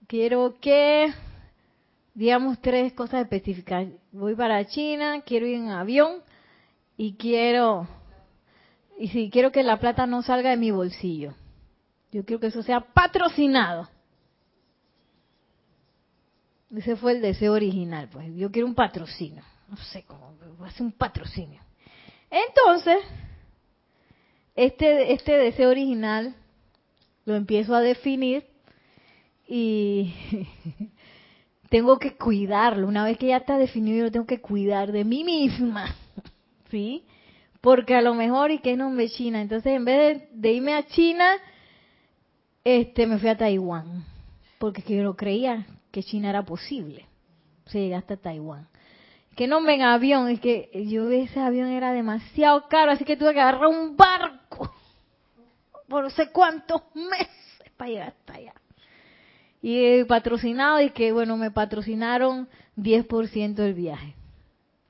quiero 0.08 0.56
que, 0.60 1.14
digamos, 2.16 2.58
tres 2.62 2.94
cosas 2.94 3.22
específicas. 3.22 3.86
Voy 4.10 4.34
para 4.34 4.66
China, 4.66 5.20
quiero 5.20 5.46
ir 5.46 5.56
en 5.56 5.68
avión 5.68 6.22
y 6.96 7.14
quiero, 7.16 7.86
y 8.98 9.08
si 9.08 9.28
quiero 9.28 9.52
que 9.52 9.62
la 9.62 9.78
plata 9.78 10.06
no 10.06 10.22
salga 10.22 10.50
de 10.50 10.56
mi 10.56 10.70
bolsillo. 10.70 11.34
Yo 12.10 12.24
quiero 12.24 12.40
que 12.40 12.46
eso 12.46 12.62
sea 12.62 12.80
patrocinado. 12.80 13.90
Ese 16.74 16.96
fue 16.96 17.12
el 17.12 17.20
deseo 17.20 17.52
original, 17.52 18.08
pues. 18.10 18.34
Yo 18.34 18.50
quiero 18.50 18.66
un 18.66 18.74
patrocinio. 18.74 19.42
No 19.68 19.76
sé 19.76 20.04
cómo, 20.04 20.34
voy 20.56 20.66
a 20.66 20.70
hacer 20.70 20.86
un 20.86 20.92
patrocinio. 20.92 21.60
Entonces, 22.30 22.96
este, 24.54 25.12
este 25.12 25.36
deseo 25.36 25.68
original 25.68 26.34
lo 27.26 27.34
empiezo 27.34 27.74
a 27.74 27.80
definir 27.82 28.46
y 29.46 30.14
tengo 31.68 31.98
que 31.98 32.16
cuidarlo. 32.16 32.86
Una 32.86 33.04
vez 33.04 33.18
que 33.18 33.28
ya 33.28 33.38
está 33.38 33.58
definido, 33.58 34.04
lo 34.04 34.12
tengo 34.12 34.26
que 34.26 34.40
cuidar 34.40 34.92
de 34.92 35.04
mí 35.04 35.24
misma. 35.24 35.94
¿Sí? 36.70 37.04
Porque 37.60 37.94
a 37.94 38.02
lo 38.02 38.14
mejor, 38.14 38.50
¿y 38.50 38.58
qué 38.58 38.76
nombre 38.76 39.08
China? 39.08 39.40
Entonces, 39.40 39.72
en 39.72 39.84
vez 39.84 40.22
de, 40.32 40.52
irme 40.52 40.74
a 40.74 40.86
China, 40.86 41.26
este, 42.64 43.06
me 43.06 43.18
fui 43.18 43.28
a 43.28 43.36
Taiwán. 43.36 44.04
Porque 44.58 44.82
yo 44.82 45.02
no 45.02 45.16
creía 45.16 45.66
que 45.90 46.02
China 46.02 46.30
era 46.30 46.44
posible. 46.44 47.06
Se 47.66 47.80
llega 47.80 47.98
hasta 47.98 48.16
Taiwán. 48.16 48.68
Que 49.34 49.46
no 49.46 49.68
en 49.68 49.82
avión, 49.82 50.28
es 50.28 50.40
que 50.40 50.70
yo 50.88 51.10
ese 51.10 51.40
avión 51.40 51.68
era 51.68 51.92
demasiado 51.92 52.68
caro, 52.68 52.92
así 52.92 53.04
que 53.04 53.16
tuve 53.16 53.34
que 53.34 53.40
agarrar 53.40 53.66
un 53.66 53.96
barco 53.96 54.72
por 55.88 56.04
no 56.04 56.10
sé 56.10 56.30
cuántos 56.30 56.82
meses 56.94 57.70
para 57.76 57.90
llegar 57.90 58.08
hasta 58.08 58.34
allá. 58.34 58.54
Y 59.68 60.04
patrocinado, 60.04 60.80
y 60.80 60.90
que 60.90 61.10
bueno, 61.10 61.36
me 61.36 61.50
patrocinaron 61.50 62.48
10% 62.76 63.54
del 63.54 63.74
viaje. 63.74 64.14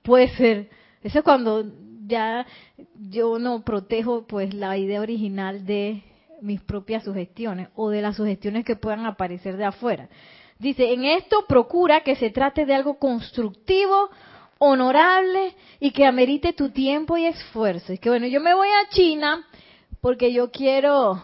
Puede 0.02 0.28
ser. 0.36 0.68
Eso 1.02 1.20
es 1.20 1.24
cuando 1.24 1.64
ya 2.06 2.46
yo 2.94 3.38
no 3.38 3.64
protejo 3.64 4.26
pues 4.26 4.52
la 4.52 4.76
idea 4.76 5.00
original 5.00 5.64
de 5.64 6.02
mis 6.42 6.60
propias 6.60 7.04
sugestiones 7.04 7.70
o 7.74 7.88
de 7.88 8.02
las 8.02 8.16
sugestiones 8.16 8.66
que 8.66 8.76
puedan 8.76 9.06
aparecer 9.06 9.56
de 9.56 9.64
afuera. 9.64 10.10
Dice, 10.58 10.92
en 10.92 11.06
esto 11.06 11.46
procura 11.48 12.02
que 12.02 12.14
se 12.14 12.28
trate 12.28 12.66
de 12.66 12.74
algo 12.74 12.98
constructivo, 12.98 14.10
honorable 14.58 15.54
y 15.80 15.92
que 15.92 16.04
amerite 16.04 16.52
tu 16.52 16.68
tiempo 16.68 17.16
y 17.16 17.24
esfuerzo. 17.24 17.94
Es 17.94 17.98
que 17.98 18.10
bueno, 18.10 18.26
yo 18.26 18.42
me 18.42 18.52
voy 18.52 18.68
a 18.68 18.90
China 18.90 19.46
porque 20.02 20.34
yo 20.34 20.50
quiero 20.50 21.22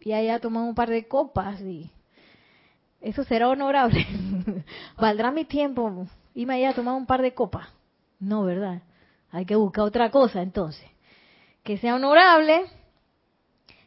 y 0.00 0.14
allá 0.14 0.40
tomar 0.40 0.62
un 0.62 0.74
par 0.74 0.88
de 0.88 1.06
copas 1.06 1.60
y 1.60 1.90
eso 3.00 3.24
será 3.24 3.48
honorable. 3.48 4.06
¿Valdrá 4.96 5.30
mi 5.30 5.44
tiempo 5.44 6.06
irme 6.34 6.54
allá 6.54 6.70
a 6.70 6.74
tomar 6.74 6.94
un 6.94 7.06
par 7.06 7.22
de 7.22 7.34
copas? 7.34 7.68
No, 8.18 8.44
¿verdad? 8.44 8.82
Hay 9.30 9.44
que 9.44 9.56
buscar 9.56 9.84
otra 9.84 10.10
cosa 10.10 10.42
entonces. 10.42 10.88
Que 11.62 11.78
sea 11.78 11.96
honorable, 11.96 12.64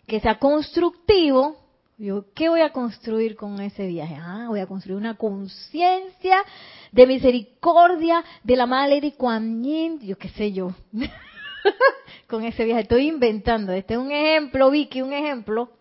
que 0.06 0.20
sea 0.20 0.38
constructivo 0.38 1.58
yo, 2.00 2.28
¿qué 2.34 2.48
voy 2.48 2.62
a 2.62 2.72
construir 2.72 3.36
con 3.36 3.60
ese 3.60 3.86
viaje? 3.86 4.16
Ah, 4.16 4.46
voy 4.48 4.62
a 4.62 4.68
construir 4.68 4.98
una 4.98 5.18
conciencia 5.18 6.46
de 6.94 7.06
misericordia 7.06 8.24
de 8.42 8.56
la 8.56 8.66
madre 8.66 8.96
Lady 8.96 9.12
Kuan 9.12 9.62
Yin, 9.62 10.00
yo 10.00 10.18
qué 10.18 10.30
sé 10.30 10.54
yo, 10.54 10.74
con 12.28 12.46
ese 12.46 12.64
viaje. 12.64 12.84
Estoy 12.84 13.08
inventando. 13.10 13.74
Este 13.74 13.96
es 13.96 14.00
un 14.00 14.14
ejemplo, 14.14 14.72
Vicky, 14.72 15.02
un 15.02 15.12
ejemplo. 15.12 15.72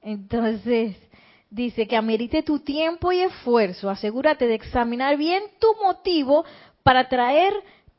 Entonces, 0.00 0.96
dice 1.50 1.86
que 1.86 1.96
amerite 1.96 2.42
tu 2.42 2.60
tiempo 2.60 3.12
y 3.12 3.20
esfuerzo. 3.20 3.90
Asegúrate 3.90 4.46
de 4.46 4.54
examinar 4.54 5.16
bien 5.16 5.42
tu 5.58 5.68
motivo 5.82 6.44
para 6.82 7.08
traer 7.08 7.52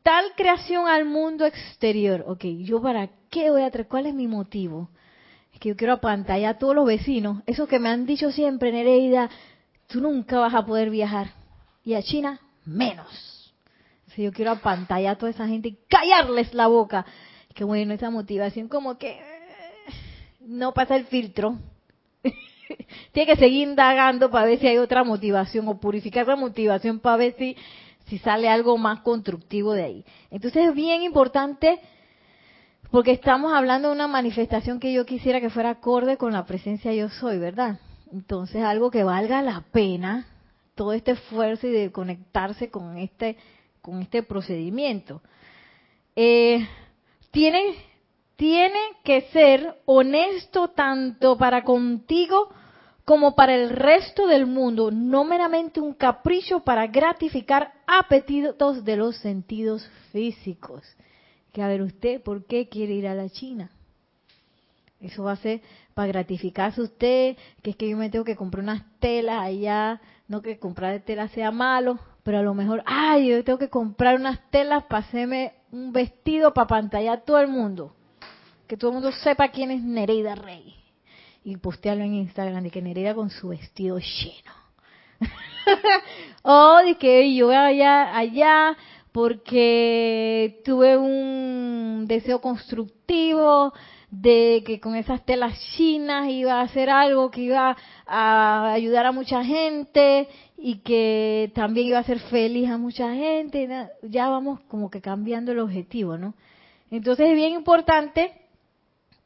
tal 0.03 0.25
creación 0.35 0.87
al 0.87 1.05
mundo 1.05 1.45
exterior. 1.45 2.23
Ok, 2.27 2.45
¿yo 2.59 2.81
para 2.81 3.09
qué 3.29 3.49
voy 3.51 3.63
a 3.63 3.71
traer? 3.71 3.87
¿Cuál 3.87 4.05
es 4.07 4.13
mi 4.13 4.27
motivo? 4.27 4.89
que 5.59 5.69
yo 5.69 5.75
quiero 5.75 5.93
apantallar 5.93 6.55
a 6.55 6.57
todos 6.57 6.73
los 6.73 6.85
vecinos, 6.85 7.43
esos 7.45 7.67
que 7.67 7.79
me 7.79 7.89
han 7.89 8.05
dicho 8.05 8.31
siempre, 8.31 8.71
Nereida, 8.71 9.29
tú 9.87 9.99
nunca 9.99 10.39
vas 10.39 10.53
a 10.53 10.65
poder 10.65 10.89
viajar. 10.89 11.33
Y 11.83 11.95
a 11.95 12.01
China, 12.01 12.39
menos. 12.65 13.53
Si 14.15 14.23
yo 14.23 14.31
quiero 14.31 14.51
apantallar 14.51 15.15
a 15.15 15.17
toda 15.17 15.31
esa 15.31 15.47
gente 15.47 15.69
y 15.69 15.77
callarles 15.89 16.53
la 16.53 16.67
boca. 16.67 17.05
Que 17.53 17.63
bueno, 17.63 17.93
esa 17.93 18.09
motivación 18.09 18.69
como 18.69 18.97
que 18.97 19.11
eh, 19.11 19.21
no 20.41 20.73
pasa 20.73 20.95
el 20.95 21.05
filtro. 21.05 21.57
Tiene 23.11 23.33
que 23.33 23.39
seguir 23.39 23.67
indagando 23.67 24.29
para 24.29 24.45
ver 24.45 24.59
si 24.59 24.67
hay 24.67 24.77
otra 24.77 25.03
motivación 25.03 25.67
o 25.67 25.79
purificar 25.79 26.27
la 26.27 26.35
motivación 26.35 26.99
para 26.99 27.17
ver 27.17 27.35
si, 27.37 27.55
si 28.07 28.17
sale 28.19 28.49
algo 28.49 28.77
más 28.77 29.01
constructivo 29.01 29.73
de 29.73 29.83
ahí. 29.83 30.05
Entonces 30.31 30.67
es 30.67 30.75
bien 30.75 31.03
importante 31.03 31.79
porque 32.91 33.11
estamos 33.11 33.53
hablando 33.53 33.89
de 33.89 33.95
una 33.95 34.07
manifestación 34.07 34.79
que 34.79 34.93
yo 34.93 35.05
quisiera 35.05 35.41
que 35.41 35.49
fuera 35.49 35.71
acorde 35.71 36.17
con 36.17 36.33
la 36.33 36.45
presencia 36.45 36.93
yo 36.93 37.09
soy, 37.09 37.37
¿verdad? 37.37 37.79
Entonces 38.11 38.63
algo 38.63 38.89
que 38.89 39.03
valga 39.03 39.41
la 39.41 39.63
pena 39.71 40.25
todo 40.75 40.93
este 40.93 41.11
esfuerzo 41.11 41.67
y 41.67 41.71
de 41.71 41.91
conectarse 41.91 42.69
con 42.69 42.97
este 42.97 43.37
con 43.81 44.01
este 44.01 44.23
procedimiento. 44.23 45.21
Eh, 46.15 46.67
tiene, 47.31 47.75
tiene 48.35 48.79
que 49.03 49.21
ser 49.31 49.81
honesto 49.85 50.69
tanto 50.69 51.37
para 51.37 51.63
contigo 51.63 52.49
como 53.09 53.33
para 53.33 53.55
el 53.55 53.71
resto 53.71 54.27
del 54.27 54.45
mundo, 54.45 54.91
no 54.91 55.23
meramente 55.23 55.81
un 55.81 55.95
capricho 55.95 56.59
para 56.59 56.85
gratificar 56.85 57.73
apetitos 57.87 58.85
de 58.85 58.97
los 58.97 59.15
sentidos 59.15 59.83
físicos 60.11 60.83
que 61.51 61.63
a 61.63 61.67
ver 61.67 61.81
usted, 61.81 62.21
¿por 62.21 62.45
qué 62.45 62.69
quiere 62.69 62.93
ir 62.93 63.07
a 63.07 63.15
la 63.15 63.27
China? 63.27 63.71
Eso 65.01 65.23
va 65.23 65.31
a 65.31 65.37
ser 65.37 65.61
para 65.95 66.07
gratificarse 66.09 66.81
usted, 66.81 67.35
que 67.63 67.71
es 67.71 67.75
que 67.75 67.89
yo 67.89 67.97
me 67.97 68.11
tengo 68.11 68.23
que 68.23 68.35
comprar 68.35 68.63
unas 68.63 68.83
telas 68.99 69.41
allá, 69.41 69.99
no 70.27 70.43
que 70.43 70.59
comprar 70.59 70.99
telas 70.99 71.31
sea 71.31 71.49
malo, 71.49 71.97
pero 72.21 72.37
a 72.37 72.43
lo 72.43 72.53
mejor, 72.53 72.83
ay, 72.85 73.29
yo 73.29 73.43
tengo 73.43 73.57
que 73.57 73.69
comprar 73.69 74.17
unas 74.17 74.39
telas 74.51 74.83
para 74.83 75.03
hacerme 75.03 75.53
un 75.71 75.91
vestido 75.91 76.53
para 76.53 76.67
pantallar 76.67 77.17
a 77.17 77.21
todo 77.21 77.39
el 77.39 77.47
mundo. 77.47 77.95
Que 78.67 78.77
todo 78.77 78.91
el 78.91 78.97
mundo 78.97 79.11
sepa 79.11 79.47
quién 79.47 79.71
es 79.71 79.81
Nereida 79.81 80.35
Rey. 80.35 80.78
Y 81.43 81.57
postearlo 81.57 82.03
en 82.03 82.15
Instagram 82.15 82.63
de 82.63 82.71
que 82.71 82.81
Nereida 82.81 83.15
con 83.15 83.29
su 83.29 83.49
vestido 83.49 83.97
lleno. 83.99 84.53
o 86.43 86.77
de 86.85 86.95
que 86.95 87.33
yo 87.33 87.47
voy 87.47 87.55
allá, 87.55 88.17
allá 88.17 88.77
porque 89.11 90.61
tuve 90.63 90.97
un 90.97 92.05
deseo 92.07 92.41
constructivo 92.41 93.73
de 94.11 94.63
que 94.65 94.79
con 94.79 94.95
esas 94.95 95.23
telas 95.25 95.59
chinas 95.75 96.29
iba 96.29 96.59
a 96.59 96.61
hacer 96.61 96.89
algo 96.89 97.29
que 97.29 97.41
iba 97.41 97.77
a 98.07 98.71
ayudar 98.71 99.05
a 99.05 99.11
mucha 99.11 99.43
gente 99.43 100.27
y 100.57 100.79
que 100.79 101.51
también 101.53 101.87
iba 101.87 101.97
a 101.97 102.01
hacer 102.01 102.19
feliz 102.19 102.69
a 102.69 102.77
mucha 102.77 103.13
gente. 103.13 103.67
Ya 104.03 104.29
vamos 104.29 104.59
como 104.61 104.89
que 104.89 105.01
cambiando 105.01 105.51
el 105.51 105.59
objetivo, 105.59 106.17
¿no? 106.17 106.33
Entonces 106.91 107.29
es 107.29 107.35
bien 107.35 107.53
importante 107.53 108.33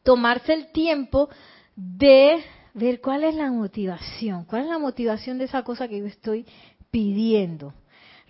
tomarse 0.03 0.53
el 0.53 0.72
tiempo 0.72 1.30
de 1.76 2.44
ver 2.74 3.02
cuál 3.02 3.24
es 3.24 3.36
la 3.36 3.52
motivación, 3.52 4.46
cuál 4.46 4.64
es 4.64 4.70
la 4.70 4.80
motivación 4.80 5.38
de 5.38 5.46
esa 5.46 5.64
cosa 5.64 5.88
que 5.88 6.00
yo 6.00 6.06
estoy 6.06 6.46
pidiendo. 6.92 7.74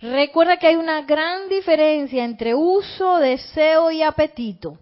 Recuerda 0.00 0.58
que 0.58 0.66
hay 0.66 0.76
una 0.76 1.02
gran 1.02 1.48
diferencia 1.48 2.24
entre 2.24 2.54
uso, 2.54 3.18
deseo 3.18 3.90
y 3.90 4.02
apetito. 4.02 4.78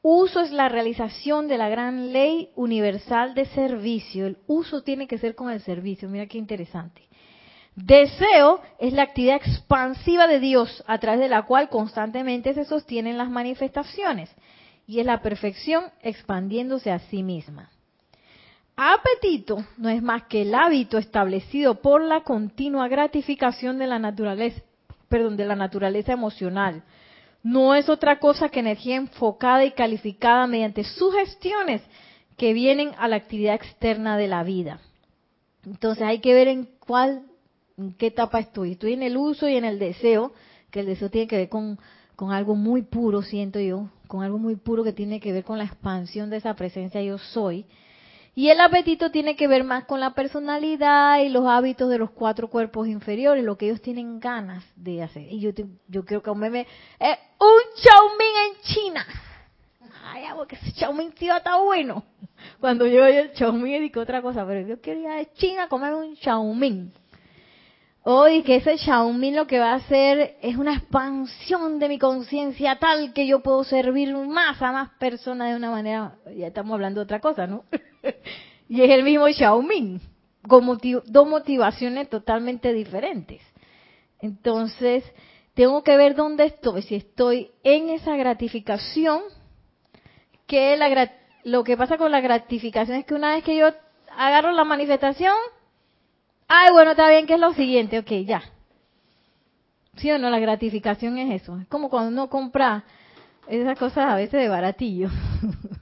Uso 0.00 0.40
es 0.40 0.50
la 0.50 0.68
realización 0.68 1.48
de 1.48 1.58
la 1.58 1.68
gran 1.68 2.12
ley 2.12 2.50
universal 2.56 3.34
de 3.34 3.46
servicio. 3.46 4.26
El 4.26 4.38
uso 4.46 4.82
tiene 4.82 5.06
que 5.06 5.18
ser 5.18 5.34
con 5.34 5.50
el 5.50 5.60
servicio. 5.60 6.08
Mira 6.08 6.26
qué 6.26 6.38
interesante. 6.38 7.08
Deseo 7.74 8.60
es 8.78 8.92
la 8.92 9.02
actividad 9.02 9.36
expansiva 9.36 10.26
de 10.26 10.38
Dios 10.38 10.84
a 10.86 10.98
través 10.98 11.20
de 11.20 11.28
la 11.28 11.42
cual 11.42 11.68
constantemente 11.68 12.54
se 12.54 12.64
sostienen 12.64 13.18
las 13.18 13.30
manifestaciones 13.30 14.30
y 14.86 15.00
es 15.00 15.06
la 15.06 15.22
perfección 15.22 15.84
expandiéndose 16.02 16.92
a 16.92 17.00
sí 17.00 17.22
misma. 17.22 17.70
Apetito 18.76 19.64
no 19.76 19.88
es 19.88 20.02
más 20.02 20.24
que 20.24 20.42
el 20.42 20.54
hábito 20.54 20.98
establecido 20.98 21.76
por 21.76 22.02
la 22.02 22.22
continua 22.22 22.88
gratificación 22.88 23.78
de 23.78 23.86
la 23.86 23.98
naturaleza 23.98 24.62
perdón, 25.08 25.36
de 25.36 25.44
la 25.44 25.54
naturaleza 25.54 26.12
emocional. 26.12 26.82
No 27.44 27.74
es 27.74 27.88
otra 27.88 28.18
cosa 28.18 28.48
que 28.48 28.60
energía 28.60 28.96
enfocada 28.96 29.64
y 29.64 29.70
calificada 29.70 30.46
mediante 30.48 30.82
sugestiones 30.82 31.82
que 32.36 32.52
vienen 32.52 32.92
a 32.98 33.06
la 33.06 33.16
actividad 33.16 33.54
externa 33.54 34.16
de 34.16 34.26
la 34.26 34.42
vida. 34.42 34.80
Entonces 35.64 36.02
hay 36.02 36.18
que 36.18 36.34
ver 36.34 36.48
en 36.48 36.68
cuál, 36.84 37.22
en 37.76 37.92
qué 37.94 38.08
etapa 38.08 38.40
estoy. 38.40 38.72
Estoy 38.72 38.94
en 38.94 39.02
el 39.02 39.16
uso 39.16 39.48
y 39.48 39.56
en 39.56 39.64
el 39.64 39.78
deseo, 39.78 40.32
que 40.72 40.80
el 40.80 40.86
deseo 40.86 41.10
tiene 41.10 41.28
que 41.28 41.36
ver 41.36 41.48
con, 41.48 41.78
con 42.16 42.32
algo 42.32 42.56
muy 42.56 42.82
puro, 42.82 43.22
siento 43.22 43.60
yo, 43.60 43.88
con 44.08 44.24
algo 44.24 44.38
muy 44.38 44.56
puro 44.56 44.82
que 44.82 44.92
tiene 44.92 45.20
que 45.20 45.32
ver 45.32 45.44
con 45.44 45.58
la 45.58 45.64
expansión 45.64 46.28
de 46.28 46.38
esa 46.38 46.54
presencia 46.54 47.00
yo 47.02 47.18
soy. 47.18 47.66
Y 48.36 48.48
el 48.48 48.60
apetito 48.60 49.10
tiene 49.10 49.36
que 49.36 49.46
ver 49.46 49.62
más 49.62 49.84
con 49.84 50.00
la 50.00 50.12
personalidad 50.14 51.20
y 51.20 51.28
los 51.28 51.46
hábitos 51.46 51.88
de 51.88 51.98
los 51.98 52.10
cuatro 52.10 52.48
cuerpos 52.48 52.88
inferiores, 52.88 53.44
lo 53.44 53.56
que 53.56 53.66
ellos 53.66 53.80
tienen 53.80 54.18
ganas 54.18 54.64
de 54.74 55.02
hacer. 55.02 55.26
Y 55.30 55.40
yo, 55.40 55.50
yo 55.86 56.32
un 56.32 56.38
meme 56.38 56.66
es 56.98 57.18
un 57.38 57.60
Xiaomin 57.76 58.34
en 58.48 58.60
China. 58.62 59.06
Ay, 60.06 60.24
porque 60.34 60.56
ese 60.56 60.72
Xiaomin 60.72 61.14
sí 61.16 61.28
está 61.28 61.58
bueno. 61.58 62.04
Cuando 62.60 62.86
yo 62.86 63.04
oí 63.04 63.12
el 63.12 63.34
Xiaomin 63.34 63.80
digo 63.82 64.00
otra 64.00 64.20
cosa, 64.20 64.44
pero 64.46 64.66
yo 64.66 64.80
quería 64.80 65.18
a 65.18 65.24
China 65.32 65.68
comer 65.68 65.94
un 65.94 66.16
Xiaomin. 66.16 66.92
Hoy 68.06 68.42
que 68.42 68.56
ese 68.56 68.76
Xiaomin 68.76 69.34
lo 69.34 69.46
que 69.46 69.58
va 69.58 69.72
a 69.72 69.76
hacer 69.76 70.36
es 70.42 70.56
una 70.56 70.74
expansión 70.74 71.78
de 71.78 71.88
mi 71.88 71.98
conciencia 71.98 72.78
tal 72.78 73.14
que 73.14 73.26
yo 73.26 73.40
puedo 73.40 73.64
servir 73.64 74.14
más 74.14 74.60
a 74.60 74.72
más 74.72 74.90
personas 74.98 75.48
de 75.48 75.56
una 75.56 75.70
manera, 75.70 76.16
ya 76.36 76.48
estamos 76.48 76.74
hablando 76.74 77.00
de 77.00 77.04
otra 77.04 77.20
cosa, 77.20 77.46
¿no? 77.46 77.64
y 78.68 78.82
es 78.82 78.90
el 78.90 79.04
mismo 79.04 79.26
Xiaomin, 79.26 80.02
con 80.46 80.78
dos 81.06 81.26
motivaciones 81.26 82.10
totalmente 82.10 82.74
diferentes. 82.74 83.40
Entonces, 84.20 85.02
tengo 85.54 85.82
que 85.82 85.96
ver 85.96 86.14
dónde 86.14 86.44
estoy, 86.44 86.82
si 86.82 86.96
estoy 86.96 87.52
en 87.62 87.88
esa 87.88 88.16
gratificación, 88.16 89.22
que 90.46 90.76
la, 90.76 91.10
lo 91.44 91.64
que 91.64 91.78
pasa 91.78 91.96
con 91.96 92.12
la 92.12 92.20
gratificación 92.20 92.98
es 92.98 93.06
que 93.06 93.14
una 93.14 93.34
vez 93.34 93.44
que 93.44 93.56
yo 93.56 93.68
agarro 94.14 94.52
la 94.52 94.64
manifestación, 94.64 95.34
Ay, 96.48 96.72
bueno, 96.72 96.92
está 96.92 97.08
bien, 97.08 97.26
que 97.26 97.34
es 97.34 97.40
lo 97.40 97.52
siguiente? 97.54 97.98
Ok, 97.98 98.10
ya. 98.26 98.42
¿Sí 99.96 100.10
o 100.10 100.18
no? 100.18 100.30
La 100.30 100.38
gratificación 100.38 101.18
es 101.18 101.42
eso. 101.42 101.58
Es 101.58 101.66
como 101.68 101.88
cuando 101.88 102.10
uno 102.10 102.28
compra 102.28 102.84
esas 103.48 103.78
cosas 103.78 104.10
a 104.10 104.16
veces 104.16 104.40
de 104.40 104.48
baratillo. 104.48 105.08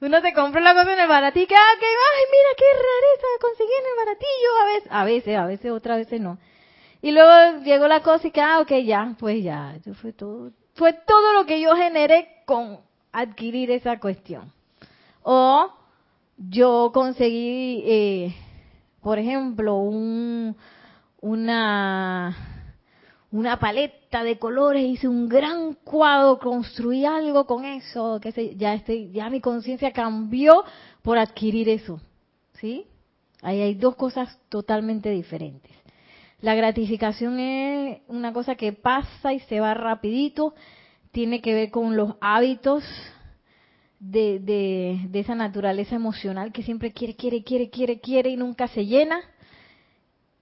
uno 0.00 0.20
se 0.20 0.32
compra 0.32 0.60
la 0.60 0.74
cosa 0.74 0.92
en 0.92 1.00
el 1.00 1.08
baratillo, 1.08 1.56
ah, 1.56 1.74
que, 1.78 1.86
ay, 1.86 2.24
mira 2.30 2.48
qué 2.56 2.64
rareza 2.76 3.26
conseguí 3.40 3.72
en 3.72 3.86
el 3.86 3.96
baratillo. 3.96 4.60
A 4.60 4.64
veces, 4.64 4.88
a 4.90 5.04
veces, 5.04 5.36
a 5.36 5.46
veces, 5.46 5.72
otras 5.72 5.98
veces 5.98 6.20
no. 6.20 6.38
Y 7.02 7.12
luego 7.12 7.62
llegó 7.64 7.88
la 7.88 8.02
cosa 8.02 8.28
y 8.28 8.30
que, 8.30 8.40
ah, 8.40 8.60
ok, 8.60 8.72
ya, 8.84 9.14
pues 9.18 9.42
ya, 9.42 9.74
eso 9.76 9.92
fue 9.94 10.12
todo. 10.12 10.52
Fue 10.74 10.92
todo 10.92 11.32
lo 11.32 11.46
que 11.46 11.60
yo 11.60 11.74
generé 11.74 12.42
con 12.44 12.80
adquirir 13.12 13.70
esa 13.70 13.98
cuestión. 13.98 14.52
O 15.22 15.72
yo 16.36 16.90
conseguí 16.92 17.82
eh, 17.86 18.36
por 19.06 19.20
ejemplo, 19.20 19.76
un, 19.76 20.56
una, 21.20 22.36
una 23.30 23.56
paleta 23.56 24.24
de 24.24 24.36
colores, 24.36 24.84
hice 24.84 25.06
un 25.06 25.28
gran 25.28 25.74
cuadro, 25.74 26.40
construí 26.40 27.04
algo 27.04 27.46
con 27.46 27.64
eso, 27.64 28.18
que 28.20 28.32
se, 28.32 28.56
ya, 28.56 28.74
estoy, 28.74 29.12
ya 29.12 29.30
mi 29.30 29.40
conciencia 29.40 29.92
cambió 29.92 30.64
por 31.02 31.18
adquirir 31.18 31.68
eso. 31.68 32.00
¿Sí? 32.54 32.88
Ahí 33.42 33.60
hay 33.60 33.74
dos 33.74 33.94
cosas 33.94 34.40
totalmente 34.48 35.10
diferentes. 35.10 35.70
La 36.40 36.56
gratificación 36.56 37.38
es 37.38 38.00
una 38.08 38.32
cosa 38.32 38.56
que 38.56 38.72
pasa 38.72 39.32
y 39.32 39.38
se 39.38 39.60
va 39.60 39.72
rapidito, 39.74 40.52
tiene 41.12 41.40
que 41.40 41.54
ver 41.54 41.70
con 41.70 41.94
los 41.94 42.16
hábitos 42.20 42.82
de, 43.98 44.38
de, 45.10 45.20
esa 45.20 45.34
naturaleza 45.34 45.94
emocional 45.94 46.52
que 46.52 46.62
siempre 46.62 46.92
quiere, 46.92 47.16
quiere, 47.16 47.42
quiere, 47.42 47.70
quiere, 47.70 48.00
quiere 48.00 48.30
y 48.30 48.36
nunca 48.36 48.68
se 48.68 48.86
llena. 48.86 49.20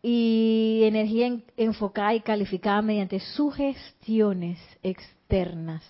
Y 0.02 0.82
energía 0.84 1.34
enfocada 1.56 2.14
y 2.14 2.20
calificada 2.20 2.82
mediante 2.82 3.20
sugestiones 3.20 4.58
externas. 4.82 5.82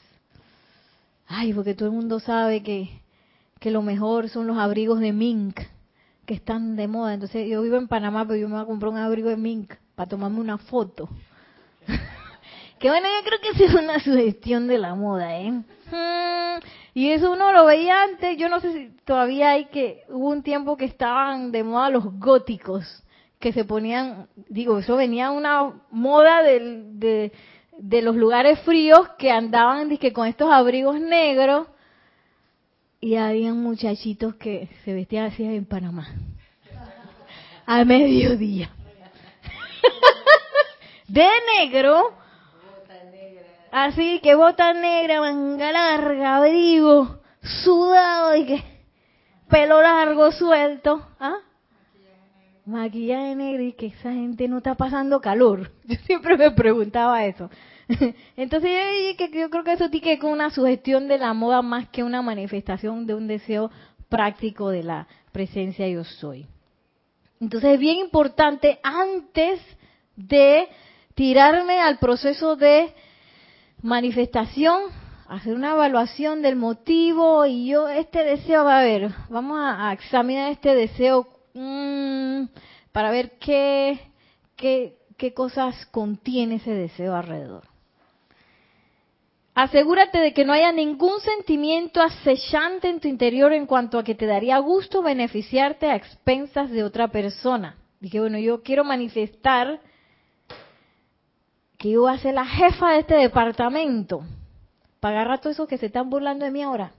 Ay, 1.27 1.53
porque 1.53 1.75
todo 1.75 1.89
el 1.89 1.95
mundo 1.95 2.21
sabe 2.21 2.63
que, 2.63 2.91
que 3.59 3.73
lo 3.73 3.83
mejor 3.83 4.29
son 4.29 4.47
los 4.47 4.57
abrigos 4.57 5.01
de 5.01 5.13
mink, 5.13 5.59
que 6.27 6.35
están 6.35 6.77
de 6.77 6.87
moda. 6.87 7.15
Entonces 7.15 7.49
yo 7.49 7.63
vivo 7.63 7.77
en 7.77 7.89
Panamá, 7.89 8.25
pero 8.25 8.39
yo 8.39 8.49
me 8.49 8.55
voy 8.55 8.63
a 8.63 8.67
comprar 8.67 8.93
un 8.93 8.99
abrigo 8.99 9.31
de 9.31 9.37
mink 9.37 9.75
para 9.97 10.09
tomarme 10.09 10.41
una 10.41 10.59
foto. 10.59 11.09
que 12.85 12.91
bueno, 12.91 13.09
yo 13.09 13.25
creo 13.25 13.41
que 13.41 13.65
es 13.65 13.75
una 13.75 13.99
sugestión 14.05 14.69
de 14.69 14.77
la 14.77 14.95
moda, 14.95 15.39
¿eh? 15.39 15.51
Mm, 15.51 16.61
y 16.93 17.13
eso 17.13 17.33
uno 17.33 17.51
lo 17.51 17.65
veía 17.65 18.03
antes, 18.03 18.37
yo 18.37 18.51
no 18.51 18.61
sé 18.61 18.75
si 18.75 18.91
todavía 19.07 19.53
hay 19.53 19.69
que, 19.69 20.03
hubo 20.11 20.29
un 20.29 20.43
tiempo 20.43 20.77
que 20.77 20.85
estaban 20.85 21.51
de 21.51 21.65
moda 21.65 21.89
los 21.89 22.05
góticos, 22.19 23.03
que 23.41 23.55
se 23.55 23.65
ponían, 23.65 24.29
digo, 24.51 24.81
eso 24.81 24.97
venía 24.97 25.31
una 25.31 25.81
moda 25.91 26.43
de, 26.43 27.33
de 27.79 28.03
los 28.03 28.17
lugares 28.17 28.61
fríos 28.61 29.09
que 29.17 29.31
andaban 29.31 29.89
dizque, 29.89 30.13
con 30.13 30.29
estos 30.29 30.53
abrigos 30.53 31.01
negros 31.01 31.67
y 33.01 33.17
había 33.17 33.55
muchachitos 33.55 34.35
que 34.35 34.69
se 34.85 34.93
vestían 34.93 35.25
así 35.25 35.43
en 35.43 35.65
Panamá. 35.65 36.07
A 37.65 37.83
mediodía. 37.87 38.69
de 41.09 41.27
negro 41.59 42.23
Así 43.75 44.21
que 44.21 44.37
bota 44.37 44.73
negra, 44.73 45.21
manga 45.21 45.73
larga, 45.73 46.37
abrigo, 46.37 47.19
sudado 47.43 48.37
y 48.37 48.47
que 48.47 48.63
pelo 49.49 49.83
largo, 49.83 50.31
suelto. 50.31 51.05
¿Ah? 51.19 51.39
Maquillaje 52.67 53.35
negro 53.35 53.65
y 53.65 53.73
que 53.73 53.87
esa 53.87 54.13
gente 54.13 54.47
no 54.47 54.59
está 54.59 54.77
pasando 54.77 55.21
calor. 55.21 55.73
Yo 55.87 55.97
siempre 56.07 56.37
me 56.37 56.53
preguntaba 56.53 57.27
eso. 57.27 57.51
Entonces 58.37 58.71
yo, 59.19 59.51
creo 59.51 59.65
que 59.65 59.73
eso 59.73 59.91
tiene 59.91 60.21
que 60.21 60.27
una 60.27 60.51
sugestión 60.51 61.09
de 61.09 61.19
la 61.19 61.35
moda 61.35 61.61
más 61.61 61.89
que 61.89 62.05
una 62.05 62.23
manifestación 62.23 63.09
de 63.09 63.15
un 63.15 63.27
deseo 63.27 63.73
práctico 64.09 64.71
de 64.71 64.85
la 64.85 65.09
presencia 65.33 65.89
yo 65.89 66.05
soy. 66.05 66.47
Entonces 67.41 67.73
es 67.73 67.81
bien 67.81 67.99
importante 67.99 68.79
antes 68.85 69.61
de 70.15 70.69
tirarme 71.17 71.81
al 71.81 71.99
proceso 71.99 72.55
de 72.55 72.95
manifestación, 73.85 74.85
hacer 75.29 75.53
una 75.53 75.73
evaluación 75.73 76.41
del 76.41 76.57
motivo 76.57 77.45
y 77.45 77.67
yo 77.67 77.87
este 77.87 78.25
deseo, 78.25 78.65
va 78.65 78.81
a 78.81 78.83
ver, 78.83 79.11
vamos 79.29 79.59
a, 79.61 79.93
examinar 79.93 80.51
este 80.51 80.75
deseo 80.75 81.29
mm, 81.53 82.45
para 82.93 83.11
ver 83.11 83.33
qué, 83.39 84.01
qué, 84.57 84.97
qué 85.19 85.35
cosas 85.35 85.85
contiene 85.87 86.55
ese 86.55 86.71
deseo 86.71 87.15
alrededor. 87.15 87.65
Asegúrate 89.55 90.19
de 90.19 90.33
que 90.33 90.47
no 90.47 90.55
haya 90.55 90.73
ningún 90.73 91.21
sentimiento 91.21 92.01
acechante 92.01 92.89
en 92.89 93.01
tu 93.01 93.09
interior 93.09 93.53
en 93.53 93.67
cuanto 93.67 93.99
a 93.99 94.03
que 94.03 94.15
te 94.15 94.25
daría 94.25 94.59
gusto 94.61 95.03
beneficiarte 95.03 95.89
a 95.89 95.95
expensas 95.95 96.71
de 96.71 96.85
otra 96.85 97.09
persona. 97.09 97.77
Dije, 98.01 98.19
bueno, 98.19 98.39
yo 98.39 98.63
quiero 98.63 98.83
manifestar 98.83 99.79
que 101.85 101.91
yo 101.91 102.01
voy 102.01 102.15
a 102.15 102.19
ser 102.19 102.33
la 102.33 102.47
jefa 102.47 102.93
de 102.93 103.01
este 103.01 103.15
departamento 103.15 104.25
para 105.01 105.17
agarrar 105.17 105.35
a 105.35 105.41
todos 105.43 105.57
esos 105.57 105.69
que 105.69 105.77
se 105.77 105.85
están 105.85 106.09
burlando 106.09 106.47
de 106.47 106.51
mí 106.51 106.63
ahora. 106.63 106.93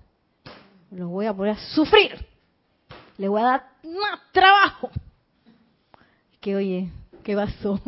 Los 0.92 1.10
voy 1.10 1.26
a 1.26 1.34
poner 1.34 1.56
a 1.56 1.58
sufrir. 1.74 2.24
Les 3.18 3.28
voy 3.28 3.42
a 3.42 3.46
dar 3.46 3.70
más 3.84 4.20
trabajo. 4.32 4.92
Que 6.40 6.56
oye, 6.56 6.92
¿qué 7.24 7.36
pasó? 7.36 7.82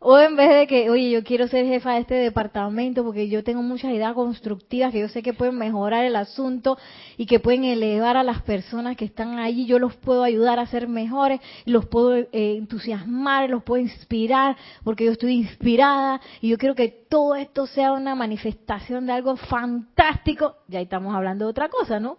O 0.00 0.16
en 0.18 0.36
vez 0.36 0.50
de 0.50 0.66
que, 0.68 0.90
oye, 0.90 1.10
yo 1.10 1.24
quiero 1.24 1.48
ser 1.48 1.66
jefa 1.66 1.94
de 1.94 2.00
este 2.00 2.14
departamento 2.14 3.02
porque 3.02 3.28
yo 3.28 3.42
tengo 3.42 3.62
muchas 3.62 3.92
ideas 3.92 4.14
constructivas 4.14 4.92
que 4.92 5.00
yo 5.00 5.08
sé 5.08 5.22
que 5.22 5.34
pueden 5.34 5.56
mejorar 5.56 6.04
el 6.04 6.14
asunto 6.14 6.78
y 7.16 7.26
que 7.26 7.40
pueden 7.40 7.64
elevar 7.64 8.16
a 8.16 8.22
las 8.22 8.42
personas 8.42 8.96
que 8.96 9.04
están 9.04 9.38
allí, 9.38 9.66
yo 9.66 9.78
los 9.78 9.96
puedo 9.96 10.22
ayudar 10.22 10.60
a 10.60 10.66
ser 10.66 10.86
mejores, 10.86 11.40
los 11.64 11.86
puedo 11.86 12.14
eh, 12.14 12.28
entusiasmar, 12.32 13.50
los 13.50 13.64
puedo 13.64 13.82
inspirar 13.82 14.56
porque 14.84 15.04
yo 15.04 15.12
estoy 15.12 15.32
inspirada 15.32 16.20
y 16.40 16.50
yo 16.50 16.58
quiero 16.58 16.76
que 16.76 16.88
todo 17.08 17.34
esto 17.34 17.66
sea 17.66 17.92
una 17.92 18.14
manifestación 18.14 19.06
de 19.06 19.12
algo 19.12 19.36
fantástico. 19.36 20.56
Ya 20.68 20.80
estamos 20.80 21.14
hablando 21.14 21.46
de 21.46 21.50
otra 21.50 21.68
cosa, 21.68 21.98
¿no? 21.98 22.18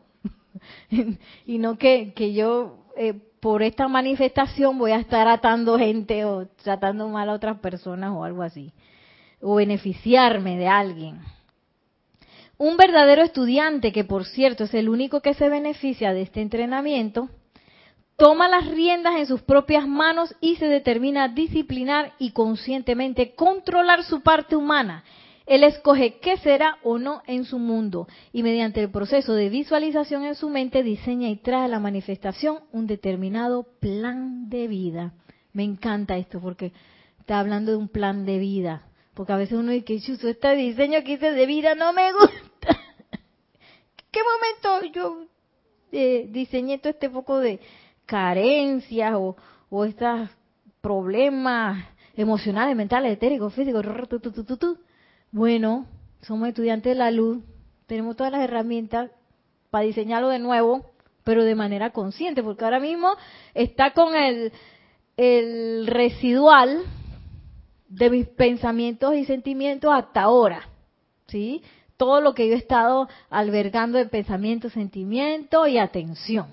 y 1.45 1.57
no 1.57 1.77
que, 1.77 2.13
que 2.13 2.33
yo... 2.33 2.85
Eh, 3.01 3.13
por 3.39 3.63
esta 3.63 3.87
manifestación 3.87 4.77
voy 4.77 4.91
a 4.91 4.97
estar 4.97 5.25
atando 5.29 5.79
gente 5.79 6.25
o 6.25 6.47
tratando 6.61 7.07
mal 7.07 7.29
a 7.29 7.33
otras 7.33 7.57
personas 7.61 8.11
o 8.11 8.25
algo 8.25 8.43
así, 8.43 8.73
o 9.39 9.55
beneficiarme 9.55 10.57
de 10.57 10.67
alguien. 10.67 11.21
Un 12.57 12.75
verdadero 12.75 13.21
estudiante, 13.21 13.93
que 13.93 14.03
por 14.03 14.25
cierto 14.25 14.65
es 14.65 14.73
el 14.73 14.89
único 14.89 15.21
que 15.21 15.33
se 15.33 15.47
beneficia 15.47 16.13
de 16.13 16.23
este 16.23 16.41
entrenamiento, 16.41 17.29
toma 18.17 18.49
las 18.49 18.67
riendas 18.67 19.15
en 19.15 19.27
sus 19.27 19.43
propias 19.43 19.87
manos 19.87 20.35
y 20.41 20.57
se 20.57 20.65
determina 20.65 21.23
a 21.23 21.29
disciplinar 21.29 22.11
y 22.19 22.31
conscientemente 22.31 23.33
controlar 23.33 24.03
su 24.03 24.19
parte 24.23 24.57
humana. 24.57 25.05
Él 25.49 25.63
escoge 25.63 26.19
qué 26.19 26.37
será 26.37 26.77
o 26.83 26.99
no 26.99 27.23
en 27.25 27.43
su 27.43 27.57
mundo 27.57 28.07
y 28.31 28.43
mediante 28.43 28.81
el 28.81 28.91
proceso 28.91 29.33
de 29.33 29.49
visualización 29.49 30.23
en 30.23 30.35
su 30.35 30.47
mente 30.47 30.83
diseña 30.83 31.27
y 31.27 31.37
trae 31.37 31.65
a 31.65 31.67
la 31.67 31.79
manifestación 31.79 32.59
un 32.71 32.85
determinado 32.85 33.63
plan 33.79 34.47
de 34.47 34.67
vida. 34.67 35.15
Me 35.51 35.63
encanta 35.63 36.17
esto 36.17 36.39
porque 36.39 36.71
está 37.19 37.39
hablando 37.39 37.71
de 37.71 37.77
un 37.77 37.87
plan 37.87 38.27
de 38.27 38.37
vida. 38.37 38.83
Porque 39.15 39.33
a 39.33 39.37
veces 39.37 39.57
uno 39.57 39.71
dice, 39.71 39.99
chuzo, 39.99 40.29
este 40.29 40.55
diseño 40.55 41.03
que 41.03 41.13
hice 41.13 41.31
de 41.31 41.45
vida 41.47 41.73
no 41.73 41.93
me 41.93 42.13
gusta. 42.13 42.67
¿Qué 44.11 44.19
momento 44.21 44.93
yo 44.93 45.25
eh, 45.91 46.27
diseñé 46.29 46.77
todo 46.77 46.91
este 46.91 47.09
poco 47.09 47.39
de 47.39 47.59
carencias 48.05 49.15
o, 49.15 49.35
o 49.71 49.85
estos 49.85 50.29
problemas 50.79 51.87
emocionales, 52.15 52.75
mentales, 52.75 53.13
etéricos, 53.13 53.51
físicos? 53.55 53.83
Bueno, 55.31 55.85
somos 56.21 56.49
estudiantes 56.49 56.91
de 56.91 56.99
la 56.99 57.11
luz, 57.11 57.43
tenemos 57.85 58.15
todas 58.15 58.31
las 58.31 58.41
herramientas 58.41 59.11
para 59.69 59.85
diseñarlo 59.85 60.29
de 60.29 60.39
nuevo, 60.39 60.85
pero 61.23 61.43
de 61.43 61.53
manera 61.53 61.91
consciente, 61.91 62.41
porque 62.41 62.63
ahora 62.63 62.79
mismo 62.79 63.09
está 63.53 63.91
con 63.91 64.15
el, 64.15 64.51
residual 65.85 66.83
de 67.87 68.09
mis 68.09 68.27
pensamientos 68.27 69.15
y 69.15 69.25
sentimientos 69.25 69.91
hasta 69.93 70.21
ahora, 70.21 70.67
¿sí? 71.27 71.61
Todo 71.97 72.21
lo 72.21 72.33
que 72.33 72.47
yo 72.47 72.53
he 72.53 72.57
estado 72.57 73.09
albergando 73.29 73.97
de 73.97 74.05
pensamiento, 74.05 74.69
sentimiento 74.69 75.67
y 75.67 75.77
atención. 75.77 76.47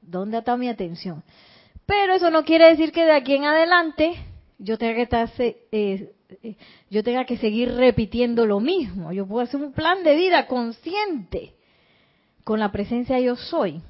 ¿Dónde 0.00 0.38
está 0.38 0.56
mi 0.56 0.68
atención? 0.68 1.22
Pero 1.84 2.14
eso 2.14 2.30
no 2.30 2.44
quiere 2.44 2.70
decir 2.70 2.92
que 2.92 3.04
de 3.04 3.12
aquí 3.12 3.34
en 3.34 3.44
adelante 3.44 4.12
yo 4.58 4.78
tenga 4.78 4.94
que 4.94 5.02
estar 5.02 5.28
eh, 5.38 6.12
yo 6.90 7.02
tenga 7.02 7.24
que 7.24 7.38
seguir 7.38 7.74
repitiendo 7.74 8.46
lo 8.46 8.60
mismo. 8.60 9.12
Yo 9.12 9.26
puedo 9.26 9.42
hacer 9.42 9.60
un 9.60 9.72
plan 9.72 10.02
de 10.02 10.16
vida 10.16 10.46
consciente 10.46 11.54
con 12.44 12.60
la 12.60 12.72
presencia 12.72 13.18
yo 13.20 13.36
soy. 13.36 13.82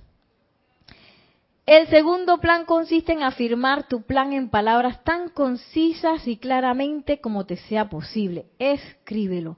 El 1.66 1.86
segundo 1.88 2.38
plan 2.38 2.64
consiste 2.64 3.12
en 3.12 3.22
afirmar 3.22 3.86
tu 3.86 4.02
plan 4.02 4.32
en 4.32 4.48
palabras 4.48 5.04
tan 5.04 5.28
concisas 5.28 6.26
y 6.26 6.36
claramente 6.36 7.20
como 7.20 7.46
te 7.46 7.56
sea 7.56 7.88
posible. 7.88 8.46
Escríbelo. 8.58 9.56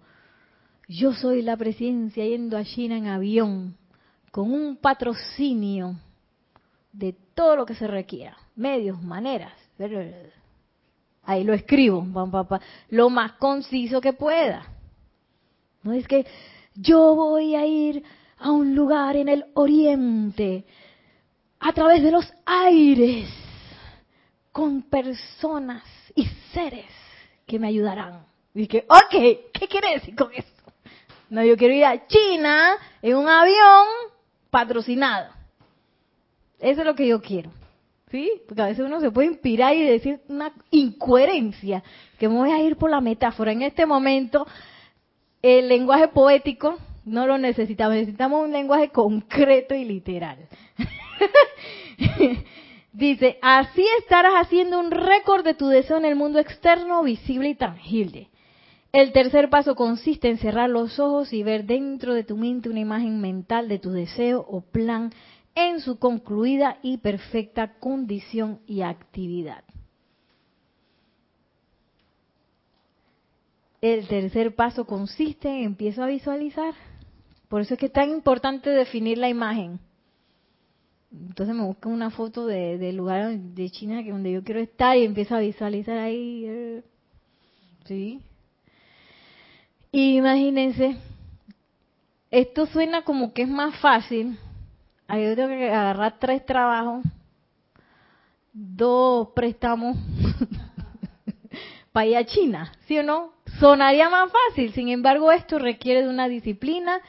Yo 0.89 1.15
soy 1.15 1.43
la 1.43 1.57
presencia 1.57 2.25
yendo 2.27 2.59
a 2.59 2.65
China 2.65 2.99
en 2.99 3.07
avión 3.07 3.77
con 4.31 4.53
un 4.53 4.77
patrocinio 4.77 5.97
de 6.93 7.15
todo 7.35 7.57
lo 7.57 7.65
que 7.65 7.75
se 7.75 7.87
requiera, 7.87 8.37
medios, 8.57 9.03
maneras. 9.03 9.53
Ahí 11.25 11.45
lo 11.45 11.55
escribo, 11.55 12.07
lo 12.89 13.11
más 13.11 13.33
conciso 13.33 14.01
que 14.01 14.13
pueda. 14.13 14.67
No 15.83 15.93
es 15.93 16.07
que 16.07 16.27
yo 16.75 17.15
voy 17.15 17.55
a 17.55 17.67
ir 17.67 18.03
a 18.39 18.51
un 18.51 18.75
lugar 18.75 19.17
en 19.17 19.29
el 19.29 19.45
oriente, 19.55 20.65
a 21.61 21.73
través 21.73 22.03
de 22.03 22.11
los 22.11 22.33
aires, 22.45 23.29
con 24.51 24.83
personas 24.83 25.85
y 26.15 26.27
seres 26.53 26.87
que 27.47 27.59
me 27.59 27.69
ayudarán. 27.69 28.27
Y 28.55 28.65
ok, 28.65 29.51
¿qué 29.53 29.69
quiere 29.69 29.95
decir 29.95 30.15
con 30.17 30.33
eso? 30.33 30.49
No, 31.31 31.43
yo 31.45 31.57
quiero 31.57 31.73
ir 31.73 31.85
a 31.85 32.07
China 32.07 32.77
en 33.01 33.17
un 33.17 33.29
avión 33.29 33.87
patrocinado. 34.51 35.33
Eso 36.59 36.81
es 36.81 36.87
lo 36.87 36.95
que 36.95 37.09
yo 37.09 37.23
quiero. 37.23 37.51
¿Sí? 38.13 38.31
Porque 38.47 38.61
a 38.61 38.67
veces 38.67 38.85
uno 38.85 39.01
se 39.01 39.11
puede 39.11 39.29
inspirar 39.29 39.75
y 39.75 39.83
decir 39.83 40.21
una 40.29 40.53
incoherencia, 40.71 41.83
que 42.19 42.29
me 42.29 42.35
voy 42.35 42.51
a 42.51 42.63
ir 42.63 42.77
por 42.77 42.91
la 42.91 43.01
metáfora. 43.01 43.53
En 43.53 43.63
este 43.63 43.87
momento, 43.87 44.47
el 45.41 45.67
lenguaje 45.67 46.09
poético 46.09 46.77
no 47.07 47.27
lo 47.27 47.39
necesitamos, 47.39 47.97
necesitamos 47.97 48.45
un 48.45 48.53
lenguaje 48.53 48.91
concreto 48.91 49.75
y 49.75 49.87
literal. 49.87 50.37
Dice, 52.93 53.39
así 53.41 53.83
estarás 54.01 54.35
haciendo 54.35 54.79
un 54.79 54.91
récord 54.91 55.43
de 55.43 55.55
tu 55.55 55.69
deseo 55.69 55.97
en 55.97 56.05
el 56.05 56.15
mundo 56.15 56.39
externo, 56.39 57.03
visible 57.03 57.49
y 57.49 57.55
tangible. 57.55 58.29
El 58.93 59.13
tercer 59.13 59.49
paso 59.49 59.75
consiste 59.75 60.29
en 60.29 60.37
cerrar 60.37 60.69
los 60.69 61.01
ojos 61.01 61.33
y 61.33 61.43
ver 61.43 61.65
dentro 61.65 62.13
de 62.13 62.25
tu 62.25 62.37
mente 62.37 62.69
una 62.69 62.81
imagen 62.81 63.23
mental 63.23 63.69
de 63.69 63.79
tu 63.79 63.91
deseo 63.91 64.45
o 64.47 64.61
plan 64.61 65.15
en 65.55 65.81
su 65.81 65.99
concluida 65.99 66.79
y 66.83 66.99
perfecta 66.99 67.75
condición 67.79 68.61
y 68.67 68.83
actividad. 68.83 69.65
El 73.81 74.07
tercer 74.07 74.55
paso 74.55 74.87
consiste 74.87 75.49
en 75.49 75.65
empiezo 75.65 76.03
a 76.03 76.07
visualizar. 76.07 76.75
Por 77.49 77.61
eso 77.61 77.75
es 77.75 77.81
que 77.81 77.87
es 77.87 77.93
tan 77.93 78.11
importante 78.11 78.71
definir 78.71 79.19
la 79.19 79.29
imagen. 79.29 79.81
Entonces 81.11 81.55
me 81.55 81.65
busco 81.65 81.89
una 81.89 82.11
foto 82.11 82.47
del 82.47 82.97
lugar 82.97 83.37
de 83.37 83.71
China 83.71 84.03
que 84.03 84.13
donde 84.13 84.33
yo 84.33 84.43
quiero 84.43 84.61
estar 84.61 84.97
y 84.97 85.05
empiezo 85.05 85.35
a 85.35 85.41
visualizar 85.41 85.99
ahí. 85.99 86.45
Eh, 86.47 86.83
¿Sí? 87.85 88.21
imagínense, 89.91 90.97
esto 92.31 92.65
suena 92.67 93.03
como 93.03 93.35
que 93.35 93.43
es 93.43 93.49
más 93.49 93.79
fácil, 93.81 94.39
Ahí 95.13 95.27
yo 95.27 95.37
tengo 95.37 95.51
que 95.51 95.69
agarrar 95.69 96.19
tres 96.19 96.47
trabajos, 96.47 97.05
dos 98.51 99.29
préstamos 99.35 99.99
para 101.93 102.07
ir 102.07 102.17
a 102.17 102.25
China, 102.25 102.73
¿sí 102.87 102.99
o 102.99 103.03
no? 103.03 103.35
Sonaría 103.61 104.09
más 104.09 104.33
fácil, 104.33 104.73
sin 104.73 104.89
embargo 104.89 105.31
esto 105.31 105.59
requiere 105.59 106.01
de 106.01 106.09
una 106.09 106.29
disciplina 106.29 107.03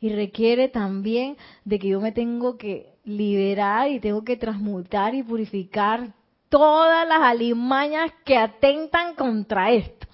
y 0.00 0.12
requiere 0.12 0.68
también 0.68 1.36
de 1.64 1.78
que 1.78 1.90
yo 1.90 2.00
me 2.00 2.10
tengo 2.10 2.58
que 2.58 2.96
liberar 3.04 3.88
y 3.88 4.00
tengo 4.00 4.24
que 4.24 4.36
transmutar 4.36 5.14
y 5.14 5.22
purificar 5.22 6.12
todas 6.48 7.06
las 7.06 7.20
alimañas 7.20 8.10
que 8.24 8.36
atentan 8.36 9.14
contra 9.14 9.70
esto, 9.70 10.08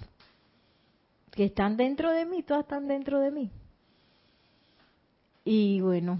que 1.31 1.45
están 1.45 1.75
dentro 1.75 2.11
de 2.11 2.23
mí, 2.23 2.43
todas 2.43 2.65
están 2.65 2.87
dentro 2.87 3.19
de 3.19 3.31
mí. 3.31 3.49
Y 5.43 5.81
bueno, 5.81 6.19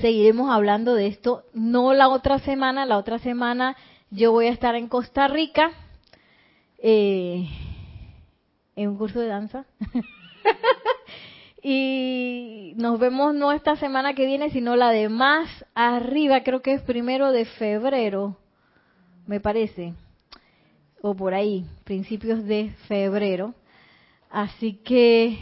seguiremos 0.00 0.50
hablando 0.50 0.94
de 0.94 1.06
esto, 1.06 1.44
no 1.52 1.92
la 1.92 2.08
otra 2.08 2.38
semana, 2.38 2.86
la 2.86 2.98
otra 2.98 3.18
semana 3.18 3.76
yo 4.10 4.32
voy 4.32 4.46
a 4.46 4.52
estar 4.52 4.74
en 4.74 4.88
Costa 4.88 5.28
Rica 5.28 5.72
eh, 6.78 7.48
en 8.76 8.88
un 8.88 8.96
curso 8.96 9.20
de 9.20 9.26
danza. 9.26 9.64
y 11.62 12.72
nos 12.76 12.98
vemos 12.98 13.34
no 13.34 13.52
esta 13.52 13.76
semana 13.76 14.14
que 14.14 14.26
viene, 14.26 14.50
sino 14.50 14.76
la 14.76 14.90
de 14.90 15.08
más 15.08 15.48
arriba, 15.74 16.42
creo 16.42 16.62
que 16.62 16.74
es 16.74 16.82
primero 16.82 17.32
de 17.32 17.44
febrero, 17.44 18.36
me 19.26 19.40
parece, 19.40 19.94
o 21.02 21.14
por 21.14 21.34
ahí, 21.34 21.66
principios 21.84 22.44
de 22.44 22.70
febrero. 22.86 23.54
Así 24.30 24.74
que 24.74 25.38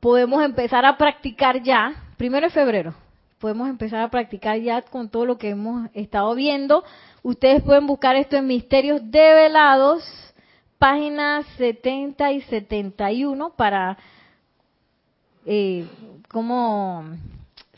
podemos 0.00 0.42
empezar 0.44 0.84
a 0.84 0.96
practicar 0.96 1.62
ya 1.62 2.03
primero 2.16 2.46
de 2.46 2.52
febrero, 2.52 2.94
podemos 3.38 3.68
empezar 3.68 4.00
a 4.00 4.08
practicar 4.08 4.58
ya 4.58 4.82
con 4.82 5.08
todo 5.08 5.26
lo 5.26 5.38
que 5.38 5.50
hemos 5.50 5.90
estado 5.94 6.34
viendo. 6.34 6.84
Ustedes 7.22 7.62
pueden 7.62 7.86
buscar 7.86 8.16
esto 8.16 8.36
en 8.36 8.46
Misterios 8.46 9.00
Develados, 9.10 10.02
páginas 10.78 11.46
70 11.58 12.32
y 12.32 12.40
71, 12.42 13.50
para 13.56 13.98
eh, 15.46 15.86
cómo 16.28 17.04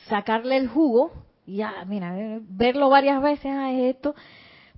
sacarle 0.09 0.57
el 0.57 0.69
jugo. 0.69 1.13
Ya, 1.47 1.85
mira, 1.87 2.15
verlo 2.49 2.89
varias 2.89 3.23
veces, 3.23 3.47
a 3.47 3.67
ah, 3.67 3.73
esto. 3.73 4.15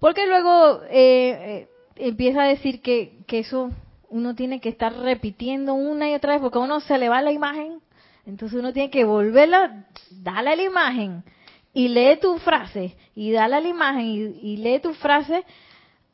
Porque 0.00 0.26
luego 0.26 0.82
eh, 0.84 0.88
eh, 0.90 1.68
empieza 1.96 2.42
a 2.42 2.48
decir 2.48 2.82
que, 2.82 3.18
que 3.26 3.40
eso 3.40 3.70
uno 4.10 4.34
tiene 4.34 4.60
que 4.60 4.68
estar 4.68 4.94
repitiendo 4.94 5.74
una 5.74 6.10
y 6.10 6.14
otra 6.14 6.32
vez, 6.32 6.40
porque 6.40 6.58
a 6.58 6.62
uno 6.62 6.80
se 6.80 6.98
le 6.98 7.08
va 7.08 7.20
la 7.20 7.32
imagen 7.32 7.80
entonces 8.28 8.58
uno 8.58 8.74
tiene 8.74 8.90
que 8.90 9.04
volverla, 9.04 9.86
dale 10.10 10.50
a 10.50 10.56
la 10.56 10.62
imagen 10.62 11.24
y 11.72 11.88
lee 11.88 12.18
tu 12.20 12.36
frase, 12.36 12.94
y 13.14 13.32
dale 13.32 13.56
a 13.56 13.60
la 13.62 13.68
imagen 13.68 14.04
y, 14.04 14.58
lee 14.58 14.80
tu 14.80 14.92
frase 14.92 15.44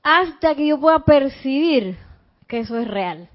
hasta 0.00 0.54
que 0.54 0.68
yo 0.68 0.78
pueda 0.78 1.00
percibir 1.00 1.96
que 2.46 2.60
eso 2.60 2.78
es 2.78 2.86
real. 2.86 3.28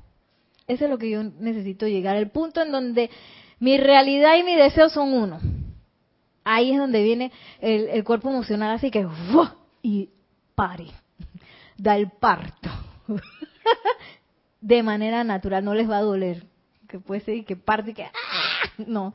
Eso 0.65 0.85
es 0.85 0.89
lo 0.89 0.97
que 0.97 1.09
yo 1.09 1.23
necesito 1.23 1.87
llegar, 1.87 2.15
el 2.15 2.29
punto 2.29 2.61
en 2.61 2.71
donde 2.71 3.09
mi 3.59 3.77
realidad 3.77 4.37
y 4.37 4.43
mi 4.43 4.55
deseo 4.55 4.87
son 4.87 5.13
uno. 5.13 5.39
Ahí 6.45 6.71
es 6.71 6.77
donde 6.77 7.03
viene 7.03 7.33
el, 7.59 8.01
cuerpo 8.05 8.29
emocional, 8.29 8.71
así 8.71 8.91
que 8.91 9.05
y 9.81 10.09
pare, 10.55 10.85
da 11.77 11.97
el 11.97 12.09
parto. 12.11 12.69
de 14.61 14.83
manera 14.83 15.25
natural, 15.25 15.65
no 15.65 15.73
les 15.73 15.89
va 15.89 15.97
a 15.97 16.01
doler. 16.01 16.48
Que 16.89 16.99
puede 16.99 17.21
ser 17.21 17.45
que 17.45 17.55
parte 17.55 17.91
y 17.91 17.93
que 17.93 18.03
¡ah! 18.03 18.69
no, 18.87 19.13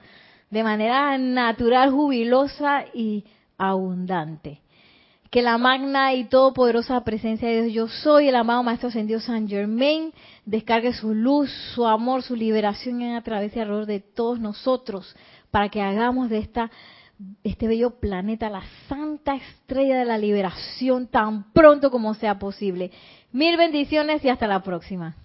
de 0.48 0.62
manera 0.62 1.18
natural, 1.18 1.90
jubilosa 1.90 2.84
y 2.94 3.24
abundante. 3.58 4.60
Que 5.30 5.42
la 5.42 5.58
magna 5.58 6.14
y 6.14 6.26
todopoderosa 6.26 7.02
presencia 7.02 7.48
de 7.48 7.64
Dios, 7.64 7.74
yo 7.74 7.88
soy 7.88 8.28
el 8.28 8.36
amado 8.36 8.62
Maestro 8.62 8.88
Ascendido 8.88 9.18
San 9.18 9.48
Germain, 9.48 10.12
descargue 10.46 10.92
su 10.92 11.12
luz, 11.12 11.50
su 11.74 11.84
amor, 11.84 12.22
su 12.22 12.36
liberación 12.36 13.02
a 13.02 13.22
través 13.22 13.56
y 13.56 13.58
alrededor 13.58 13.86
de 13.86 13.98
todos 13.98 14.38
nosotros, 14.38 15.16
para 15.50 15.68
que 15.68 15.82
hagamos 15.82 16.30
de 16.30 16.38
esta 16.38 16.70
este 17.42 17.68
bello 17.68 17.98
planeta 18.00 18.50
la 18.50 18.62
santa 18.88 19.36
estrella 19.36 19.98
de 19.98 20.04
la 20.04 20.18
liberación 20.18 21.06
tan 21.08 21.52
pronto 21.52 21.90
como 21.90 22.14
sea 22.14 22.38
posible. 22.38 22.92
Mil 23.32 23.56
bendiciones 23.56 24.24
y 24.24 24.28
hasta 24.28 24.46
la 24.46 24.62
próxima. 24.62 25.16